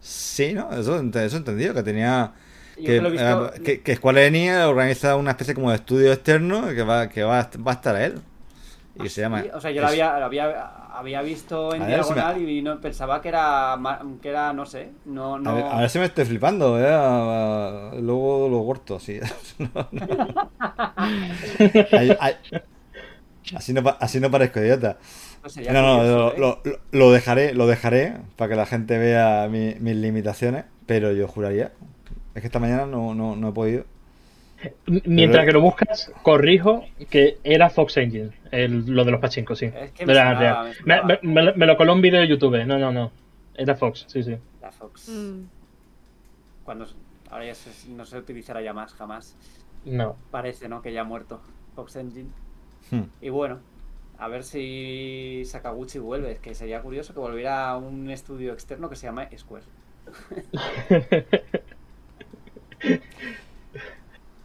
Sí, 0.00 0.52
¿no? 0.52 0.72
Eso, 0.72 0.98
eso 0.98 1.36
he 1.36 1.38
entendido, 1.38 1.72
que 1.72 1.84
tenía... 1.84 2.32
Que, 2.74 2.96
eh, 2.96 3.80
que, 3.80 3.94
Square 3.94 4.26
Enix 4.26 4.56
organiza 4.64 5.14
una 5.14 5.30
especie 5.30 5.54
como 5.54 5.70
de 5.70 5.76
estudio 5.76 6.12
externo 6.12 6.66
que 6.74 6.82
va, 6.82 7.08
que 7.08 7.22
va, 7.22 7.48
va 7.64 7.70
a 7.70 7.74
estar 7.74 7.94
él. 7.94 8.20
Y 9.00 9.08
se 9.08 9.20
llama... 9.20 9.44
O 9.54 9.60
sea, 9.60 9.70
yo 9.70 9.82
lo 9.82 9.86
había, 9.86 10.16
había, 10.92 11.22
visto 11.22 11.76
en 11.76 11.86
diagonal 11.86 12.42
y 12.42 12.60
no, 12.60 12.80
pensaba 12.80 13.22
que 13.22 13.28
era, 13.28 13.78
que 14.20 14.30
era, 14.30 14.52
no 14.52 14.66
sé, 14.66 14.90
no... 15.04 15.38
no... 15.38 15.50
A, 15.50 15.82
ver, 15.82 15.88
si 15.88 16.00
me 16.00 16.06
estoy 16.06 16.24
flipando, 16.24 16.76
¿eh? 16.80 16.90
Luego 18.02 18.48
lo 18.48 18.66
corto, 18.66 18.98
sí. 18.98 19.20
así, 23.54 23.72
no, 23.72 23.96
así 24.00 24.18
no 24.18 24.28
parezco 24.28 24.58
idiota. 24.58 24.98
No, 25.72 26.04
no, 26.04 26.32
lo, 26.36 26.60
lo, 26.90 27.12
dejaré, 27.12 27.54
lo 27.54 27.66
dejaré 27.66 28.14
para 28.36 28.50
que 28.50 28.56
la 28.56 28.66
gente 28.66 28.98
vea 28.98 29.48
mis 29.48 29.96
limitaciones, 29.96 30.64
pero 30.86 31.12
yo 31.12 31.28
juraría. 31.28 31.72
Es 32.34 32.42
que 32.42 32.46
esta 32.46 32.58
mañana 32.58 32.86
no, 32.86 33.14
no, 33.14 33.36
no 33.36 33.48
he 33.48 33.52
podido. 33.52 33.84
Mientras 34.86 35.44
que 35.44 35.52
lo 35.52 35.60
buscas, 35.60 36.12
corrijo 36.22 36.84
que 37.10 37.38
era 37.44 37.70
Fox 37.70 37.98
Engine, 37.98 38.30
lo 38.50 39.04
de 39.04 39.10
los 39.10 39.20
pachincos, 39.20 39.58
sí. 39.58 39.70
me, 40.84 41.66
lo 41.66 41.76
coló 41.76 41.92
un 41.92 42.00
vídeo 42.00 42.20
de 42.20 42.28
YouTube, 42.28 42.64
no, 42.64 42.78
no, 42.78 42.90
no. 42.90 43.12
Era 43.54 43.74
Fox, 43.74 44.04
sí, 44.08 44.22
sí. 44.22 44.36
La 44.60 44.70
Fox. 44.70 45.08
Mm. 45.08 45.44
Cuando 46.64 46.86
ahora 47.30 47.46
ya 47.46 47.54
no 47.88 48.04
se 48.04 48.18
utilizará 48.18 48.60
ya 48.60 48.72
más, 48.72 48.92
jamás. 48.94 49.36
No. 49.84 50.16
Parece, 50.30 50.68
¿no? 50.68 50.82
Que 50.82 50.92
ya 50.92 51.02
ha 51.02 51.04
muerto 51.04 51.40
Fox 51.74 51.96
Engine. 51.96 52.28
Hmm. 52.90 53.04
Y 53.20 53.28
bueno, 53.28 53.60
a 54.18 54.28
ver 54.28 54.42
si 54.44 55.42
Sakaguchi 55.44 55.98
vuelve. 55.98 56.38
Que 56.42 56.54
sería 56.54 56.82
curioso 56.82 57.12
que 57.14 57.20
volviera 57.20 57.70
a 57.70 57.76
un 57.76 58.10
estudio 58.10 58.52
externo 58.52 58.88
que 58.88 58.96
se 58.96 59.06
llama 59.06 59.28
Square. 59.36 59.64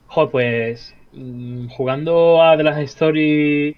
Joder, 0.07 0.31
pues 0.31 0.95
mm, 1.13 1.67
jugando 1.69 2.41
a 2.41 2.57
The 2.57 2.63
Last 2.63 2.79
Story 2.81 3.77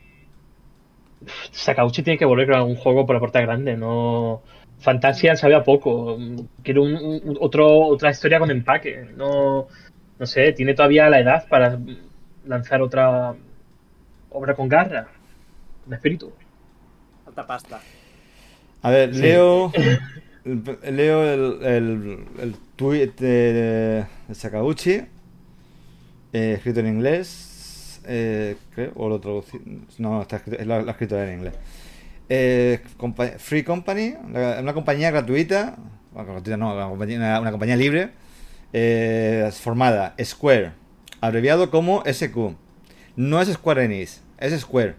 Sakauchi 1.51 2.03
tiene 2.03 2.17
que 2.17 2.25
volver 2.25 2.53
a 2.53 2.63
un 2.63 2.75
juego 2.75 3.05
por 3.05 3.15
la 3.15 3.19
puerta 3.19 3.41
grande, 3.41 3.77
no 3.77 4.41
Fantasia 4.79 5.35
sabía 5.35 5.63
poco. 5.63 6.17
Quiero 6.61 6.83
un, 6.83 7.37
otro, 7.39 7.87
otra 7.87 8.11
historia 8.11 8.39
con 8.39 8.51
empaque. 8.51 9.07
No, 9.15 9.67
no 10.19 10.25
sé, 10.25 10.51
tiene 10.51 10.73
todavía 10.73 11.09
la 11.09 11.19
edad 11.21 11.47
para 11.47 11.79
lanzar 12.45 12.81
otra 12.81 13.33
obra 14.29 14.55
con 14.55 14.67
garra, 14.67 15.07
de 15.85 15.95
espíritu. 15.95 16.31
Falta 17.25 17.47
pasta. 17.47 17.81
A 18.81 18.89
ver, 18.89 19.15
leo, 19.15 19.71
leo 20.45 21.23
el, 21.33 21.65
el, 21.65 22.25
el 22.39 22.55
tweet 22.75 23.13
de, 23.17 24.05
de 24.27 24.35
Sakauchi 24.35 25.01
eh, 26.33 26.53
escrito 26.57 26.79
en 26.79 26.87
inglés, 26.87 28.01
eh, 28.07 28.55
o 28.95 29.07
lo 29.07 29.19
traducí, 29.19 29.61
no, 29.99 30.23
está 30.23 30.37
escrito, 30.37 30.65
lo, 30.65 30.89
escrito 30.89 31.21
en 31.21 31.33
inglés. 31.37 31.53
Eh, 32.27 32.81
Free 33.37 33.63
Company, 33.63 34.15
una 34.23 34.73
compañía 34.73 35.11
gratuita, 35.11 35.77
no, 36.57 36.73
una 36.73 36.89
compañía, 36.89 37.39
una 37.39 37.51
compañía 37.51 37.75
libre, 37.75 38.09
formada 39.51 40.15
Square, 40.23 40.71
abreviado 41.21 41.69
como 41.69 42.01
SQ. 42.03 42.55
No 43.15 43.39
es 43.39 43.53
Square 43.53 43.85
Enix, 43.85 44.23
es 44.39 44.59
Square. 44.59 44.95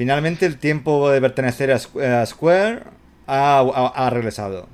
Finalmente 0.00 0.46
el 0.46 0.56
tiempo 0.56 1.10
de 1.10 1.20
pertenecer 1.20 1.70
a 1.70 2.24
Square 2.24 2.84
ha, 3.26 4.08
regresado. 4.10 4.66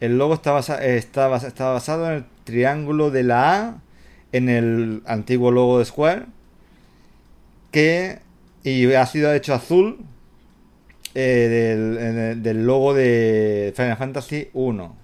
El 0.00 0.16
logo 0.16 0.32
está, 0.32 0.58
está, 0.58 1.36
está 1.36 1.70
basado 1.70 2.06
en 2.06 2.12
el 2.14 2.24
triángulo 2.44 3.10
de 3.10 3.24
la 3.24 3.58
A 3.58 3.82
en 4.32 4.48
el 4.48 5.02
antiguo 5.04 5.50
logo 5.50 5.80
de 5.80 5.84
Square. 5.84 6.24
Que 7.72 8.20
y 8.64 8.90
ha 8.94 9.04
sido 9.04 9.34
hecho 9.34 9.52
azul 9.52 9.98
eh, 11.14 12.34
del, 12.40 12.64
logo 12.64 12.94
de 12.94 13.74
Final 13.76 13.98
Fantasy 13.98 14.48
1. 14.54 14.96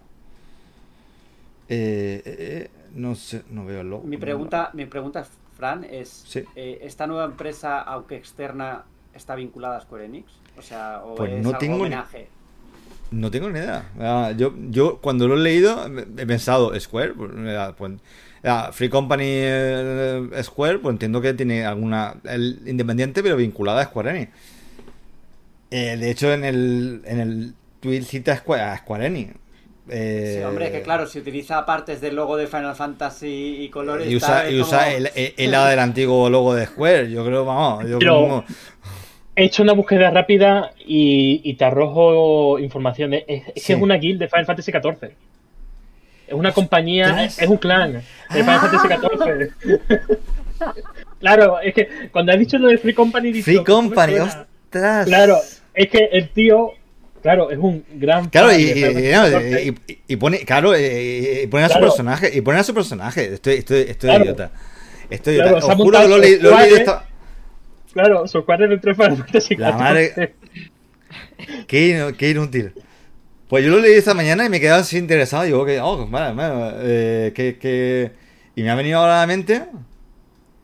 Eh, 1.69 2.23
eh, 2.25 2.71
no 2.95 3.15
sé, 3.15 3.43
no 3.51 3.67
veo 3.67 3.83
el 3.83 3.91
logo. 3.91 4.05
Mi 4.05 4.17
pregunta, 4.17 4.71
mi 4.73 4.87
pregunta 4.87 5.27
Fran, 5.53 5.85
es: 5.85 6.25
¿esta 6.57 7.07
nueva 7.07 7.27
empresa, 7.27 7.83
aunque 7.83 8.17
externa, 8.17 8.87
está 9.15 9.35
vinculada 9.35 9.79
a 9.79 9.81
Square 9.81 10.05
Enix? 10.05 10.33
O 10.57 10.63
sea, 10.63 11.03
¿o 11.05 11.15
pues 11.15 11.33
es 11.33 11.43
no 11.43 11.57
tengo 11.57 11.77
homenaje? 11.77 12.29
No 13.11 13.31
tengo 13.31 13.49
ni 13.49 13.59
idea. 13.59 13.91
Ah, 13.99 14.33
yo, 14.37 14.53
yo 14.69 14.99
cuando 14.99 15.29
lo 15.29 15.37
he 15.37 15.41
leído 15.41 15.87
he 16.19 16.27
pensado 16.27 16.79
Square, 16.79 17.15
pues, 17.15 17.31
pues 17.77 17.93
Free 18.73 18.89
Company 18.89 19.25
eh, 19.27 20.29
Square, 20.43 20.79
pues 20.79 20.93
entiendo 20.93 21.21
que 21.21 21.33
tiene 21.35 21.65
alguna 21.65 22.17
el 22.25 22.61
independiente 22.67 23.23
pero 23.23 23.37
vinculada 23.37 23.81
a 23.81 23.85
Square 23.85 24.11
Enix. 24.11 24.33
Eh, 25.71 25.97
de 25.99 26.11
hecho 26.11 26.33
en 26.33 26.45
el 26.45 27.03
en 27.05 27.21
el 27.21 27.55
tweet 27.81 28.03
cita 28.03 28.33
a 28.33 28.37
Square, 28.77 29.07
Enix. 29.07 29.35
sí, 29.89 30.43
hombre, 30.43 30.67
es 30.67 30.73
que 30.73 30.83
claro, 30.83 31.07
si 31.07 31.19
utiliza 31.19 31.65
partes 31.65 32.03
del 32.03 32.15
logo 32.15 32.37
de 32.37 32.47
Final 32.47 32.77
Fantasy 32.77 33.57
y 33.61 33.71
colores. 33.71 34.11
Y 34.11 34.17
usa, 34.17 34.51
y 34.51 34.61
usa 34.61 34.93
el, 34.93 35.11
el, 35.15 35.51
lado 35.51 35.69
del 35.69 35.79
antiguo 35.79 36.29
logo 36.29 36.55
de 36.55 36.67
Square. 36.67 37.11
Yo 37.11 37.25
creo, 37.25 37.47
vamos. 37.47 37.89
Yo 37.89 37.99
como, 37.99 38.45
He 39.39 39.45
hecho 39.45 39.63
una 39.63 39.73
búsqueda 39.73 40.11
rápida 40.11 40.73
y, 40.85 41.55
te 41.55 41.65
arrojo 41.65 42.59
información. 42.59 43.15
Es, 43.15 43.23
que 43.25 43.53
es 43.55 43.81
una 43.81 43.95
guild 43.95 44.19
de 44.19 44.27
Final 44.27 44.47
Fantasy 44.47 44.73
XIV. 44.73 45.13
Es 46.27 46.35
una 46.35 46.51
compañía, 46.51 47.25
es 47.25 47.47
un 47.47 47.57
clan 47.57 47.93
de 47.93 48.41
Final 48.41 48.59
Fantasy 48.59 48.89
XIV. 48.89 49.79
claro, 51.21 51.61
es 51.61 51.73
que 51.73 51.89
cuando 52.11 52.33
has 52.33 52.39
dicho 52.41 52.59
lo 52.59 52.67
de 52.67 52.79
Free 52.79 52.95
Company... 52.95 53.41
Free 53.41 53.63
Company, 53.63 54.15
ostras. 54.15 55.07
Claro, 55.07 55.39
es 55.73 55.89
que 55.89 56.09
el 56.11 56.31
tío 56.31 56.73
Claro, 57.23 57.51
es 57.53 57.59
un 57.59 57.85
gran. 57.95 58.31
Claro, 58.31 58.51
y, 58.53 60.17
pone, 60.17 60.39
claro, 60.41 60.77
y 60.77 61.47
pone 61.49 61.65
a 61.65 61.69
su 61.69 61.79
personaje, 61.79 62.31
y 62.35 62.41
pone 62.41 62.59
a 62.59 62.65
su 62.65 62.75
personaje. 62.75 63.35
Estoy, 63.35 63.55
estoy, 63.55 63.83
estoy 63.83 64.11
idiota. 64.17 64.51
Estoy 65.09 65.35
idiota. 65.35 65.65
Os 65.65 65.75
juro 65.77 66.01
que 66.01 66.09
lo, 66.09 66.17
he 66.17 66.21
leído 66.21 66.51
Claro, 67.99 68.29
son 68.29 68.43
cuatro 68.43 68.69
dentro 68.69 68.93
de 68.93 68.95
Final 68.95 69.17
Fantasy 69.17 69.57
La 69.57 69.73
madre. 69.73 70.37
Qué, 71.67 72.15
qué 72.17 72.31
inútil. 72.31 72.73
Pues 73.49 73.65
yo 73.65 73.73
lo 73.73 73.81
leí 73.81 73.95
esta 73.95 74.15
mañana 74.15 74.45
y 74.45 74.49
me 74.49 74.59
he 74.59 74.61
quedado 74.61 74.83
así 74.83 74.99
interesado. 74.99 75.43
Digo, 75.43 75.67
que, 75.67 75.81
oh, 75.81 76.07
vale, 76.07 76.33
vale, 76.33 76.75
eh, 76.83 77.33
que, 77.35 78.13
Y 78.55 78.63
me 78.63 78.71
ha 78.71 78.77
venido 78.77 79.01
ahora 79.01 79.17
a 79.17 79.21
la 79.23 79.27
mente. 79.27 79.65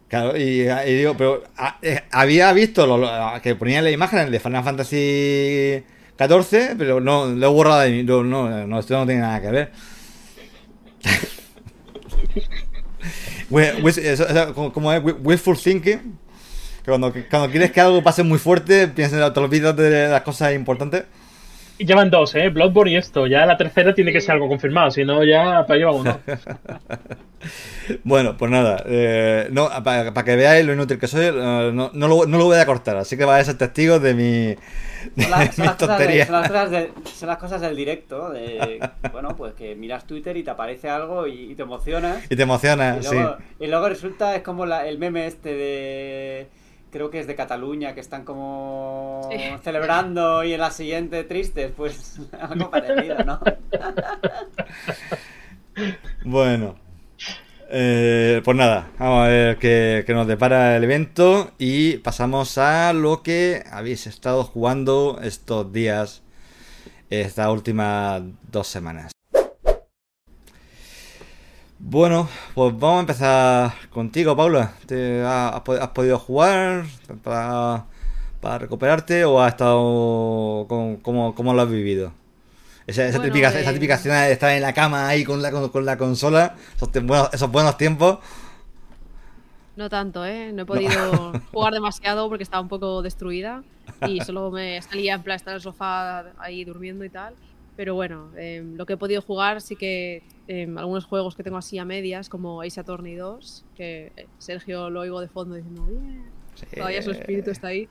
Claro, 0.06 0.36
y, 0.36 0.62
digo, 0.94 1.16
pero 1.16 1.42
ah, 1.56 1.78
eh, 1.82 2.02
había 2.12 2.52
visto 2.52 2.86
lo, 2.86 3.04
que 3.42 3.56
ponía 3.56 3.82
la 3.82 3.90
imagen 3.90 4.30
de 4.30 4.38
Final 4.38 4.62
Fantasy 4.62 5.82
XIV, 6.16 6.76
pero 6.78 7.00
no, 7.00 7.26
lo 7.26 7.46
he 7.46 7.50
borrado 7.50 7.80
de 7.80 7.90
mí. 7.90 8.04
No, 8.04 8.22
no, 8.22 8.78
esto 8.78 8.96
no 8.96 9.06
tiene 9.06 9.22
nada 9.22 9.40
que 9.40 9.50
ver. 9.50 9.72
como 14.72 14.92
es 14.92 15.02
wishful 15.20 15.58
thinking. 15.58 16.23
Cuando, 16.84 17.12
cuando 17.30 17.50
quieres 17.50 17.72
que 17.72 17.80
algo 17.80 18.02
pase 18.02 18.22
muy 18.22 18.38
fuerte, 18.38 18.88
piensas 18.88 19.20
en 19.20 19.42
los 19.42 19.50
vídeos 19.50 19.76
de 19.76 20.08
las 20.08 20.22
cosas 20.22 20.54
importantes. 20.54 21.04
Llevan 21.78 22.08
dos, 22.08 22.36
¿eh? 22.36 22.50
Bloodborne 22.50 22.92
y 22.92 22.96
esto. 22.96 23.26
Ya 23.26 23.44
la 23.46 23.56
tercera 23.56 23.92
tiene 23.94 24.12
que 24.12 24.20
ser 24.20 24.32
algo 24.32 24.46
confirmado, 24.46 24.92
si 24.92 25.04
no, 25.04 25.24
ya 25.24 25.66
para 25.66 25.76
lleva 25.76 25.90
uno. 25.90 26.20
bueno, 28.04 28.36
pues 28.36 28.48
nada. 28.48 28.80
Eh, 28.86 29.48
no, 29.50 29.68
para, 29.82 30.12
que 30.12 30.36
veáis 30.36 30.64
lo 30.64 30.72
inútil 30.72 31.00
que 31.00 31.08
soy, 31.08 31.24
eh, 31.24 31.32
no, 31.74 31.90
no, 31.92 32.08
lo, 32.08 32.26
no, 32.26 32.38
lo, 32.38 32.44
voy 32.44 32.58
a 32.58 32.66
cortar. 32.66 32.96
Así 32.96 33.16
que 33.16 33.24
vais 33.24 33.42
a 33.42 33.44
ser 33.46 33.58
testigos 33.58 34.00
de 34.00 34.14
mi. 34.14 34.54
son, 35.20 35.66
las, 37.26 37.38
cosas 37.38 37.60
del 37.60 37.74
directo. 37.74 38.30
De, 38.30 38.78
bueno, 39.10 39.34
pues 39.36 39.54
que 39.54 39.74
miras 39.74 40.06
Twitter 40.06 40.36
y 40.36 40.44
te 40.44 40.50
aparece 40.50 40.88
algo 40.88 41.26
y, 41.26 41.56
te 41.56 41.62
emocionas. 41.62 42.22
Y 42.30 42.36
te 42.36 42.42
emocionas, 42.42 43.04
sí. 43.04 43.16
Y 43.58 43.66
luego 43.66 43.88
resulta, 43.88 44.36
es 44.36 44.42
como 44.42 44.64
el 44.64 44.98
meme 44.98 45.26
este 45.26 45.52
de 45.54 46.48
creo 46.94 47.10
que 47.10 47.18
es 47.18 47.26
de 47.26 47.34
Cataluña, 47.34 47.92
que 47.92 47.98
están 47.98 48.24
como 48.24 49.28
celebrando 49.64 50.44
y 50.44 50.52
en 50.52 50.60
la 50.60 50.70
siguiente 50.70 51.24
tristes, 51.24 51.72
pues 51.76 52.20
algo 52.40 52.70
parecido, 52.70 53.18
¿no? 53.24 53.40
bueno. 56.24 56.76
Eh, 57.68 58.40
pues 58.44 58.56
nada, 58.56 58.90
vamos 58.96 59.24
a 59.24 59.28
ver 59.28 59.56
qué, 59.58 60.04
qué, 60.06 60.14
nos 60.14 60.28
depara 60.28 60.76
el 60.76 60.84
evento 60.84 61.50
y 61.58 61.96
pasamos 61.96 62.58
a 62.58 62.92
lo 62.92 63.24
que 63.24 63.64
habéis 63.72 64.06
estado 64.06 64.44
jugando 64.44 65.18
estos 65.20 65.72
días, 65.72 66.22
estas 67.10 67.48
últimas 67.48 68.22
dos 68.52 68.68
semanas. 68.68 69.13
Bueno, 71.86 72.30
pues 72.54 72.72
vamos 72.78 72.96
a 72.96 73.00
empezar 73.00 73.72
contigo, 73.90 74.34
Paula. 74.34 74.72
¿Te 74.86 75.22
has, 75.22 75.60
podido 75.90 76.18
jugar 76.18 76.86
para, 77.22 77.84
recuperarte 78.58 79.26
o 79.26 79.38
has 79.38 79.52
estado 79.52 80.66
cómo, 80.66 81.54
lo 81.54 81.60
has 81.60 81.68
vivido? 81.68 82.10
Esa, 82.86 83.20
típica, 83.20 83.48
esa 83.48 83.70
eh, 83.70 83.74
típica 83.74 83.96
escena 83.96 84.22
de 84.22 84.32
estar 84.32 84.52
en 84.52 84.62
la 84.62 84.72
cama 84.72 85.08
ahí 85.08 85.24
con 85.24 85.42
la, 85.42 85.50
con, 85.50 85.84
la 85.84 85.98
consola, 85.98 86.56
esos, 86.74 87.50
buenos, 87.52 87.76
tiempos. 87.76 88.18
No 89.76 89.90
tanto, 89.90 90.24
¿eh? 90.24 90.52
No 90.54 90.62
he 90.62 90.66
podido 90.66 91.32
jugar 91.52 91.74
demasiado 91.74 92.30
porque 92.30 92.44
estaba 92.44 92.62
un 92.62 92.68
poco 92.68 93.02
destruida 93.02 93.62
y 94.08 94.22
solo 94.22 94.50
me 94.50 94.80
salía 94.80 95.16
en 95.16 95.22
plan 95.22 95.36
estar 95.36 95.52
en 95.52 95.56
el 95.56 95.62
sofá 95.62 96.32
ahí 96.38 96.64
durmiendo 96.64 97.04
y 97.04 97.10
tal. 97.10 97.34
Pero 97.76 97.94
bueno, 97.94 98.30
em, 98.36 98.76
lo 98.76 98.86
que 98.86 98.92
he 98.92 98.96
podido 98.96 99.20
jugar 99.20 99.60
sí 99.60 99.74
que 99.74 100.22
em, 100.46 100.78
algunos 100.78 101.04
juegos 101.04 101.34
que 101.34 101.42
tengo 101.42 101.56
así 101.56 101.78
a 101.78 101.84
medias, 101.84 102.28
como 102.28 102.62
Ace 102.62 102.80
Attorney 102.80 103.16
2, 103.16 103.64
que 103.74 104.12
eh, 104.16 104.26
Sergio 104.38 104.90
lo 104.90 105.00
oigo 105.00 105.20
de 105.20 105.28
fondo 105.28 105.56
diciendo, 105.56 105.84
bien, 105.86 106.24
todavía 106.74 107.02
su 107.02 107.10
espíritu 107.10 107.50
está 107.50 107.68
ahí. 107.68 107.88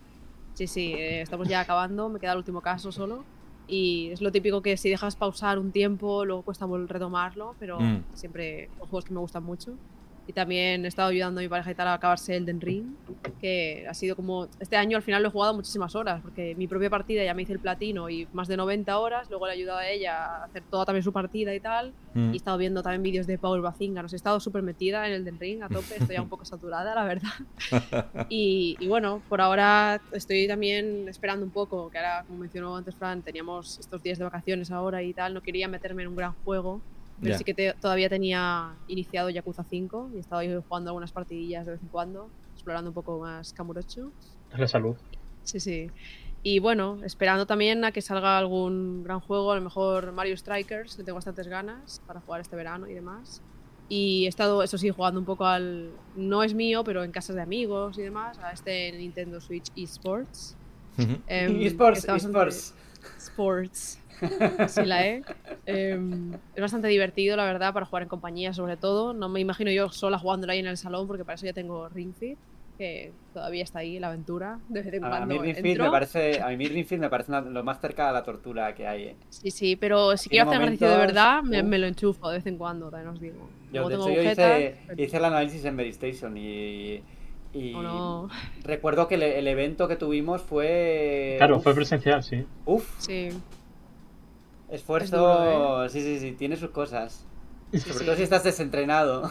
Sí, 0.54 0.68
sí, 0.68 0.94
eh, 0.94 1.22
estamos 1.22 1.48
ya 1.48 1.60
acabando, 1.60 2.10
me 2.10 2.20
queda 2.20 2.32
el 2.32 2.38
último 2.38 2.62
caso 2.62 2.92
solo. 2.92 3.26
Y 3.68 4.10
es 4.12 4.22
lo 4.22 4.32
típico 4.32 4.62
que 4.62 4.78
si 4.78 4.90
dejas 4.90 5.16
pausar 5.16 5.58
un 5.58 5.72
tiempo, 5.72 6.26
luego 6.26 6.44
cuesta 6.44 6.68
retomarlo, 6.68 7.56
pero 7.60 7.80
mm. 7.80 8.04
siempre 8.14 8.70
son 8.78 8.88
juegos 8.88 9.06
que 9.06 9.14
me 9.14 9.20
gustan 9.20 9.44
mucho. 9.44 9.74
Y 10.26 10.34
también 10.34 10.86
he 10.86 10.88
estado 10.88 11.10
ayudando 11.10 11.42
a 11.42 11.44
mi 11.44 11.50
pareja 11.50 11.72
y 11.72 11.76
tal 11.76 11.88
a 11.90 11.96
acabarse 11.96 12.36
el 12.36 12.46
Den 12.46 12.62
Ring, 12.62 12.96
que 13.42 13.86
ha 13.90 13.94
sido 13.94 14.16
como. 14.16 14.48
Este 14.60 14.78
año 14.78 14.96
al 14.96 15.04
final 15.04 15.22
lo 15.22 15.28
he 15.28 15.32
jugado 15.32 15.54
muchísimas 15.54 15.96
horas, 15.96 16.22
porque 16.22 16.56
mi 16.56 16.68
propia 16.68 16.90
partida 16.90 17.24
ya 17.24 17.34
me 17.34 17.42
hice 17.42 17.54
el 17.54 17.60
platino 17.60 18.10
y 18.10 18.28
más 18.32 18.48
de 18.48 18.56
90 18.56 18.98
horas. 18.98 19.30
Luego 19.30 19.48
le 19.48 19.54
he 19.54 19.56
ayudado 19.56 19.80
a 19.80 19.88
ella 19.88 20.26
a 20.26 20.44
hacer 20.46 20.64
toda 20.70 20.86
también 20.86 21.04
su 21.04 21.12
partida 21.12 21.54
y 21.54 21.60
tal. 21.60 21.94
Mm. 22.14 22.30
Y 22.30 22.34
he 22.34 22.38
estado 22.38 22.58
viendo 22.58 22.82
también 22.82 23.04
vídeos 23.04 23.28
de 23.28 23.38
Paul 23.38 23.62
Bazinga. 23.62 24.02
Nos 24.02 24.14
he 24.14 24.16
estado 24.16 24.40
súper 24.40 24.64
metida 24.64 25.08
en 25.08 25.14
el 25.14 25.26
Den 25.26 25.40
Ring 25.40 25.62
a 25.62 25.68
tope. 25.68 25.96
Estoy 25.98 26.16
ya 26.16 26.22
un 26.22 26.30
poco 26.30 26.46
saturada, 26.46 26.96
la 26.96 27.04
verdad. 27.04 27.32
Y, 28.30 28.78
y, 28.80 28.88
bueno, 28.88 29.22
por 29.28 29.42
ahora 29.42 30.02
estoy 30.12 30.48
también 30.48 31.08
esperando 31.10 31.46
un 31.46 31.52
poco, 31.52 31.90
que 31.90 31.98
ahora, 31.98 32.24
como 32.26 32.40
mencionó 32.40 32.76
antes 32.76 32.96
Fran, 32.96 33.22
teníamos 33.22 33.80
estos 33.80 34.02
días 34.02 34.18
de 34.18 34.24
vacaciones 34.24 34.72
ahora 34.72 35.04
y 35.04 35.14
tal. 35.14 35.34
No 35.34 35.42
quería 35.42 35.68
meterme 35.68 36.04
en 36.04 36.10
un 36.10 36.16
gran 36.16 36.34
juego 36.44 36.82
pero 37.24 37.38
sí 37.38 37.44
que 37.44 37.74
todavía 37.80 38.10
tenía 38.10 38.76
iniciado 38.88 39.30
Yakuza 39.30 39.64
5 39.64 40.12
y 40.16 40.20
estaba 40.20 40.44
jugando 40.68 40.92
algunas 40.92 41.12
partidillas 41.12 41.66
de 41.66 41.74
vez 41.74 41.82
en 41.82 41.88
cuando, 41.88 42.30
explorando 42.54 42.90
un 42.90 42.94
poco 42.94 43.20
más 43.20 43.54
Kamurocho. 43.54 44.12
La 44.56 44.68
salud. 44.68 44.96
Sí, 45.44 45.60
sí. 45.60 45.90
Y 46.46 46.60
bueno, 46.60 47.00
esperando 47.06 47.46
también 47.46 47.86
a 47.86 47.94
que 47.94 48.02
salga 48.02 48.38
algún 48.38 49.04
gran 49.04 49.22
juego, 49.22 49.54
a 49.54 49.56
lo 49.56 49.62
mejor 49.62 50.12
Mario 50.12 50.36
Strikers, 50.36 50.98
que 50.98 51.04
tengo 51.04 51.16
bastantes 51.16 51.48
ganas 51.48 52.02
para 52.06 52.20
jugar 52.20 52.42
este 52.42 52.58
verano 52.58 52.88
y 52.88 52.94
demás. 52.94 53.42
Y 53.88 54.26
he 54.26 54.28
estado, 54.28 54.62
eso 54.62 54.78
sí, 54.78 54.90
jugando 54.90 55.20
un 55.20 55.26
poco 55.26 55.46
al. 55.46 55.92
No 56.16 56.44
es 56.44 56.54
mío, 56.54 56.84
pero 56.84 57.04
en 57.04 57.12
casas 57.12 57.36
de 57.36 57.42
amigos 57.42 57.98
y 57.98 58.02
demás, 58.02 58.40
a 58.40 58.52
este 58.52 58.92
Nintendo 58.92 59.40
Switch 59.40 59.68
eSports. 59.76 60.58
Em, 60.98 61.62
eSports, 61.62 62.06
eSports. 62.08 62.74
Sports. 63.18 64.00
Sí 64.68 64.86
la 64.86 65.06
he. 65.06 65.24
Em, 65.66 66.34
es 66.34 66.62
bastante 66.62 66.88
divertido, 66.88 67.36
la 67.38 67.46
verdad, 67.46 67.74
para 67.74 67.86
jugar 67.86 68.04
en 68.04 68.10
compañía, 68.10 68.54
sobre 68.54 68.78
todo. 68.78 69.14
No 69.14 69.30
me 69.30 69.40
imagino 69.40 69.72
yo 69.72 69.90
sola 69.90 70.20
jugándolo 70.20 70.54
ahí 70.54 70.60
en 70.60 70.68
el 70.68 70.78
salón, 70.78 71.08
porque 71.08 71.26
para 71.26 71.36
eso 71.36 71.46
ya 71.46 71.54
tengo 71.54 71.90
Ring 71.90 72.14
Fit, 72.14 72.38
que 72.78 73.12
todavía 73.34 73.64
está 73.64 73.80
ahí 73.80 74.00
la 74.00 74.08
aventura. 74.08 74.60
a, 75.02 75.26
mí 75.26 75.38
Ring 75.40 75.56
Fit 75.56 75.80
me 75.80 75.90
parece, 75.90 76.42
a 76.42 76.48
mí 76.50 76.68
Ring 76.68 76.86
Fit 76.86 77.00
me 77.00 77.10
parece 77.10 77.32
lo 77.32 77.64
más 77.64 77.80
cerca 77.80 78.08
de 78.08 78.14
la 78.14 78.24
tortura 78.24 78.74
que 78.74 78.88
hay. 78.88 79.04
¿eh? 79.04 79.16
Sí, 79.30 79.52
sí, 79.52 79.76
pero 79.76 80.18
si 80.18 80.30
quiero 80.30 80.50
hacer 80.50 80.62
ejercicio 80.62 80.90
de 80.90 80.98
verdad, 80.98 81.44
me, 81.44 81.78
lo 81.78 81.88
enchufo 81.88 82.30
de 82.30 82.38
vez 82.38 82.46
en 82.46 82.58
cuando, 82.58 82.90
también 82.90 83.10
os 83.10 83.20
digo. 83.20 83.50
Yo, 83.72 83.88
de 83.88 83.96
hecho, 83.96 84.10
yo 84.10 84.22
hice, 84.22 84.78
hice, 84.98 85.18
el 85.18 85.26
análisis 85.26 85.66
en 85.66 85.76
Medistation 85.76 86.38
y 86.38 87.02
y 87.54 87.74
oh, 87.76 88.28
recuerdo 88.64 89.08
que 89.08 89.16
el, 89.16 89.48
evento 89.48 89.88
que 89.88 89.96
tuvimos 89.96 90.42
fue. 90.42 91.36
Claro, 91.38 91.60
fue 91.60 91.76
presencial, 91.76 92.24
sí. 92.24 92.46
Uf. 92.66 92.90
Sí. 92.98 93.30
Esfuerzo, 94.74 95.86
¿eh? 95.86 95.90
sí, 95.90 96.02
sí, 96.02 96.20
sí, 96.20 96.32
tiene 96.32 96.56
sus 96.56 96.72
cosas. 96.72 97.28
Sobre 97.72 98.06
todo 98.06 98.16
si 98.16 98.24
estás 98.24 98.44
desentrenado. 98.44 99.30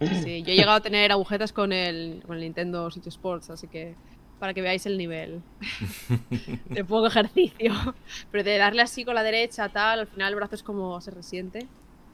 Sí, 0.00 0.42
yo 0.42 0.52
he 0.52 0.56
llegado 0.56 0.76
a 0.76 0.80
tener 0.80 1.10
agujetas 1.12 1.52
con 1.52 1.72
el, 1.72 2.22
con 2.26 2.36
el 2.36 2.42
Nintendo 2.42 2.90
Switch 2.90 3.06
Sports, 3.06 3.48
así 3.48 3.68
que 3.68 3.94
para 4.38 4.52
que 4.52 4.60
veáis 4.60 4.84
el 4.84 4.98
nivel 4.98 5.42
de 6.68 6.84
poco 6.84 7.06
ejercicio. 7.06 7.72
Pero 8.30 8.44
de 8.44 8.58
darle 8.58 8.82
así 8.82 9.04
con 9.04 9.14
la 9.14 9.22
derecha, 9.22 9.70
tal, 9.70 10.00
al 10.00 10.06
final 10.08 10.30
el 10.30 10.36
brazo 10.36 10.56
es 10.56 10.62
como 10.62 11.00
se 11.00 11.10
resiente. 11.10 11.66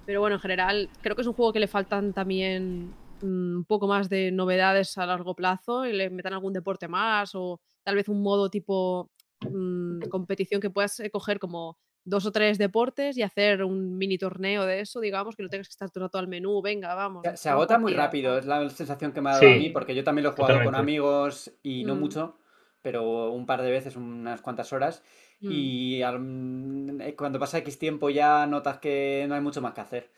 Pero 0.07 0.21
bueno, 0.21 0.37
en 0.37 0.41
general, 0.41 0.89
creo 1.03 1.17
que 1.17 1.23
es 1.23 1.29
un 1.29 1.35
juego 1.35 1.53
que 1.53 1.59
le 1.59 1.67
faltan 1.67 2.13
también 2.13 2.95
mm, 3.23 3.57
un 3.57 3.65
poco 3.65 3.89
más 3.89 4.09
de 4.09 4.31
novedades 4.31 4.97
a 4.99 5.07
largo 5.07 5.35
plazo 5.35 5.85
y 5.85 5.93
le 5.93 6.11
metan 6.11 6.33
algún 6.33 6.53
deporte 6.53 6.87
más 6.87 7.35
o 7.35 7.61
tal 7.83 7.97
vez 7.97 8.09
un 8.09 8.23
modo 8.23 8.51
tipo 8.51 9.11
Mm, 9.49 10.03
competición 10.11 10.61
que 10.61 10.71
puedas 10.71 11.01
eh, 11.01 11.11
coger 11.11 11.39
como 11.39 11.79
dos 12.05 12.27
o 12.27 12.33
tres 12.33 12.59
deportes 12.59 13.17
y 13.17 13.23
hacer 13.23 13.63
un 13.65 13.97
mini 13.97 14.19
torneo 14.19 14.65
de 14.65 14.81
eso, 14.81 15.01
digamos, 15.01 15.37
que 15.37 15.43
no 15.43 15.49
tengas 15.49 15.69
que 15.69 15.73
estar 15.73 15.91
todo 15.91 16.11
al 16.15 16.29
menú, 16.29 16.61
venga, 16.63 16.95
vamos. 16.95 17.23
Se, 17.35 17.49
agota 17.49 17.79
muy 17.79 17.93
rápido, 17.93 18.39
es 18.39 18.47
la 18.47 18.69
sensación 18.71 19.13
que 19.13 19.21
me 19.21 19.31
ha 19.31 19.35
dado 19.35 19.47
a 19.47 19.57
mí, 19.57 19.71
porque 19.71 19.95
yo 19.95 20.05
también 20.05 20.25
lo 20.25 20.31
he 20.31 20.35
jugado 20.35 20.65
con 20.65 20.75
amigos 20.75 21.53
y 21.63 21.85
no 21.85 21.95
mm. 21.95 22.01
mucho, 22.01 22.39
pero 22.83 23.31
un 23.31 23.47
par 23.47 23.63
de 23.63 23.71
veces, 23.71 23.97
unas 23.97 24.41
cuantas 24.41 24.73
horas, 24.73 25.03
mm. 25.41 25.49
y 25.51 26.03
eh, 26.03 27.15
cuando 27.17 27.39
pasa 27.39 27.59
X 27.59 27.79
tiempo 27.79 28.11
ya 28.11 28.47
notas 28.47 28.79
que 28.79 29.27
no 29.29 29.35
hay 29.35 29.41
mucho 29.41 29.61
más 29.61 29.75
que 29.75 29.81
hacer. 29.81 30.11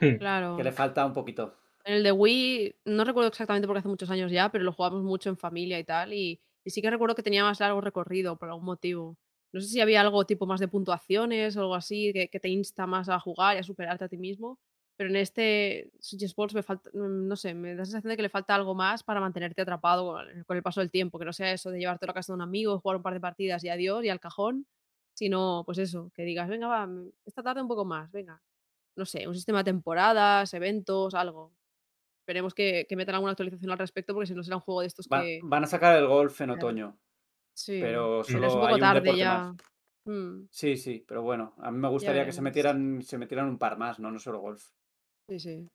Hmm. 0.00 0.16
Claro. 0.16 0.56
Que 0.56 0.64
le 0.64 0.72
falta 0.72 1.04
un 1.04 1.12
poquito. 1.12 1.54
En 1.84 1.94
el 1.94 2.02
de 2.02 2.12
Wii, 2.12 2.76
no 2.84 3.04
recuerdo 3.04 3.28
exactamente 3.28 3.66
porque 3.66 3.80
hace 3.80 3.88
muchos 3.88 4.10
años 4.10 4.30
ya, 4.30 4.50
pero 4.50 4.62
lo 4.62 4.72
jugamos 4.72 5.02
mucho 5.02 5.30
en 5.30 5.36
familia 5.36 5.78
y 5.78 5.84
tal, 5.84 6.12
y 6.12 6.40
y 6.68 6.70
sí 6.70 6.82
que 6.82 6.90
recuerdo 6.90 7.14
que 7.14 7.22
tenía 7.22 7.44
más 7.44 7.60
largo 7.60 7.80
recorrido 7.80 8.36
por 8.36 8.50
algún 8.50 8.66
motivo. 8.66 9.16
No 9.52 9.60
sé 9.62 9.68
si 9.68 9.80
había 9.80 10.02
algo 10.02 10.26
tipo 10.26 10.44
más 10.46 10.60
de 10.60 10.68
puntuaciones 10.68 11.56
o 11.56 11.60
algo 11.60 11.74
así 11.74 12.12
que, 12.12 12.28
te 12.40 12.48
insta 12.50 12.86
más 12.86 13.08
a 13.08 13.18
jugar 13.18 13.56
y 13.56 13.60
a 13.60 13.62
superarte 13.62 14.04
a 14.04 14.08
ti 14.08 14.18
mismo. 14.18 14.58
Pero 14.98 15.08
en 15.08 15.16
este 15.16 15.90
Switch 15.98 16.24
Sports 16.24 16.54
me 16.54 16.62
falta, 16.62 16.90
mm, 16.92 17.26
no 17.26 17.36
sé, 17.36 17.54
me 17.54 17.70
da 17.70 17.76
la 17.76 17.84
sensación 17.86 18.10
de 18.10 18.16
que 18.16 18.22
le 18.22 18.28
falta 18.28 18.54
algo 18.54 18.74
más 18.74 19.02
para 19.02 19.18
mantenerte 19.20 19.62
atrapado 19.62 20.14
con 20.46 20.56
el 20.58 20.62
paso 20.62 20.80
del 20.80 20.90
tiempo. 20.90 21.18
Que 21.18 21.24
no 21.24 21.32
sea 21.32 21.52
eso 21.52 21.70
de 21.70 21.78
llevarte 21.78 22.04
a 22.10 22.12
casa 22.12 22.32
de 22.32 22.36
un 22.36 22.42
amigo, 22.42 22.78
jugar 22.80 22.98
un 22.98 23.02
par 23.02 23.14
de 23.14 23.20
partidas 23.20 23.64
y 23.64 23.70
adiós 23.70 24.04
y 24.04 24.10
al 24.10 24.20
cajón. 24.20 24.66
Sino, 25.14 25.62
pues 25.64 25.78
eso, 25.78 26.10
que 26.14 26.22
digas, 26.24 26.48
venga, 26.50 26.68
va, 26.68 26.86
mm, 26.86 27.12
esta 27.24 27.42
tarde 27.42 27.62
un 27.62 27.68
poco 27.68 27.86
más, 27.86 28.12
venga. 28.12 28.42
No 28.96 29.06
sé, 29.06 29.26
un 29.28 29.34
sistema 29.34 29.58
de 29.60 29.64
temporadas, 29.64 30.52
eventos, 30.54 31.14
algo. 31.14 31.52
Esperemos 32.28 32.52
que, 32.52 32.86
metan 32.90 33.14
alguna 33.14 33.30
actualización 33.30 33.70
al 33.70 33.78
respecto, 33.78 34.12
porque 34.12 34.26
si 34.26 34.34
no 34.34 34.42
será 34.42 34.56
un 34.56 34.60
juego 34.60 34.82
de 34.82 34.88
estos 34.88 35.08
que. 35.08 35.40
van 35.42 35.64
a 35.64 35.66
sacar 35.66 35.96
el 35.96 36.06
golf 36.06 36.38
en 36.42 36.50
otoño. 36.50 36.98
Sí. 37.54 37.80
Pero 37.80 38.22
solo 38.22 38.46
es 38.46 38.52
un 38.52 38.60
poco 38.60 38.76
tarde 38.76 39.16
ya. 39.16 39.54
Mm. 40.04 40.46
Sí, 40.50 40.76
sí, 40.76 41.02
pero 41.08 41.22
bueno, 41.22 41.54
a 41.56 41.70
mí 41.70 41.78
me 41.78 41.88
gustaría 41.88 42.26
que 42.26 42.32
se 42.32 42.42
metieran, 42.42 43.00
se 43.00 43.16
metieran 43.16 43.48
un 43.48 43.56
par 43.56 43.78
más, 43.78 43.98
¿no? 43.98 44.10
No 44.10 44.18
solo 44.18 44.40
golf. 44.40 44.62
Sí, 45.26 45.40
sí. 45.40 45.70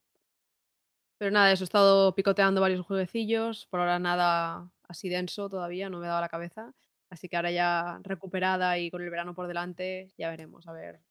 Pero 1.17 1.31
nada, 1.31 1.51
eso, 1.51 1.63
he 1.63 1.65
estado 1.65 2.13
picoteando 2.13 2.61
varios 2.61 2.85
jueguecillos, 2.85 3.65
por 3.71 3.79
ahora 3.79 3.97
nada 3.97 4.71
así 4.87 5.09
denso 5.09 5.49
todavía, 5.49 5.89
no 5.89 5.97
me 5.97 6.05
he 6.05 6.09
dado 6.09 6.21
la 6.21 6.29
cabeza. 6.29 6.71
Así 7.09 7.29
que 7.29 7.35
ahora 7.35 7.49
ya 7.49 7.99
recuperada 8.03 8.77
y 8.77 8.91
con 8.91 9.01
el 9.01 9.09
verano 9.09 9.33
por 9.33 9.47
delante, 9.47 10.13
ya 10.19 10.29
veremos 10.29 10.67
a 10.67 10.73
ver 10.73 11.01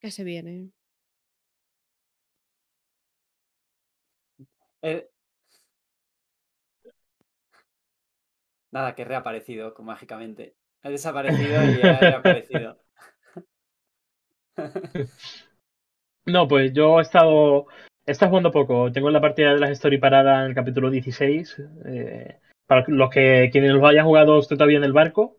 qué 0.00 0.10
se 0.10 0.24
viene. 0.24 0.70
Eh 4.82 5.08
Nada, 8.72 8.94
que 8.94 9.04
reaparecido 9.04 9.74
mágicamente. 9.80 10.56
Ha 10.82 10.90
desaparecido 10.90 11.62
y 11.64 11.82
ha 11.86 12.00
reaparecido. 12.00 12.78
No, 16.24 16.46
pues 16.46 16.72
yo 16.72 17.00
he 17.00 17.02
estado. 17.02 17.66
He 18.06 18.14
jugando 18.14 18.52
poco. 18.52 18.92
Tengo 18.92 19.10
la 19.10 19.20
partida 19.20 19.54
de 19.54 19.58
las 19.58 19.70
Story 19.70 19.98
parada 19.98 20.42
en 20.42 20.50
el 20.50 20.54
capítulo 20.54 20.88
16. 20.88 21.62
Eh, 21.86 22.38
para 22.66 22.84
los 22.86 23.10
que 23.10 23.48
quienes 23.50 23.72
lo 23.72 23.84
hayan 23.86 24.06
jugado 24.06 24.38
estoy 24.38 24.56
todavía 24.56 24.78
en 24.78 24.84
el 24.84 24.92
barco. 24.92 25.36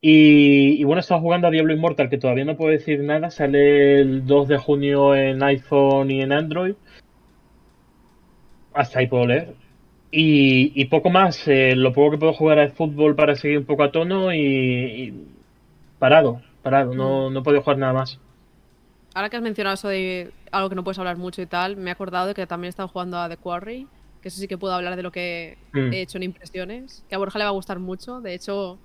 Y, 0.00 0.82
bueno, 0.84 1.00
he 1.00 1.02
estado 1.02 1.20
jugando 1.20 1.48
a 1.48 1.50
Diablo 1.50 1.74
Immortal, 1.74 2.08
que 2.08 2.18
todavía 2.18 2.44
no 2.44 2.56
puedo 2.56 2.70
decir 2.70 3.00
nada. 3.02 3.30
Sale 3.30 4.00
el 4.00 4.24
2 4.26 4.48
de 4.48 4.58
junio 4.58 5.14
en 5.14 5.42
iPhone 5.42 6.10
y 6.10 6.22
en 6.22 6.32
Android. 6.32 6.76
Hasta 8.74 8.98
ahí 8.98 9.06
puedo 9.06 9.26
leer. 9.26 9.54
Y, 10.12 10.84
poco 10.86 11.10
más. 11.10 11.46
Eh, 11.46 11.74
lo 11.76 11.92
poco 11.92 12.12
que 12.12 12.18
puedo 12.18 12.32
jugar 12.32 12.58
es 12.58 12.72
fútbol 12.74 13.14
para 13.14 13.36
seguir 13.36 13.58
un 13.58 13.64
poco 13.64 13.84
a 13.84 13.92
tono 13.92 14.34
y, 14.34 15.26
parado, 15.98 16.40
parado. 16.62 16.94
No, 16.94 17.30
mm. 17.30 17.32
no 17.32 17.40
he 17.40 17.60
jugar 17.60 17.78
nada 17.78 17.92
más. 17.92 18.18
Ahora 19.14 19.28
que 19.28 19.36
has 19.36 19.42
mencionado 19.42 19.74
eso 19.74 19.88
de 19.88 20.32
algo 20.52 20.68
que 20.68 20.74
no 20.74 20.84
puedes 20.84 20.98
hablar 20.98 21.16
mucho 21.16 21.42
y 21.42 21.46
tal, 21.46 21.76
me 21.76 21.90
he 21.90 21.92
acordado 21.92 22.28
de 22.28 22.34
que 22.34 22.46
también 22.46 22.68
he 22.68 22.70
estado 22.70 22.88
jugando 22.88 23.18
a 23.18 23.28
The 23.28 23.36
Quarry, 23.36 23.86
que 24.22 24.28
eso 24.28 24.40
sí 24.40 24.46
que 24.46 24.58
puedo 24.58 24.74
hablar 24.74 24.96
de 24.96 25.02
lo 25.02 25.10
que 25.10 25.58
mm. 25.72 25.92
he 25.92 26.02
hecho 26.02 26.18
en 26.18 26.24
impresiones, 26.24 27.04
que 27.08 27.14
a 27.14 27.18
Borja 27.18 27.38
le 27.38 27.44
va 27.44 27.50
a 27.50 27.54
gustar 27.54 27.78
mucho. 27.80 28.20
De 28.20 28.34
hecho, 28.34 28.78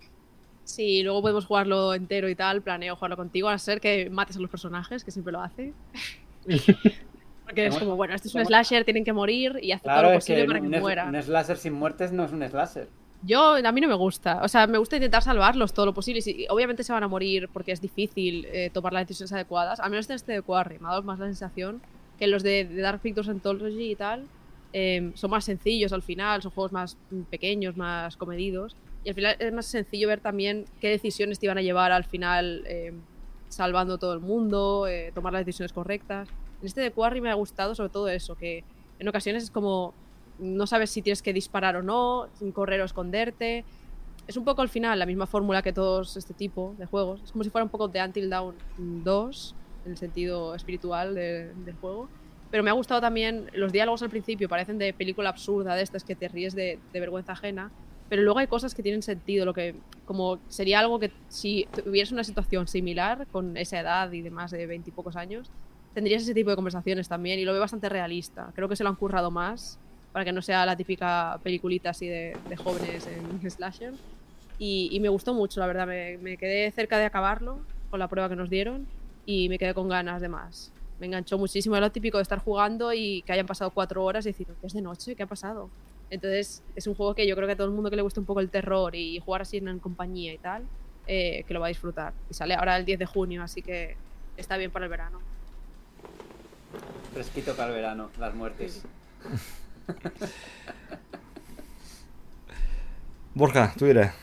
si 0.64 1.04
luego 1.04 1.22
podemos 1.22 1.46
jugarlo 1.46 1.94
entero 1.94 2.28
y 2.28 2.36
tal, 2.36 2.62
planeo 2.62 2.96
jugarlo 2.96 3.18
contigo, 3.18 3.50
a 3.50 3.58
ser 3.60 3.80
que 3.80 4.10
mates 4.10 4.38
a 4.38 4.40
los 4.40 4.50
personajes, 4.50 5.04
que 5.04 5.12
siempre 5.12 5.32
lo 5.32 5.42
hace. 5.42 5.74
Porque 7.46 7.68
es 7.68 7.78
como, 7.78 7.96
bueno, 7.96 8.16
este 8.16 8.28
es 8.28 8.36
un 8.36 8.44
slasher, 8.44 8.84
tienen 8.84 9.06
que 9.06 9.14
morir 9.14 9.60
y 9.62 9.72
hacer 9.72 9.92
todo 9.92 10.04
lo 10.04 10.14
posible 10.16 10.46
para 10.46 10.60
que 10.60 10.68
mueran. 10.68 11.16
Un 11.16 11.22
slasher 11.22 11.58
sin 11.58 11.74
muertes 11.74 12.12
no 12.12 12.26
es 12.26 12.32
un 12.32 12.44
slasher. 12.48 12.88
Yo, 13.26 13.56
a 13.56 13.72
mí 13.72 13.82
no 13.82 13.88
me 13.88 13.96
gusta. 13.96 14.42
O 14.44 14.48
sea, 14.48 14.68
me 14.68 14.78
gusta 14.78 14.98
intentar 14.98 15.24
salvarlos 15.24 15.74
todo 15.74 15.88
lo 15.88 15.94
posible. 15.94 16.22
Y 16.26 16.46
obviamente 16.50 16.84
se 16.84 16.94
van 16.94 17.04
a 17.04 17.08
morir 17.08 17.50
porque 17.52 17.72
es 17.72 17.82
difícil 17.82 18.46
eh, 18.52 18.70
tomar 18.72 18.94
las 18.94 19.08
decisiones 19.08 19.34
adecuadas. 19.34 19.80
Al 19.80 19.90
menos 19.90 20.10
en 20.10 20.16
este 20.16 20.34
de 20.34 20.42
Quarry 20.42 20.80
me 20.80 20.88
ha 20.88 20.92
dado 20.92 21.04
más 21.04 21.18
la 21.18 21.26
sensación 21.26 21.82
que 22.20 22.28
los 22.28 22.44
de, 22.44 22.66
Dark 22.66 23.02
Pictures 23.02 23.28
Anthology 23.28 23.92
y 23.92 23.96
tal 23.96 24.26
eh, 24.74 25.12
son 25.16 25.32
más 25.32 25.44
sencillos 25.44 25.92
al 25.92 26.02
final, 26.02 26.42
son 26.42 26.52
juegos 26.52 26.72
más 26.72 26.98
pequeños, 27.30 27.78
más 27.78 28.16
comedidos. 28.16 28.76
Y 29.04 29.10
al 29.10 29.16
final 29.16 29.36
es 29.40 29.54
más 29.54 29.66
sencillo 29.66 30.08
ver 30.08 30.20
también 30.20 30.66
qué 30.80 30.90
decisiones 30.90 31.40
te 31.40 31.48
iban 31.48 31.58
a 31.58 31.62
llevar 31.62 31.92
al 31.92 32.06
final 32.06 32.64
eh, 32.68 32.94
salvando 33.50 33.98
todo 33.98 34.14
el 34.14 34.20
mundo, 34.20 34.88
tomar 35.14 35.34
las 35.34 35.46
decisiones 35.46 35.74
correctas. 35.74 36.30
En 36.66 36.70
este 36.70 36.82
de 36.82 36.90
Quarry 36.90 37.22
me 37.22 37.30
ha 37.30 37.36
gustado 37.36 37.76
sobre 37.76 37.92
todo 37.92 38.10
eso, 38.10 38.34
que 38.34 38.64
en 38.98 39.08
ocasiones 39.08 39.44
es 39.44 39.52
como 39.52 39.94
no 40.40 40.66
sabes 40.66 40.90
si 40.90 41.04
tienes 41.04 41.22
que 41.22 41.32
disparar 41.32 41.76
o 41.76 41.84
no, 41.84 42.28
correr 42.54 42.82
o 42.82 42.86
esconderte. 42.86 43.64
Es 44.28 44.36
un 44.36 44.46
poco 44.46 44.64
al 44.64 44.70
final 44.70 44.98
la 44.98 45.06
misma 45.06 45.28
fórmula 45.28 45.62
que 45.62 45.72
todos 45.74 46.18
este 46.18 46.34
tipo 46.34 46.74
de 46.80 46.88
juegos. 46.88 47.22
Es 47.24 47.32
como 47.32 47.44
si 47.44 47.52
fuera 47.52 47.64
un 47.64 47.70
poco 47.70 47.88
de 47.88 48.02
Until 48.02 48.32
Dawn 48.32 48.56
2, 48.80 49.56
en 49.86 49.92
el 49.92 49.98
sentido 50.00 50.56
espiritual 50.56 51.14
del 51.14 51.76
juego. 51.80 52.10
Pero 52.50 52.64
me 52.64 52.72
ha 52.72 52.74
gustado 52.74 53.00
también, 53.00 53.48
los 53.54 53.72
diálogos 53.72 54.02
al 54.02 54.10
principio 54.10 54.50
parecen 54.50 54.80
de 54.80 54.92
película 54.92 55.30
absurda 55.30 55.76
de 55.76 55.84
estas 55.84 56.04
que 56.04 56.16
te 56.16 56.28
ríes 56.30 56.56
de, 56.56 56.80
de 56.92 57.00
vergüenza 57.00 57.34
ajena, 57.34 57.70
pero 58.10 58.24
luego 58.24 58.40
hay 58.40 58.48
cosas 58.48 58.74
que 58.74 58.82
tienen 58.82 59.04
sentido, 59.04 59.46
lo 59.46 59.54
que 59.54 59.76
como 60.06 60.40
sería 60.48 60.80
algo 60.80 60.98
que 60.98 61.12
si 61.28 61.68
tuvieras 61.84 62.12
una 62.12 62.24
situación 62.24 62.68
similar 62.68 63.28
con 63.32 63.56
esa 63.56 63.80
edad 63.80 64.12
y 64.12 64.24
demás 64.24 64.50
de 64.50 64.66
veintipocos 64.66 65.16
años, 65.16 65.52
tendrías 65.96 66.22
ese 66.22 66.34
tipo 66.34 66.50
de 66.50 66.58
conversaciones 66.58 67.08
también 67.08 67.40
y 67.40 67.46
lo 67.46 67.54
veo 67.54 67.62
bastante 67.62 67.88
realista. 67.90 68.52
Creo 68.54 68.68
que 68.68 68.76
se 68.76 68.84
lo 68.84 68.90
han 68.90 68.96
currado 68.96 69.32
más 69.32 69.80
para 70.12 70.26
que 70.26 70.34
no 70.34 70.42
sea 70.42 70.66
la 70.66 70.76
típica 70.76 71.40
peliculita 71.42 71.90
así 71.90 72.08
de, 72.08 72.38
jóvenes 72.58 73.08
en 73.08 73.50
slasher. 73.50 73.94
Y, 74.60 75.00
me 75.00 75.10
gustó 75.10 75.34
mucho, 75.34 75.60
la 75.60 75.68
verdad. 75.68 75.88
Me, 75.88 76.38
quedé 76.38 76.70
cerca 76.72 76.98
de 76.98 77.06
acabarlo 77.06 77.60
con 77.90 78.00
la 78.00 78.08
prueba 78.08 78.30
que 78.30 78.36
nos 78.36 78.50
dieron 78.50 78.86
y 79.26 79.50
me 79.50 79.58
quedé 79.58 79.74
con 79.74 79.90
ganas 79.90 80.22
de 80.22 80.30
más. 80.30 80.72
Me 81.00 81.08
enganchó 81.08 81.38
muchísimo. 81.38 81.76
Era 81.76 81.88
lo 81.88 81.92
típico 81.92 82.18
de 82.18 82.24
estar 82.24 82.40
jugando 82.40 82.94
y 82.94 83.22
que 83.24 83.32
hayan 83.32 83.46
pasado 83.46 83.72
cuatro 83.72 84.04
horas 84.04 84.26
y 84.26 84.30
decir, 84.30 84.48
¿qué 84.48 84.68
es 84.68 84.74
de 84.74 84.82
noche? 84.82 85.16
¿Qué 85.16 85.24
ha 85.24 85.28
pasado? 85.28 85.70
Entonces, 86.10 86.62
es 86.76 86.88
un 86.88 86.96
juego 86.96 87.16
que 87.16 87.26
yo 87.26 87.36
creo 87.36 87.48
que 87.48 87.54
a 87.54 87.56
todo 87.56 87.68
el 87.68 87.74
mundo 87.74 87.90
que 87.90 87.96
le 87.96 88.02
gusta 88.02 88.20
un 88.20 88.26
poco 88.26 88.42
el 88.42 88.50
terror 88.50 88.96
y 88.96 89.20
jugar 89.20 89.42
así 89.42 89.58
en 89.58 89.80
compañía 89.80 90.34
y 90.34 90.38
tal, 90.38 90.64
eh, 91.08 91.44
que 91.48 91.54
lo 91.54 91.62
va 91.62 91.68
a 91.68 91.70
disfrutar. 91.70 92.14
Y 92.30 92.34
sale 92.34 92.54
ahora 92.54 92.78
el 92.78 92.86
10 92.86 93.00
de 93.00 93.06
junio, 93.06 93.44
así 93.44 93.62
que 93.62 93.96
está 94.38 94.58
bien 94.58 94.72
para 94.72 94.86
el 94.86 94.92
verano. 94.92 95.20
Fresquito 97.14 97.56
para 97.56 97.70
el 97.70 97.76
verano, 97.76 98.10
las 98.20 98.34
muertes. 98.36 98.84
Borja, 103.34 103.74
tú 103.78 103.86
dirás. 103.86 104.16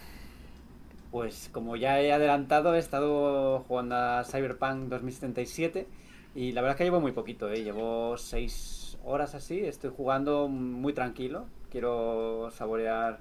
Pues 1.10 1.50
como 1.52 1.76
ya 1.76 2.00
he 2.00 2.12
adelantado, 2.12 2.74
he 2.74 2.78
estado 2.78 3.60
jugando 3.68 3.96
a 3.96 4.24
Cyberpunk 4.24 4.88
2077 4.88 5.86
y 6.34 6.52
la 6.52 6.62
verdad 6.62 6.76
es 6.76 6.78
que 6.78 6.84
llevo 6.84 7.00
muy 7.00 7.12
poquito, 7.12 7.50
¿eh? 7.50 7.62
llevo 7.62 8.16
seis 8.16 8.96
horas 9.04 9.34
así, 9.34 9.60
estoy 9.60 9.90
jugando 9.94 10.48
muy 10.48 10.94
tranquilo, 10.94 11.44
quiero 11.70 12.50
saborear 12.52 13.18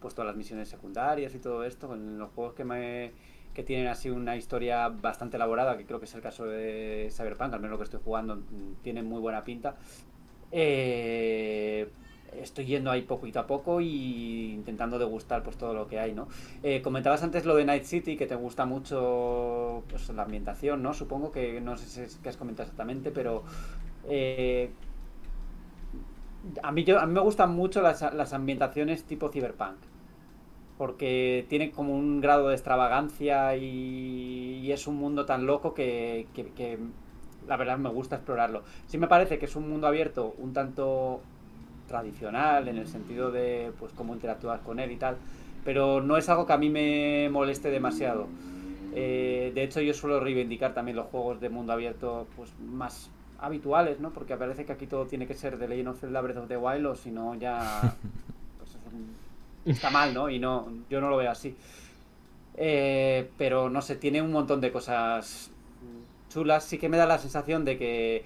pues 0.00 0.14
todas 0.14 0.26
las 0.26 0.36
misiones 0.36 0.68
secundarias 0.68 1.34
y 1.34 1.38
todo 1.38 1.64
esto, 1.64 1.86
con 1.86 2.18
los 2.18 2.30
juegos 2.32 2.54
que 2.54 2.64
me 2.64 3.12
que 3.58 3.64
tienen 3.64 3.88
así 3.88 4.08
una 4.08 4.36
historia 4.36 4.88
bastante 4.88 5.36
elaborada, 5.36 5.76
que 5.76 5.84
creo 5.84 5.98
que 5.98 6.04
es 6.04 6.14
el 6.14 6.20
caso 6.20 6.44
de 6.44 7.08
Cyberpunk, 7.10 7.52
al 7.54 7.58
menos 7.58 7.72
lo 7.72 7.78
que 7.78 7.82
estoy 7.82 7.98
jugando 8.04 8.40
tiene 8.84 9.02
muy 9.02 9.20
buena 9.20 9.42
pinta. 9.42 9.74
Eh, 10.52 11.88
estoy 12.40 12.66
yendo 12.66 12.92
ahí 12.92 13.02
poquito 13.02 13.40
a 13.40 13.48
poco 13.48 13.80
y 13.80 14.52
intentando 14.52 14.96
degustar 14.96 15.42
pues 15.42 15.56
todo 15.56 15.74
lo 15.74 15.88
que 15.88 15.98
hay, 15.98 16.12
¿no? 16.12 16.28
Eh, 16.62 16.80
comentabas 16.82 17.24
antes 17.24 17.46
lo 17.46 17.56
de 17.56 17.64
Night 17.64 17.82
City, 17.82 18.16
que 18.16 18.28
te 18.28 18.36
gusta 18.36 18.64
mucho 18.64 19.82
pues, 19.88 20.08
la 20.10 20.22
ambientación, 20.22 20.80
¿no? 20.80 20.94
Supongo 20.94 21.32
que 21.32 21.60
no 21.60 21.76
sé 21.76 22.06
qué 22.22 22.28
has 22.28 22.36
comentado 22.36 22.62
exactamente, 22.62 23.10
pero 23.10 23.42
eh, 24.08 24.70
a, 26.62 26.70
mí, 26.70 26.86
a 26.88 27.06
mí 27.06 27.12
me 27.12 27.20
gustan 27.20 27.56
mucho 27.56 27.82
las, 27.82 28.32
ambientaciones 28.32 29.02
tipo 29.02 29.30
cyberpunk, 29.30 29.78
porque 30.78 31.44
tiene 31.48 31.72
como 31.72 31.94
un 31.94 32.20
grado 32.20 32.48
de 32.48 32.54
extravagancia 32.54 33.56
y, 33.56 34.70
es 34.70 34.86
un 34.86 34.96
mundo 34.96 35.24
tan 35.24 35.46
loco 35.46 35.72
que, 35.72 36.26
que 36.34 36.78
la 37.48 37.56
verdad 37.56 37.78
me 37.78 37.88
gusta 37.88 38.16
explorarlo. 38.16 38.62
Sí 38.86 38.98
me 38.98 39.08
parece 39.08 39.38
que 39.38 39.46
es 39.46 39.56
un 39.56 39.68
mundo 39.68 39.86
abierto 39.86 40.34
un 40.38 40.52
tanto 40.52 41.20
tradicional 41.88 42.68
en 42.68 42.76
el 42.76 42.86
sentido 42.86 43.32
de 43.32 43.72
pues 43.78 43.92
cómo 43.92 44.14
interactúas 44.14 44.60
con 44.60 44.78
él 44.78 44.92
y 44.92 44.96
tal, 44.96 45.16
pero 45.64 46.00
no 46.00 46.16
es 46.16 46.28
algo 46.28 46.46
que 46.46 46.52
a 46.52 46.58
mí 46.58 46.70
me 46.70 47.28
moleste 47.30 47.70
demasiado. 47.70 48.28
Eh, 48.94 49.52
de 49.54 49.62
hecho, 49.62 49.80
yo 49.80 49.94
suelo 49.94 50.20
reivindicar 50.20 50.74
también 50.74 50.96
los 50.96 51.06
juegos 51.06 51.40
de 51.40 51.48
mundo 51.48 51.72
abierto 51.72 52.26
pues 52.36 52.52
más 52.60 53.10
habituales, 53.40 54.00
¿no? 54.00 54.10
Porque 54.10 54.36
parece 54.36 54.64
que 54.64 54.72
aquí 54.72 54.86
todo 54.86 55.06
tiene 55.06 55.26
que 55.26 55.34
ser 55.34 55.58
de 55.58 55.68
Legend 55.68 55.88
of 55.88 56.00
Zelda 56.00 56.20
Breath 56.20 56.38
of 56.38 56.48
the 56.48 56.56
Wild 56.56 56.86
o 56.86 56.94
si 56.94 57.10
no 57.10 57.34
ya 57.34 57.58
pues, 58.58 58.76
está 59.64 59.90
mal, 59.90 60.14
¿no? 60.14 60.30
Y 60.30 60.38
no, 60.38 60.68
yo 60.90 61.00
no 61.00 61.10
lo 61.10 61.16
veo 61.16 61.30
así. 61.30 61.56
Eh, 62.56 63.30
pero 63.38 63.70
no 63.70 63.82
sé, 63.82 63.96
tiene 63.96 64.20
un 64.20 64.32
montón 64.32 64.60
de 64.60 64.72
cosas 64.72 65.50
chulas. 66.28 66.64
Sí 66.64 66.78
que 66.78 66.88
me 66.88 66.96
da 66.96 67.06
la 67.06 67.18
sensación 67.18 67.64
de 67.64 67.78
que 67.78 68.24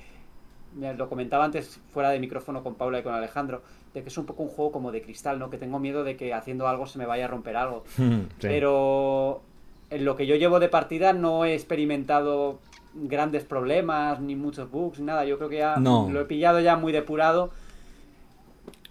lo 0.97 1.09
comentaba 1.09 1.45
antes 1.45 1.80
fuera 1.93 2.11
de 2.11 2.18
micrófono 2.18 2.62
con 2.62 2.74
Paula 2.74 3.01
y 3.01 3.03
con 3.03 3.14
Alejandro, 3.14 3.62
de 3.93 4.03
que 4.03 4.09
es 4.09 4.18
un 4.18 4.24
poco 4.24 4.43
un 4.43 4.49
juego 4.49 4.72
como 4.72 4.91
de 4.91 5.03
cristal, 5.03 5.39
¿no? 5.39 5.51
Que 5.51 5.59
tengo 5.59 5.78
miedo 5.78 6.03
de 6.03 6.16
que 6.16 6.33
haciendo 6.33 6.66
algo 6.66 6.87
se 6.87 6.99
me 6.99 7.07
vaya 7.07 7.26
a 7.26 7.28
romper 7.28 7.57
algo. 7.57 7.85
Pero 8.41 9.43
en 9.91 10.05
lo 10.05 10.16
que 10.16 10.26
yo 10.26 10.37
llevo 10.37 10.61
de 10.61 10.68
partida 10.68 11.12
no 11.12 11.45
he 11.45 11.55
experimentado 11.55 12.59
grandes 12.95 13.45
problemas, 13.45 14.20
ni 14.20 14.37
muchos 14.37 14.70
bugs, 14.70 14.99
ni 14.99 15.07
nada. 15.07 15.24
Yo 15.24 15.37
creo 15.37 15.51
que 15.51 15.59
ya 15.59 15.76
lo 15.76 16.20
he 16.20 16.24
pillado 16.24 16.61
ya 16.61 16.76
muy 16.76 16.93
depurado. 16.93 17.51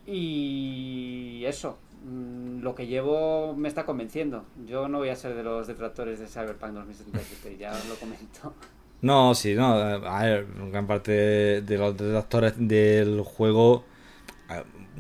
Y 0.06 1.44
eso, 1.46 1.78
lo 2.04 2.76
que 2.76 2.88
llevo 2.88 3.56
me 3.56 3.68
está 3.68 3.86
convenciendo. 3.86 4.46
Yo 4.66 4.88
no 4.88 5.00
voy 5.00 5.10
a 5.10 5.16
ser 5.16 5.36
de 5.36 5.44
los 5.44 5.68
detractores 5.68 6.20
de 6.20 6.28
Cyberpunk 6.28 6.74
2077, 6.74 7.58
ya 7.58 7.72
os 7.72 7.88
lo 7.88 7.96
comento. 7.96 8.54
No, 9.02 9.34
sí, 9.34 9.56
no. 9.56 9.74
A 9.74 10.24
ver, 10.24 10.48
gran 10.72 10.86
parte 10.86 11.62
de 11.62 11.78
los 11.78 11.98
detractores 11.98 12.54
del 12.58 13.22
juego. 13.22 13.84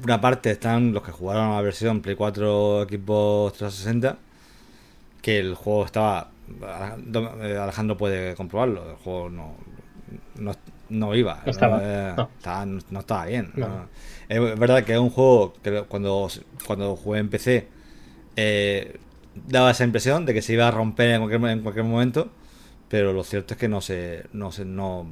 Una 0.03 0.19
parte 0.19 0.51
están 0.51 0.93
los 0.93 1.03
que 1.03 1.11
jugaron 1.11 1.51
la 1.51 1.61
versión 1.61 2.01
Play 2.01 2.15
4 2.15 2.83
Equipo 2.83 3.51
360. 3.55 4.17
Que 5.21 5.39
el 5.39 5.53
juego 5.53 5.85
estaba 5.85 6.31
Alejandro 7.13 7.97
puede 7.97 8.35
comprobarlo. 8.35 8.89
El 8.89 8.95
juego 8.97 9.29
no, 9.29 9.55
iba. 11.15 11.41
No 11.45 11.51
estaba, 11.51 12.65
no. 12.65 12.99
estaba, 12.99 13.25
bien. 13.25 13.51
Es 14.29 14.39
verdad 14.59 14.83
que 14.83 14.93
es 14.93 14.99
un 14.99 15.09
juego 15.09 15.53
que 15.61 15.83
cuando, 15.83 16.29
cuando 16.65 16.95
jugué 16.95 17.19
en 17.19 17.29
PC 17.29 17.67
eh, 18.35 18.99
daba 19.35 19.71
esa 19.71 19.83
impresión 19.83 20.25
de 20.25 20.33
que 20.33 20.41
se 20.41 20.53
iba 20.53 20.67
a 20.67 20.71
romper 20.71 21.11
en 21.11 21.21
cualquier, 21.21 21.51
en 21.51 21.61
cualquier 21.61 21.85
momento, 21.85 22.31
pero 22.87 23.13
lo 23.13 23.23
cierto 23.23 23.53
es 23.53 23.59
que 23.59 23.67
no 23.67 23.81
se, 23.81 24.25
no 24.33 24.51
se, 24.51 24.65
no, 24.65 25.07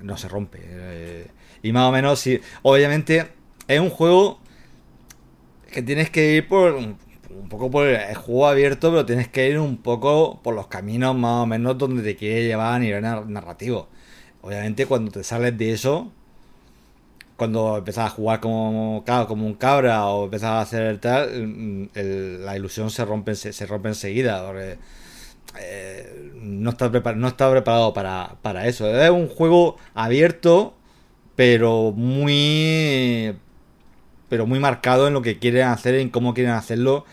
no 0.00 0.16
se 0.16 0.28
rompe. 0.28 0.60
Eh, 0.62 1.26
y 1.62 1.72
más 1.72 1.88
o 1.88 1.92
menos, 1.92 2.18
si, 2.20 2.40
obviamente, 2.62 3.26
es 3.68 3.80
un 3.80 3.90
juego 3.90 4.38
que 5.72 5.82
tienes 5.82 6.10
que 6.10 6.34
ir 6.34 6.48
por 6.48 6.72
un, 6.72 6.96
poco 7.48 7.70
por 7.70 7.86
el, 7.86 8.14
juego 8.14 8.46
abierto, 8.46 8.90
pero 8.90 9.04
tienes 9.04 9.28
que 9.28 9.48
ir 9.48 9.58
un 9.58 9.78
poco 9.78 10.40
por 10.42 10.54
los 10.54 10.68
caminos 10.68 11.14
más 11.16 11.42
o 11.42 11.46
menos 11.46 11.76
donde 11.76 12.02
te 12.02 12.16
quiere 12.16 12.46
llevar 12.46 12.74
a 12.74 12.78
nivel 12.78 13.02
narrativo. 13.02 13.88
Obviamente, 14.46 14.86
cuando 14.86 15.10
te 15.10 15.24
sales 15.24 15.58
de 15.58 15.72
eso, 15.72 16.12
cuando 17.36 17.78
empezás 17.78 18.06
a 18.06 18.10
jugar 18.10 18.38
como, 18.40 19.04
como 19.26 19.44
un 19.44 19.54
cabra 19.54 20.06
o 20.06 20.26
empezás 20.26 20.50
a 20.50 20.60
hacer 20.60 20.98
tal, 20.98 21.90
la 21.92 22.56
ilusión 22.56 22.90
se 22.90 23.04
rompe, 23.04 23.34
se, 23.34 23.66
rompe 23.66 23.88
enseguida. 23.88 24.44
Eh, 25.58 26.32
no 26.36 26.70
está, 26.70 26.88
no 26.88 27.28
está 27.28 27.50
preparado 27.50 27.92
para, 27.92 28.36
para 28.42 28.68
eso. 28.68 28.88
Es 28.88 29.10
un 29.10 29.28
juego 29.28 29.78
abierto, 29.94 30.74
pero 31.34 31.92
muy 31.92 33.34
pero 34.28 34.46
muy 34.46 34.58
marcado 34.60 35.08
en 35.08 35.14
lo 35.14 35.22
que 35.22 35.38
quieren 35.38 35.68
hacer, 35.68 35.94
en 35.96 36.10
cómo 36.10 36.34
quieren 36.34 36.52
hacerlo 36.52 37.04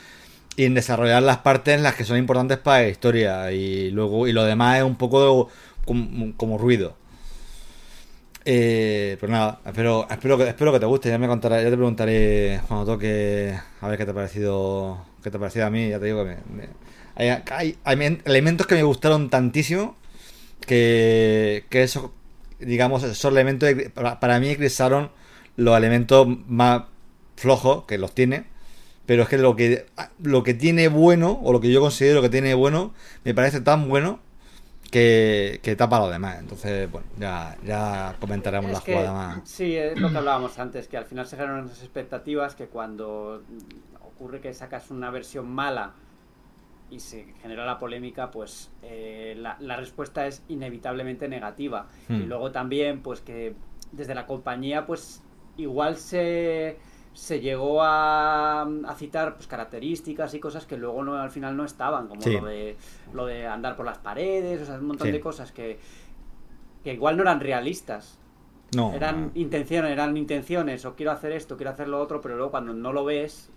y 0.56 0.66
en 0.66 0.76
desarrollar 0.76 1.24
las 1.24 1.38
partes 1.40 1.76
en 1.76 1.84
las 1.84 1.96
que 1.96 2.06
son 2.06 2.18
importantes 2.18 2.58
para 2.60 2.84
la 2.84 2.90
historia 2.90 3.52
y 3.52 3.90
luego 3.92 4.28
y 4.28 4.34
lo 4.34 4.44
demás 4.44 4.78
es 4.78 4.84
un 4.84 4.96
poco 4.98 5.50
como 6.38 6.58
ruido. 6.58 6.96
Eh, 8.46 9.16
pues 9.20 9.32
nada, 9.32 9.62
espero, 9.66 10.06
espero, 10.10 10.38
que, 10.38 10.50
espero 10.50 10.74
que 10.74 10.80
te 10.80 10.86
guste. 10.86 11.10
Ya 11.10 11.18
me 11.18 11.28
contaré, 11.28 11.64
ya 11.64 11.70
te 11.70 11.78
preguntaré 11.78 12.62
cuando 12.68 12.86
toque 12.86 13.58
a 13.82 13.88
ver 13.88 13.98
qué 13.98 14.06
te 14.06 14.12
ha 14.12 14.14
parecido, 14.14 15.06
qué 15.24 15.32
te 15.32 15.38
ha 15.38 15.40
parecido 15.40 15.66
a 15.66 15.70
mí. 15.70 15.90
Ya 15.90 16.00
te 16.00 16.06
digo 16.06 16.26
que 16.26 16.38
hay, 17.16 17.78
elementos 18.26 18.68
que 18.68 18.76
me 18.76 18.84
gustaron 18.84 19.30
tantísimo 19.30 19.96
que, 20.62 21.66
que 21.70 21.84
eso, 21.84 22.14
digamos, 22.60 23.04
esos 23.04 23.32
elementos 23.32 23.70
para, 23.94 24.20
para 24.20 24.40
mí 24.40 24.50
eclipsaron 24.50 25.12
los 25.56 25.78
elementos 25.78 26.28
más 26.48 26.84
flojos 27.38 27.86
que 27.86 27.98
los 27.98 28.14
tiene. 28.14 28.46
Pero 29.06 29.24
es 29.24 29.30
que 29.30 29.38
lo 29.38 29.56
que 29.56 29.86
lo 30.22 30.44
que 30.44 30.54
tiene 30.54 30.88
bueno, 30.88 31.40
o 31.44 31.52
lo 31.52 31.60
que 31.60 31.72
yo 31.72 31.82
considero 31.82 32.22
que 32.22 32.30
tiene 32.30 32.54
bueno, 32.54 32.94
me 33.26 33.34
parece 33.34 33.62
tan 33.62 33.90
bueno 33.90 34.20
que, 34.94 35.60
que 35.64 35.76
tapa 35.76 35.98
lo 35.98 36.08
demás. 36.08 36.38
Entonces, 36.40 36.90
bueno, 36.92 37.08
ya, 37.18 37.58
ya 37.66 38.16
comentaremos 38.20 38.72
la 38.72 38.80
jugada 38.80 39.12
más. 39.12 39.40
Sí, 39.44 39.76
es 39.76 40.00
lo 40.00 40.12
que 40.12 40.18
hablábamos 40.18 40.60
antes, 40.60 40.88
que 40.88 40.98
al 40.98 41.06
final 41.06 41.26
se 41.26 41.36
generan 41.36 41.64
unas 41.64 41.82
expectativas 41.82 42.54
que 42.54 42.68
cuando 42.68 43.42
ocurre 44.06 44.40
que 44.40 44.54
sacas 44.54 44.92
una 44.92 45.10
versión 45.10 45.50
mala 45.50 45.94
y 46.92 47.00
se 47.00 47.26
genera 47.42 47.66
la 47.66 47.80
polémica, 47.80 48.30
pues 48.30 48.70
eh, 48.84 49.34
la, 49.36 49.58
la, 49.60 49.78
respuesta 49.78 50.28
es 50.28 50.44
inevitablemente 50.48 51.28
negativa. 51.28 51.88
Y 52.08 52.14
hmm. 52.14 52.28
luego 52.28 52.52
también, 52.52 53.02
pues 53.02 53.22
que 53.22 53.56
desde 53.92 54.14
la 54.14 54.28
compañía, 54.28 54.86
pues 54.86 55.24
igual 55.58 55.98
se 55.98 56.78
se 57.14 57.40
llegó 57.40 57.82
a, 57.82 58.68
citar 58.98 59.36
pues, 59.36 59.48
características 59.48 60.34
y 60.34 60.40
cosas 60.40 60.66
que 60.66 60.78
luego 60.78 61.04
no, 61.04 61.16
al 61.16 61.32
final 61.32 61.56
no 61.56 61.64
estaban, 61.64 62.08
como 62.08 62.22
lo, 62.26 62.46
de, 62.46 62.76
lo 63.14 63.26
de 63.26 63.48
andar 63.48 63.76
por 63.76 63.86
las 63.86 64.00
paredes, 64.00 64.62
o 64.62 64.66
sea, 64.66 64.76
un 64.76 64.88
montón 64.88 65.12
de 65.12 65.20
cosas 65.20 65.52
que, 65.52 65.80
que 66.84 66.94
igual 66.94 67.16
no 67.18 67.24
eran 67.24 67.40
realistas. 67.40 68.20
No. 68.76 68.92
Eran 68.94 69.32
intenciones, 69.36 69.92
eran 69.92 70.18
intenciones, 70.18 70.84
o 70.86 70.96
quiero 70.96 71.12
hacer 71.12 71.32
esto, 71.32 71.58
quiero 71.58 71.72
hacer 71.72 71.88
lo 71.88 72.02
otro, 72.02 72.22
pero 72.22 72.36
luego 72.36 72.50
cuando 72.50 72.74
no 72.74 72.92
lo 72.92 73.06
ves, 73.06 73.52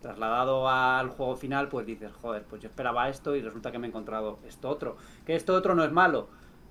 trasladado 0.00 0.68
al 0.68 1.10
juego 1.10 1.36
final, 1.36 1.68
pues 1.68 1.86
dices, 1.86 2.12
joder, 2.20 2.44
pues 2.44 2.62
yo 2.62 2.68
esperaba 2.68 3.10
esto 3.10 3.36
y 3.36 3.42
resulta 3.42 3.70
que 3.70 3.78
me 3.78 3.86
he 3.86 3.90
encontrado 3.90 4.38
esto 4.46 4.70
otro. 4.70 4.96
Que 5.26 5.36
esto 5.36 5.54
otro 5.54 5.74
no 5.74 5.84
es 5.84 5.92
malo, 5.92 6.28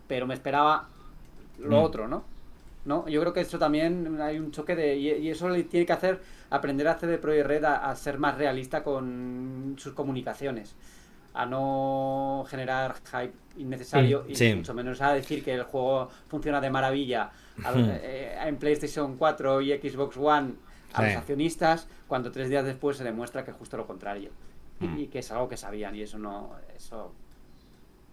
pero 0.08 0.26
me 0.26 0.34
esperaba 0.34 0.88
lo 1.60 1.82
mm. 1.82 1.84
otro, 1.84 2.08
¿no? 2.08 2.24
¿No? 2.86 3.08
Yo 3.08 3.22
creo 3.22 3.34
que 3.34 3.42
eso 3.42 3.58
también 3.58 4.20
hay 4.22 4.40
un 4.40 4.52
choque 4.52 4.76
de... 4.76 4.96
Y, 4.96 5.30
eso 5.30 5.50
le 5.50 5.64
tiene 5.64 5.86
que 5.86 5.94
hacer 5.94 6.22
aprender 6.50 6.88
a 6.88 6.92
hacer 6.92 7.10
de 7.10 7.18
Pro 7.18 7.34
y 7.34 7.42
Red 7.42 7.64
a, 7.66 7.96
ser 7.96 8.18
más 8.18 8.38
realista 8.38 8.84
con 8.84 9.76
sus 9.78 9.94
comunicaciones. 9.94 10.76
A 11.34 11.46
no 11.46 12.46
generar 12.48 12.96
hype 13.12 13.34
innecesario 13.58 14.26
y 14.28 14.56
mucho 14.56 14.74
menos 14.74 15.02
a 15.02 15.14
decir 15.14 15.44
que 15.44 15.54
el 15.54 15.64
juego 15.64 16.10
funciona 16.28 16.62
de 16.62 16.70
maravilla 16.70 17.32
eh, 17.76 18.38
en 18.46 18.58
PlayStation 18.58 19.18
4 19.18 19.62
y 19.62 19.72
Xbox 19.72 20.18
One 20.18 20.54
a 20.94 21.02
los 21.02 21.16
accionistas 21.16 21.88
cuando 22.08 22.32
tres 22.32 22.50
días 22.50 22.64
después 22.66 22.98
se 22.98 23.04
demuestra 23.04 23.44
que 23.44 23.50
es 23.50 23.58
justo 23.58 23.78
lo 23.78 23.88
contrario. 23.88 24.30
Mm. 24.80 25.00
Y, 25.00 25.08
que 25.08 25.20
es 25.20 25.32
algo 25.32 25.50
que 25.50 25.58
sabían 25.58 25.96
y 25.96 26.02
eso 26.02 26.18
no... 26.20 26.52
Eso... 26.76 27.14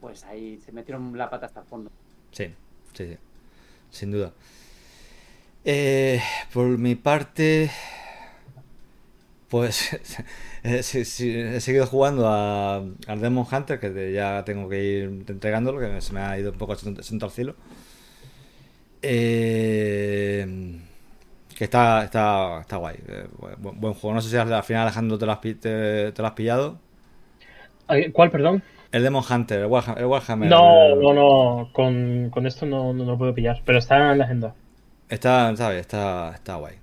Pues 0.00 0.24
ahí 0.24 0.58
se 0.64 0.72
metieron 0.72 1.16
la 1.18 1.28
pata 1.28 1.44
hasta 1.44 1.60
el 1.60 1.66
fondo. 1.66 1.90
Sí, 2.30 2.54
sí, 2.94 3.06
sí. 3.06 3.18
Sin 3.90 4.10
duda. 4.10 4.32
Eh, 5.64 6.20
por 6.52 6.66
mi 6.78 6.94
parte, 6.94 7.70
pues 9.48 9.98
he 10.62 10.82
seguido 10.82 11.86
jugando 11.86 12.28
a, 12.28 12.76
al 12.76 13.20
Demon 13.20 13.46
Hunter, 13.50 13.78
que 13.78 14.12
ya 14.12 14.44
tengo 14.44 14.68
que 14.68 14.82
ir 14.82 15.24
entregándolo, 15.28 15.80
que 15.80 16.00
se 16.00 16.12
me 16.12 16.20
ha 16.20 16.38
ido 16.38 16.52
un 16.52 16.58
poco 16.58 16.76
sentado 16.76 17.26
al 17.26 17.32
cielo. 17.32 17.56
Eh, 19.02 20.78
que 21.56 21.64
está, 21.64 22.04
está, 22.04 22.60
está 22.62 22.76
guay. 22.76 22.96
Eh, 23.06 23.26
buen, 23.58 23.94
juego. 23.94 24.14
No 24.14 24.22
sé 24.22 24.30
si 24.30 24.36
al 24.36 24.62
final, 24.62 24.82
Alejandro, 24.82 25.18
te 25.18 25.26
lo 25.26 25.32
has, 25.32 25.40
te, 25.40 26.12
lo 26.16 26.26
has 26.26 26.32
pillado. 26.32 26.78
¿Cuál, 28.12 28.30
perdón? 28.30 28.62
El 28.92 29.04
Demon 29.04 29.22
Hunter, 29.28 29.60
el 29.60 29.66
Warhammer. 29.66 30.48
no, 30.48 30.96
no, 30.96 31.12
no. 31.12 31.68
Con, 31.72 32.30
con 32.30 32.46
esto 32.46 32.66
no, 32.66 32.92
no, 32.92 33.04
lo 33.04 33.16
puedo 33.16 33.34
pillar, 33.34 33.62
pero 33.64 33.78
está 33.78 34.12
en 34.12 34.18
la 34.18 34.24
agenda. 34.24 34.54
Está, 35.08 35.50
Está, 35.50 36.32
está 36.34 36.54
guay. 36.56 36.74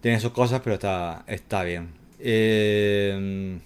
Tiene 0.00 0.20
sus 0.20 0.30
cosas, 0.30 0.60
pero 0.62 0.74
está, 0.74 1.24
está 1.26 1.64
bien. 1.64 1.90
Eh, 2.20 3.58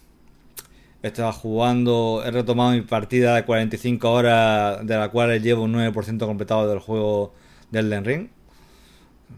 estaba 1.03 1.33
jugando, 1.33 2.23
he 2.25 2.31
retomado 2.31 2.71
mi 2.73 2.81
partida 2.83 3.35
de 3.35 3.45
45 3.45 4.11
horas, 4.11 4.87
de 4.87 4.97
la 4.97 5.09
cual 5.11 5.43
llevo 5.43 5.65
un 5.65 5.75
9% 5.75 6.27
completado 6.27 6.69
del 6.69 6.79
juego 6.79 7.35
del 7.71 7.91
Den 7.91 8.05
Ring. 8.05 8.29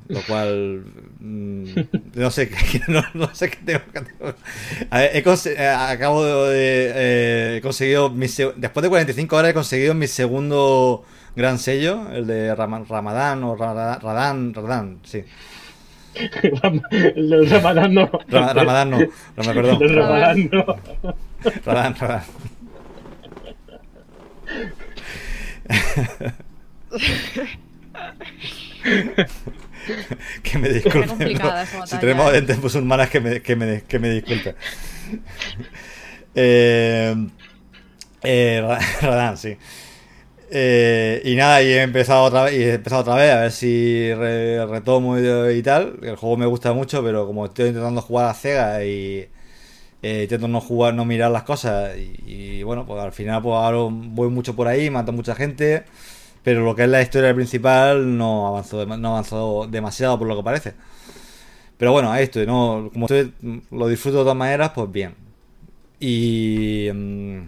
Lo 0.08 0.20
cual. 0.22 0.84
Mm, 1.20 1.64
no 2.14 2.30
sé, 2.30 2.50
no, 3.14 3.34
sé 3.34 3.50
qué 3.50 3.58
tengo 3.64 3.80
que 3.92 3.98
he 5.12 5.22
acabo 5.66 6.24
de. 6.24 6.92
Eh, 6.94 7.56
he 7.56 7.60
conseguido. 7.60 8.10
después 8.10 8.82
de 8.82 8.88
45 8.88 9.36
horas 9.36 9.50
he 9.50 9.54
conseguido 9.54 9.94
mi 9.94 10.06
segundo 10.06 11.04
gran 11.36 11.58
sello, 11.58 12.10
el 12.12 12.26
de 12.26 12.54
Ramadán 12.54 13.42
o 13.44 13.56
Radán, 13.56 14.54
Radán, 14.54 15.00
sí. 15.04 15.24
el 16.14 17.30
del 17.30 17.50
Ramadán 17.50 17.94
no. 17.94 18.10
Ramadán 18.28 18.90
no, 18.90 18.98
me 18.98 19.08
perdón. 19.36 19.82
El 19.82 19.94
Ramadán 19.96 20.50
no. 20.52 20.76
Radán, 21.64 21.94
Radán. 21.96 22.22
Que 30.42 30.58
me 30.58 30.68
disculpe. 30.68 31.08
si 31.86 31.96
tenemos 31.98 32.32
dentes 32.32 32.58
musulmanas, 32.58 33.10
que 33.10 33.20
me, 33.20 33.42
que 33.42 33.56
me, 33.56 33.82
que 33.82 33.98
me 33.98 34.10
disculpe. 34.10 34.54
eh, 36.34 37.14
eh, 38.22 38.76
Radán, 39.02 39.36
sí. 39.36 39.56
Eh, 40.50 41.22
y 41.24 41.34
nada, 41.36 41.62
y 41.62 41.66
he 41.66 41.82
empezado 41.82 42.24
otra 42.24 42.44
vez, 42.44 42.54
y 42.54 42.62
he 42.62 42.74
empezado 42.74 43.02
otra 43.02 43.16
vez 43.16 43.32
a 43.32 43.40
ver 43.40 43.52
si 43.52 44.12
retomo 44.14 45.18
y, 45.18 45.62
tal. 45.62 45.98
El 46.02 46.16
juego 46.16 46.36
me 46.36 46.46
gusta 46.46 46.72
mucho, 46.72 47.02
pero 47.02 47.26
como 47.26 47.46
estoy 47.46 47.68
intentando 47.68 48.00
jugar 48.00 48.30
a 48.30 48.34
Cega 48.34 48.84
y 48.84 49.28
eh, 50.02 50.22
intento 50.24 50.48
no 50.48 50.60
jugar, 50.60 50.94
no 50.94 51.04
mirar 51.04 51.30
las 51.30 51.44
cosas, 51.44 51.96
y, 51.96 52.62
bueno, 52.62 52.86
pues 52.86 53.02
al 53.02 53.12
final 53.12 53.42
pues 53.42 53.54
ahora 53.54 53.78
voy 53.90 54.28
mucho 54.30 54.54
por 54.54 54.68
ahí, 54.68 54.90
mato 54.90 55.12
mucha 55.12 55.34
gente, 55.34 55.84
pero 56.44 56.64
lo 56.64 56.74
que 56.76 56.84
es 56.84 56.88
la 56.90 57.02
historia 57.02 57.34
principal 57.34 58.16
no 58.18 58.46
avanzó, 58.48 58.86
no 58.86 59.08
avanzó 59.10 59.66
demasiado 59.70 60.18
por 60.18 60.28
lo 60.28 60.36
que 60.36 60.44
parece. 60.44 60.74
Pero 61.76 61.92
bueno, 61.92 62.12
ahí 62.12 62.24
estoy, 62.24 62.46
¿no? 62.46 62.90
Como 62.92 63.06
estoy, 63.06 63.32
lo 63.70 63.88
disfruto 63.88 64.18
de 64.18 64.24
todas 64.24 64.36
maneras, 64.36 64.72
pues 64.74 64.90
bien. 64.92 65.14
Y... 66.00 66.88
Mm, 66.92 67.42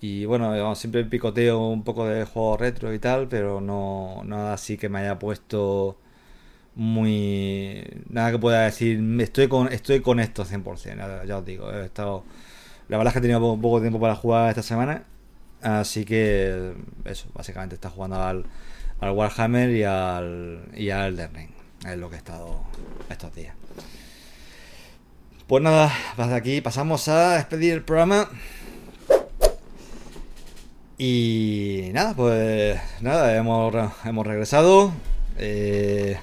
y 0.00 0.24
bueno, 0.26 0.74
siempre 0.74 1.04
picoteo 1.04 1.68
un 1.68 1.82
poco 1.82 2.06
de 2.06 2.24
juegos 2.24 2.60
retro 2.60 2.92
y 2.94 2.98
tal, 2.98 3.28
pero 3.28 3.60
no 3.60 4.22
nada 4.24 4.54
así 4.54 4.76
que 4.76 4.88
me 4.88 5.00
haya 5.00 5.18
puesto 5.18 5.98
muy 6.74 7.84
nada 8.10 8.32
que 8.32 8.38
pueda 8.38 8.62
decir 8.64 9.00
estoy 9.20 9.48
con 9.48 9.68
estoy 9.72 10.00
con 10.00 10.20
esto 10.20 10.44
100% 10.44 11.26
ya, 11.26 11.38
os 11.38 11.46
digo 11.46 11.72
he 11.72 11.86
estado 11.86 12.24
La 12.88 12.98
verdad 12.98 13.10
es 13.10 13.14
que 13.14 13.18
he 13.20 13.22
tenido 13.22 13.40
poco 13.60 13.80
tiempo 13.80 14.00
para 14.00 14.16
jugar 14.16 14.50
esta 14.50 14.62
semana. 14.62 15.04
Así 15.62 16.04
que 16.04 16.74
eso, 17.04 17.28
básicamente 17.34 17.74
está 17.74 17.90
jugando 17.90 18.22
al, 18.22 18.46
Warhammer 19.00 19.70
y 19.70 19.84
al, 19.84 20.68
y 20.74 20.90
al 20.90 21.14
Elden 21.14 21.34
Ring. 21.34 21.50
Es 21.86 21.98
lo 21.98 22.08
que 22.08 22.16
he 22.16 22.18
estado 22.18 22.62
estos 23.08 23.34
días. 23.34 23.54
Pues 25.46 25.62
nada, 25.62 25.92
desde 26.16 26.34
aquí 26.34 26.60
pasamos 26.60 27.06
a 27.08 27.36
despedir 27.36 27.74
el 27.74 27.82
programa. 27.82 28.28
Y 30.98 31.90
nada, 31.92 32.14
pues 32.14 32.80
nada, 33.00 33.36
hemos, 33.36 33.74
hemos 34.04 34.26
regresado. 34.26 34.92
Eh, 35.38 36.18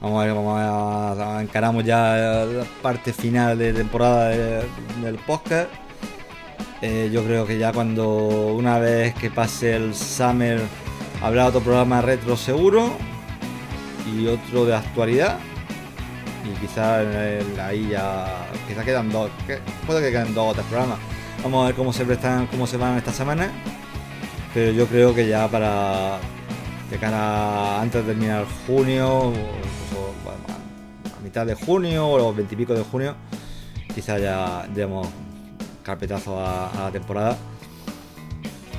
vamos, 0.00 0.24
a, 0.24 0.32
vamos 0.32 1.20
a, 1.20 1.42
encaramos 1.42 1.84
ya 1.84 2.44
la 2.46 2.64
parte 2.82 3.12
final 3.12 3.58
de 3.58 3.72
temporada 3.72 4.30
del 4.30 5.16
podcast. 5.26 5.70
Eh, 6.82 7.10
yo 7.12 7.24
creo 7.24 7.46
que 7.46 7.58
ya 7.58 7.72
cuando 7.72 8.06
una 8.48 8.78
vez 8.78 9.14
que 9.14 9.30
pase 9.30 9.74
el 9.74 9.94
Summer 9.94 10.60
habrá 11.22 11.46
otro 11.46 11.60
programa 11.60 12.02
retro 12.02 12.36
seguro 12.36 12.92
y 14.06 14.26
otro 14.26 14.66
de 14.66 14.74
actualidad. 14.74 15.38
Y 16.44 16.60
quizás 16.60 17.04
ahí 17.58 17.88
ya. 17.90 18.46
Quizás 18.68 18.84
quedan 18.84 19.10
dos. 19.10 19.30
puede 19.86 20.00
que 20.02 20.12
queden 20.12 20.34
dos 20.34 20.52
o 20.52 20.54
tres 20.54 20.66
programas. 20.66 20.98
Vamos 21.42 21.62
a 21.62 21.66
ver 21.66 21.74
cómo 21.74 21.92
se 21.92 22.04
prestan, 22.04 22.46
cómo 22.46 22.66
se 22.66 22.76
van 22.76 22.96
esta 22.96 23.12
semana. 23.12 23.50
Pero 24.54 24.72
yo 24.72 24.86
creo 24.86 25.14
que 25.14 25.26
ya 25.26 25.48
para. 25.48 26.18
De 26.90 26.98
cara 26.98 27.80
antes 27.80 28.06
de 28.06 28.12
terminar 28.12 28.46
junio, 28.64 29.32
a 31.18 31.20
mitad 31.24 31.44
de 31.44 31.54
junio 31.54 32.06
o 32.06 32.16
los 32.16 32.36
veintipico 32.36 32.74
de 32.74 32.84
junio, 32.84 33.16
quizás 33.92 34.20
ya 34.20 34.64
demos 34.72 35.08
carpetazo 35.86 36.40
a, 36.44 36.72
la 36.74 36.90
temporada. 36.90 37.38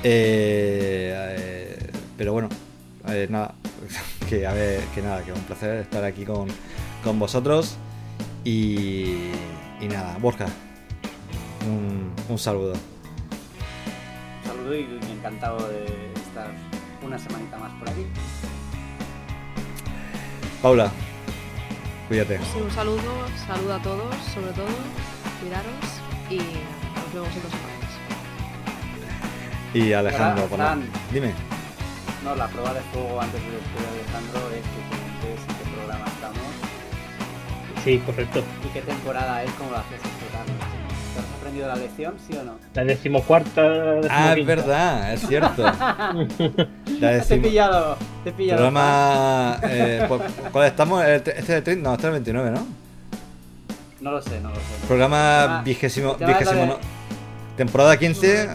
Eh, 0.04 1.14
eh, 1.16 1.90
pero 2.18 2.34
bueno, 2.34 2.50
nada, 3.30 3.54
que 4.28 4.46
a 4.46 4.52
ver, 4.52 4.82
que 4.94 5.00
nada, 5.00 5.24
que 5.24 5.32
un 5.32 5.40
placer 5.40 5.78
estar 5.78 6.04
aquí 6.04 6.26
con, 6.26 6.48
con 7.02 7.18
vosotros. 7.18 7.76
Y, 8.44 9.30
y 9.80 9.88
nada, 9.88 10.18
Borja, 10.20 10.46
un, 11.66 12.12
un 12.28 12.38
saludo. 12.38 12.74
Un 12.74 14.50
saludo 14.50 14.76
y 14.76 14.86
encantado 15.10 15.66
de 15.68 15.86
estar 16.14 16.52
una 17.02 17.18
semanita 17.18 17.56
más 17.56 17.72
por 17.78 17.88
aquí. 17.88 18.06
Paula, 20.60 20.90
cuídate. 22.08 22.38
un 22.62 22.70
saludo, 22.70 23.00
saludo 23.46 23.74
a 23.74 23.82
todos, 23.82 24.14
sobre 24.34 24.52
todo, 24.52 24.66
cuidaros 25.40 25.72
y 26.30 26.40
nos 27.04 27.14
vemos 27.14 27.36
en 27.36 27.42
dos 27.42 27.52
semanas. 27.52 27.78
Y 29.74 29.92
Alejandro, 29.92 30.48
dime. 31.12 31.32
No, 32.24 32.34
la 32.34 32.48
prueba 32.48 32.74
de 32.74 32.80
fuego 32.92 33.20
antes 33.20 33.40
de 33.40 33.50
despedir 33.50 33.86
a 33.86 33.90
Alejandro 33.92 34.40
es 34.50 34.62
que 34.62 34.80
comentes 34.88 35.40
en 35.48 35.54
qué 35.56 35.64
programa 35.76 36.04
estamos. 36.06 36.38
Sí, 37.84 37.98
correcto. 38.04 38.42
¿Y 38.64 38.68
qué 38.72 38.82
temporada 38.82 39.42
es? 39.44 39.50
¿Cómo 39.52 39.70
lo 39.70 39.76
haces 39.78 40.00
explicarlo? 40.04 40.52
¿Te 41.14 41.20
has 41.20 41.38
aprendido 41.38 41.68
la 41.68 41.76
lección, 41.76 42.14
sí 42.26 42.36
o 42.36 42.44
no? 42.44 42.58
La 42.74 42.84
decimocuarta. 42.84 43.62
Ah, 44.10 44.34
es 44.36 44.46
verdad, 44.46 45.12
es 45.12 45.26
cierto. 45.26 45.62
Te 47.00 47.34
he 47.34 47.38
pillado, 47.38 47.96
te 48.24 48.30
he 48.30 48.32
pillado. 48.32 48.62
Programa. 48.62 49.60
Eh, 49.62 50.08
¿Cuál 50.50 50.66
estamos? 50.66 51.04
Este 51.04 51.38
es 51.38 51.48
el 51.48 51.62
30, 51.62 51.88
no, 51.88 51.94
este 51.94 52.08
es 52.08 52.08
el 52.08 52.12
29, 52.24 52.50
¿no? 52.50 52.77
No 54.00 54.12
lo 54.12 54.22
sé, 54.22 54.40
no 54.40 54.50
lo 54.50 54.54
sé. 54.54 54.60
Programa 54.86 55.62
vigésimo. 55.64 56.14
vigésimo 56.14 56.66
no, 56.66 56.78
temporada 57.56 57.96
15. 57.96 58.48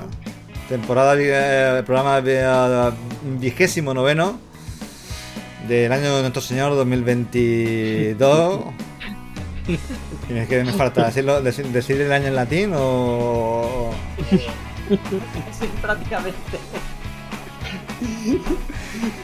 Temporada. 0.69 1.15
Eh, 1.17 1.83
programa 1.85 2.21
eh, 2.25 2.91
vigésimo 3.39 3.93
noveno. 3.93 4.39
Del 5.67 5.91
año 5.91 6.15
de 6.15 6.21
nuestro 6.21 6.41
Señor 6.41 6.75
2022. 6.75 8.63
¿Tienes 10.27 10.47
que 10.47 10.63
me 10.63 10.71
falta 10.73 11.05
decirlo, 11.05 11.41
decir, 11.41 12.01
el 12.01 12.11
año 12.11 12.27
en 12.27 12.35
latín 12.35 12.73
o.? 12.75 13.91
Sí, 14.39 15.69
prácticamente. 15.81 16.57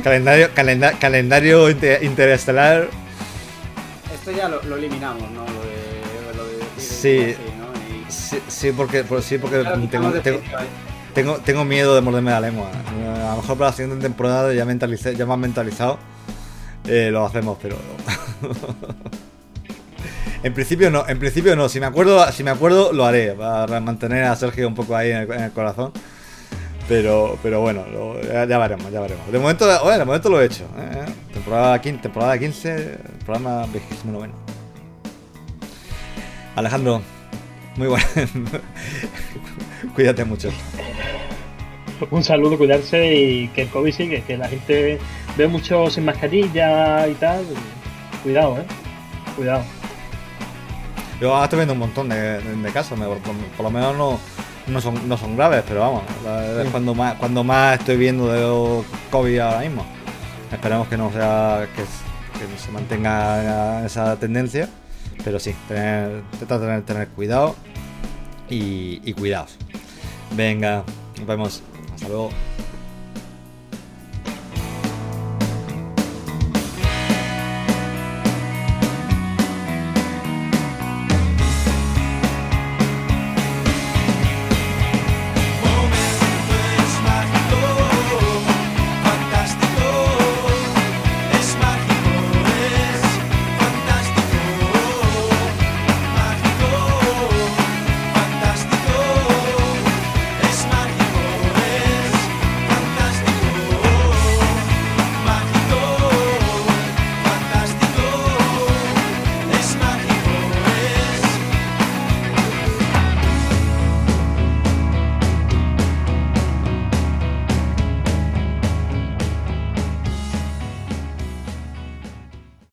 calendario, 0.04 0.50
calendario 1.00 1.70
interestelar. 1.70 2.90
Esto 4.14 4.32
ya 4.32 4.48
lo, 4.48 4.76
eliminamos, 4.76 5.30
¿no? 5.32 5.46
Lo 7.04 7.66
lo 7.66 7.74
de 7.74 8.10
sí, 8.10 8.40
sí, 8.48 8.72
porque, 8.72 9.04
sí, 9.22 9.38
porque 9.38 9.64
tengo, 9.90 10.12
tengo, 11.14 11.38
tengo, 11.38 11.66
miedo 11.66 11.96
de 11.96 12.02
morderme 12.02 12.32
la 12.32 12.42
lengua. 12.42 12.70
A 13.28 13.36
lo 13.36 13.42
mejor 13.42 13.58
para 13.58 13.70
la 13.72 13.76
siguiente 13.76 14.02
temporada 14.02 14.54
ya, 14.54 14.66
mentalicé, 14.66 15.16
ya 15.16 15.26
más 15.26 15.38
mentalizado 15.38 15.98
eh, 16.86 17.10
lo 17.12 17.26
hacemos, 17.26 17.58
pero. 17.62 17.78
En 20.42 20.54
principio 20.54 20.90
no, 20.90 21.06
en 21.06 21.20
principio 21.20 21.56
no. 21.58 21.68
Si 21.68 21.82
me 21.82 21.86
acuerdo, 21.86 22.32
si 22.32 22.46
me 22.46 22.52
acuerdo 22.52 22.94
lo 22.94 23.06
haré 23.06 23.34
para 23.34 23.82
mantener 23.82 24.24
a 24.24 24.36
Sergio 24.38 24.70
un 24.70 24.76
poco 24.76 24.96
ahí 24.96 25.12
en 25.12 25.30
el, 25.30 25.52
corazón. 25.52 25.92
Pero, 26.88 27.38
pero 27.44 27.60
bueno, 27.60 27.84
ya, 28.24 28.58
veremos, 28.58 28.90
ya 28.90 29.02
veremos. 29.02 29.30
De 29.30 29.38
momento, 29.38 29.68
de 29.68 30.06
momento 30.06 30.30
lo 30.30 30.42
he 30.42 30.46
hecho. 30.46 30.64
¿eh? 30.78 31.06
Temporada, 31.34 31.80
15, 31.80 32.02
temporada 32.02 32.40
15, 32.40 32.98
programa 33.26 33.66
29. 33.68 34.49
Alejandro, 36.60 37.02
muy 37.78 37.88
bueno. 37.88 38.06
Cuídate 39.96 40.26
mucho. 40.26 40.50
Un 42.12 42.22
saludo, 42.22 42.58
cuidarse 42.58 43.16
y 43.16 43.48
que 43.50 43.62
el 43.62 43.70
COVID 43.70 43.94
sigue, 43.94 44.22
que 44.24 44.36
la 44.38 44.50
gente 44.50 45.00
ve 45.38 45.48
mucho 45.48 45.90
sin 45.90 46.04
mascarilla 46.04 47.08
y 47.08 47.14
tal. 47.14 47.46
Cuidado, 48.24 48.58
eh. 48.58 48.66
Cuidado. 49.38 49.64
Yo 51.22 51.42
estoy 51.42 51.60
viendo 51.60 51.74
un 51.74 51.80
montón 51.80 52.10
de, 52.10 52.42
casos, 52.74 53.00
por, 53.00 53.64
lo 53.64 53.72
menos 53.72 53.96
no, 53.98 54.20
no, 54.68 54.82
son, 54.82 55.08
no 55.08 55.18
son 55.18 55.38
graves, 55.38 55.64
pero 55.66 55.80
vamos, 55.80 56.04
es 56.62 56.70
cuando 56.72 56.94
más, 56.94 57.16
cuando 57.16 57.42
más 57.42 57.80
estoy 57.80 57.96
viendo 57.96 58.28
de 58.28 58.84
COVID 59.12 59.40
ahora 59.40 59.62
mismo. 59.62 59.86
Esperemos 60.52 60.90
que 60.90 60.98
no 60.98 61.10
sea, 61.14 61.68
que, 61.74 61.84
se 62.58 62.72
mantenga 62.72 63.86
esa 63.86 64.18
tendencia, 64.18 64.68
pero 65.24 65.40
sí, 65.40 65.54
tener, 65.68 66.24
tener, 66.48 66.82
tener 66.84 67.08
cuidado 67.10 67.56
y, 68.50 69.02
y 69.04 69.14
cuidados. 69.14 69.58
Venga, 70.36 70.84
nos 71.18 71.28
vemos. 71.28 71.64
Hasta 71.94 72.08
luego. 72.08 72.30